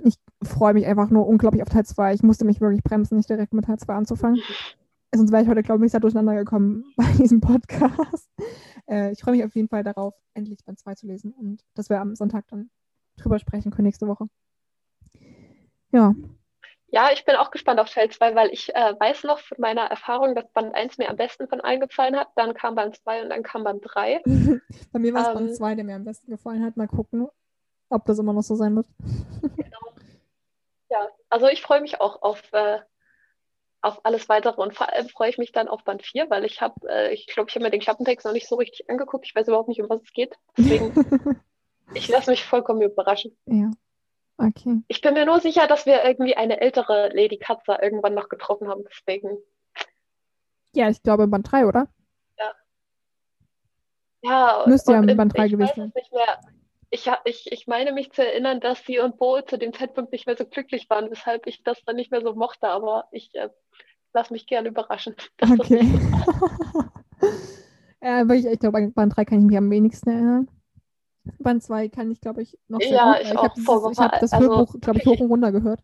ich 0.04 0.16
freue 0.42 0.74
mich 0.74 0.86
einfach 0.86 1.10
nur 1.10 1.26
unglaublich 1.26 1.62
auf 1.62 1.68
Teil 1.68 1.84
2. 1.84 2.14
Ich 2.14 2.22
musste 2.22 2.44
mich 2.44 2.60
wirklich 2.60 2.82
bremsen, 2.82 3.16
nicht 3.16 3.28
direkt 3.28 3.52
mit 3.52 3.64
Teil 3.64 3.78
2 3.78 3.94
anzufangen. 3.94 4.40
Sonst 5.14 5.32
wäre 5.32 5.42
ich 5.42 5.48
heute, 5.48 5.62
glaube 5.62 5.84
ich, 5.84 5.90
sehr 5.90 6.00
durcheinander 6.00 6.34
gekommen 6.34 6.84
bei 6.96 7.10
diesem 7.18 7.40
Podcast. 7.40 8.30
Äh, 8.88 9.12
ich 9.12 9.20
freue 9.20 9.36
mich 9.36 9.44
auf 9.44 9.54
jeden 9.54 9.68
Fall 9.68 9.82
darauf, 9.82 10.14
endlich 10.34 10.64
Band 10.64 10.78
2 10.78 10.94
zu 10.94 11.06
lesen 11.06 11.32
und 11.32 11.62
dass 11.74 11.90
wir 11.90 12.00
am 12.00 12.14
Sonntag 12.14 12.46
dann 12.48 12.70
drüber 13.16 13.38
sprechen 13.38 13.70
können 13.70 13.86
nächste 13.86 14.06
Woche. 14.06 14.26
Ja. 15.92 16.14
Ja, 16.88 17.10
ich 17.12 17.24
bin 17.24 17.34
auch 17.34 17.50
gespannt 17.50 17.80
auf 17.80 17.90
Teil 17.90 18.10
2, 18.10 18.34
weil 18.34 18.50
ich 18.52 18.74
äh, 18.74 18.94
weiß 18.98 19.24
noch 19.24 19.40
von 19.40 19.58
meiner 19.60 19.82
Erfahrung, 19.82 20.34
dass 20.34 20.48
Band 20.52 20.74
1 20.74 20.98
mir 20.98 21.10
am 21.10 21.16
besten 21.16 21.48
von 21.48 21.60
allen 21.60 21.80
gefallen 21.80 22.16
hat. 22.16 22.28
Dann 22.36 22.54
kam 22.54 22.74
Band 22.76 22.96
2 22.96 23.22
und 23.22 23.30
dann 23.30 23.42
kam 23.42 23.64
Band 23.64 23.82
3. 23.82 24.22
Bei 24.92 24.98
mir 24.98 25.12
war 25.12 25.22
es 25.22 25.28
ähm, 25.28 25.34
Band 25.34 25.56
2, 25.56 25.74
der 25.74 25.84
mir 25.84 25.96
am 25.96 26.04
besten 26.04 26.30
gefallen 26.30 26.64
hat. 26.64 26.76
Mal 26.76 26.86
gucken, 26.86 27.28
ob 27.90 28.04
das 28.04 28.18
immer 28.18 28.32
noch 28.32 28.42
so 28.42 28.54
sein 28.54 28.76
wird. 28.76 28.86
genau. 29.56 29.94
Ja, 30.88 31.08
also 31.28 31.48
ich 31.48 31.60
freue 31.60 31.80
mich 31.80 32.00
auch 32.00 32.22
auf, 32.22 32.40
äh, 32.52 32.78
auf 33.82 34.04
alles 34.04 34.28
weitere 34.28 34.60
und 34.60 34.74
vor 34.74 34.92
allem 34.92 35.08
freue 35.08 35.30
ich 35.30 35.38
mich 35.38 35.50
dann 35.50 35.68
auf 35.68 35.82
Band 35.82 36.04
4, 36.04 36.30
weil 36.30 36.44
ich 36.44 36.60
habe, 36.60 36.74
äh, 36.88 37.12
ich 37.12 37.26
glaube, 37.26 37.50
ich 37.50 37.56
habe 37.56 37.64
mir 37.64 37.70
den 37.70 37.80
Klappentext 37.80 38.24
noch 38.24 38.32
nicht 38.32 38.48
so 38.48 38.54
richtig 38.54 38.88
angeguckt. 38.88 39.26
Ich 39.26 39.34
weiß 39.34 39.48
überhaupt 39.48 39.68
nicht, 39.68 39.82
um 39.82 39.88
was 39.88 40.02
es 40.02 40.12
geht. 40.12 40.36
Deswegen, 40.56 40.92
ich 41.94 42.08
lasse 42.08 42.30
mich 42.30 42.44
vollkommen 42.44 42.82
überraschen. 42.82 43.36
Ja. 43.46 43.70
Okay. 44.38 44.82
Ich 44.88 45.00
bin 45.00 45.14
mir 45.14 45.24
nur 45.24 45.40
sicher, 45.40 45.66
dass 45.66 45.86
wir 45.86 46.04
irgendwie 46.04 46.36
eine 46.36 46.60
ältere 46.60 47.08
Lady 47.14 47.38
Katzer 47.38 47.82
irgendwann 47.82 48.14
noch 48.14 48.28
getroffen 48.28 48.68
haben. 48.68 48.84
Deswegen. 48.84 49.38
Ja, 50.72 50.90
ich 50.90 51.02
glaube 51.02 51.26
Band 51.26 51.50
3, 51.50 51.66
oder? 51.66 51.88
Ja. 52.38 52.52
Ja, 54.22 54.64
Müsste 54.66 54.92
ja 54.92 55.00
Band 55.00 55.36
3 55.36 55.48
gewesen 55.48 55.72
sein. 55.74 55.92
Nicht 55.94 56.12
mehr, 56.12 56.40
ich, 56.90 57.10
ich, 57.24 57.52
ich 57.52 57.66
meine 57.66 57.92
mich 57.92 58.12
zu 58.12 58.26
erinnern, 58.26 58.60
dass 58.60 58.84
sie 58.84 58.98
und 58.98 59.16
Bo 59.16 59.40
zu 59.40 59.56
dem 59.56 59.72
Zeitpunkt 59.72 60.12
nicht 60.12 60.26
mehr 60.26 60.36
so 60.36 60.44
glücklich 60.44 60.90
waren, 60.90 61.10
weshalb 61.10 61.46
ich 61.46 61.62
das 61.62 61.82
dann 61.84 61.96
nicht 61.96 62.10
mehr 62.10 62.20
so 62.20 62.34
mochte, 62.34 62.68
aber 62.68 63.08
ich 63.12 63.34
äh, 63.34 63.48
lasse 64.12 64.32
mich 64.34 64.46
gerne 64.46 64.68
überraschen. 64.68 65.14
Okay. 65.58 65.88
ja, 68.02 68.20
aber 68.20 68.34
ich, 68.34 68.44
ich 68.44 68.58
glaube, 68.58 68.88
Band 68.88 69.16
3 69.16 69.24
kann 69.24 69.38
ich 69.38 69.46
mich 69.46 69.56
am 69.56 69.70
wenigsten 69.70 70.10
erinnern. 70.10 70.48
Band 71.38 71.62
2 71.62 71.88
kann 71.88 72.10
ich, 72.10 72.20
glaube 72.20 72.42
ich, 72.42 72.58
noch 72.68 72.80
sehr 72.80 72.90
ja, 72.90 73.12
gut. 73.12 73.22
Ich, 73.22 73.30
ich 73.30 73.36
habe 73.36 73.54
das, 73.56 73.98
hab 73.98 74.20
das 74.20 74.32
also, 74.32 74.48
Hörbuch, 74.48 74.80
glaube 74.80 75.00
ich, 75.00 75.06
hoch 75.06 75.20
und 75.20 75.26
runter 75.30 75.52
gehört. 75.52 75.80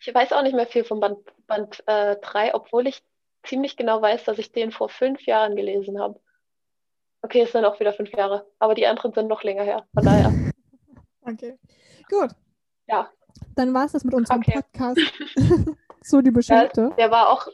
Ich 0.00 0.14
weiß 0.14 0.32
auch 0.32 0.42
nicht 0.42 0.54
mehr 0.54 0.66
viel 0.66 0.84
von 0.84 1.00
Band, 1.00 1.18
Band 1.46 1.82
äh, 1.86 2.16
3, 2.16 2.54
obwohl 2.54 2.86
ich 2.86 3.02
ziemlich 3.44 3.76
genau 3.76 4.02
weiß, 4.02 4.24
dass 4.24 4.38
ich 4.38 4.52
den 4.52 4.70
vor 4.70 4.88
fünf 4.88 5.24
Jahren 5.26 5.56
gelesen 5.56 6.00
habe. 6.00 6.20
Okay, 7.22 7.42
es 7.42 7.52
sind 7.52 7.64
auch 7.64 7.80
wieder 7.80 7.94
fünf 7.94 8.12
Jahre, 8.12 8.46
aber 8.58 8.74
die 8.74 8.86
anderen 8.86 9.12
sind 9.14 9.28
noch 9.28 9.42
länger 9.42 9.62
her. 9.62 9.86
Von 9.94 10.04
daher. 10.04 10.32
okay. 11.22 11.58
Gut. 12.10 12.30
Ja. 12.86 13.10
Dann 13.54 13.72
war 13.72 13.86
es 13.86 13.92
das 13.92 14.04
mit 14.04 14.14
unserem 14.14 14.40
okay. 14.40 14.60
Podcast. 14.60 15.00
so 16.02 16.20
die 16.20 16.30
Beschenkte. 16.30 16.82
Ja, 16.90 16.96
der 16.96 17.10
war 17.10 17.30
auch, 17.30 17.48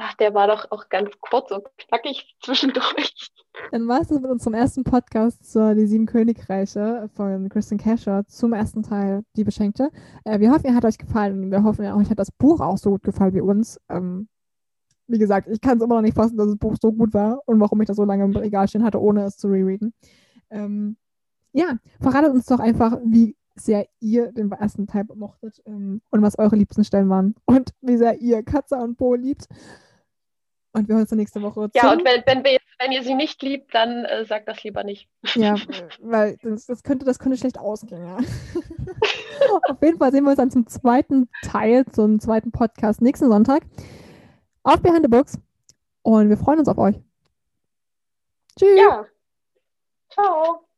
ach, 0.00 0.14
der 0.14 0.34
war 0.34 0.46
doch 0.46 0.70
auch 0.70 0.88
ganz 0.88 1.10
kurz 1.20 1.50
und 1.50 1.64
knackig 1.78 2.34
zwischendurch. 2.42 3.30
Dann 3.70 3.86
war 3.88 4.00
es 4.00 4.08
das 4.08 4.20
mit 4.20 4.30
unserem 4.30 4.54
ersten 4.54 4.84
Podcast 4.84 5.50
zur 5.50 5.74
Die 5.74 5.86
Sieben 5.86 6.06
Königreiche 6.06 7.10
von 7.14 7.48
Kristen 7.48 7.78
Casher 7.78 8.24
zum 8.26 8.52
ersten 8.52 8.82
Teil 8.82 9.22
Die 9.36 9.44
Beschenkte. 9.44 9.90
Äh, 10.24 10.40
wir 10.40 10.50
hoffen, 10.50 10.66
ihr 10.66 10.74
hat 10.74 10.84
euch 10.84 10.98
gefallen 10.98 11.44
und 11.44 11.50
wir 11.50 11.62
hoffen, 11.62 11.84
euch 11.84 12.10
hat 12.10 12.18
das 12.18 12.30
Buch 12.30 12.60
auch 12.60 12.78
so 12.78 12.90
gut 12.90 13.02
gefallen 13.02 13.34
wie 13.34 13.40
uns. 13.40 13.78
Ähm, 13.88 14.28
wie 15.06 15.18
gesagt, 15.18 15.48
ich 15.48 15.60
kann 15.60 15.78
es 15.78 15.84
immer 15.84 15.96
noch 15.96 16.02
nicht 16.02 16.14
fassen, 16.14 16.36
dass 16.36 16.46
das 16.46 16.56
Buch 16.56 16.76
so 16.80 16.92
gut 16.92 17.12
war 17.12 17.40
und 17.46 17.60
warum 17.60 17.80
ich 17.80 17.88
das 17.88 17.96
so 17.96 18.04
lange 18.04 18.24
im 18.24 18.34
Regal 18.34 18.68
stehen 18.68 18.84
hatte, 18.84 19.00
ohne 19.00 19.24
es 19.24 19.36
zu 19.36 19.48
rereaden. 19.48 19.92
Ähm, 20.50 20.96
ja, 21.52 21.76
verratet 22.00 22.32
uns 22.32 22.46
doch 22.46 22.60
einfach, 22.60 22.98
wie 23.04 23.36
sehr 23.56 23.86
ihr 24.00 24.32
den 24.32 24.50
ersten 24.52 24.86
Teil 24.86 25.04
mochtet 25.14 25.60
ähm, 25.66 26.00
und 26.10 26.22
was 26.22 26.38
eure 26.38 26.56
liebsten 26.56 26.84
Stellen 26.84 27.08
waren 27.08 27.34
und 27.44 27.70
wie 27.80 27.96
sehr 27.96 28.20
ihr 28.20 28.42
Katze 28.42 28.76
und 28.76 28.96
Bo 28.96 29.14
liebt. 29.14 29.46
Und 30.72 30.86
wir 30.86 30.94
hören 30.94 31.02
uns 31.02 31.10
dann 31.10 31.18
nächste 31.18 31.42
Woche. 31.42 31.68
Ja, 31.74 31.92
und 31.92 32.04
wenn, 32.04 32.22
wenn, 32.26 32.44
wir, 32.44 32.58
wenn, 32.78 32.92
ihr 32.92 33.02
sie 33.02 33.14
nicht 33.14 33.42
liebt, 33.42 33.74
dann 33.74 34.04
äh, 34.04 34.24
sagt 34.24 34.48
das 34.48 34.62
lieber 34.62 34.84
nicht. 34.84 35.08
Ja, 35.34 35.56
weil 36.00 36.36
das, 36.42 36.66
das, 36.66 36.82
könnte, 36.82 37.04
das 37.04 37.18
könnte 37.18 37.38
schlecht 37.38 37.58
ausgehen, 37.58 38.04
ja. 38.04 38.18
Auf 39.68 39.82
jeden 39.82 39.98
Fall 39.98 40.12
sehen 40.12 40.24
wir 40.24 40.30
uns 40.30 40.38
dann 40.38 40.50
zum 40.50 40.66
zweiten 40.68 41.28
Teil, 41.42 41.84
zum 41.86 42.20
zweiten 42.20 42.52
Podcast 42.52 43.02
nächsten 43.02 43.28
Sonntag 43.28 43.62
auf 44.62 44.80
Behind 44.80 45.02
the 45.02 45.08
Books. 45.08 45.38
Und 46.02 46.28
wir 46.28 46.36
freuen 46.36 46.60
uns 46.60 46.68
auf 46.68 46.78
euch. 46.78 46.96
Tschüss. 48.56 48.78
Ja. 48.78 49.06
Ciao. 50.10 50.69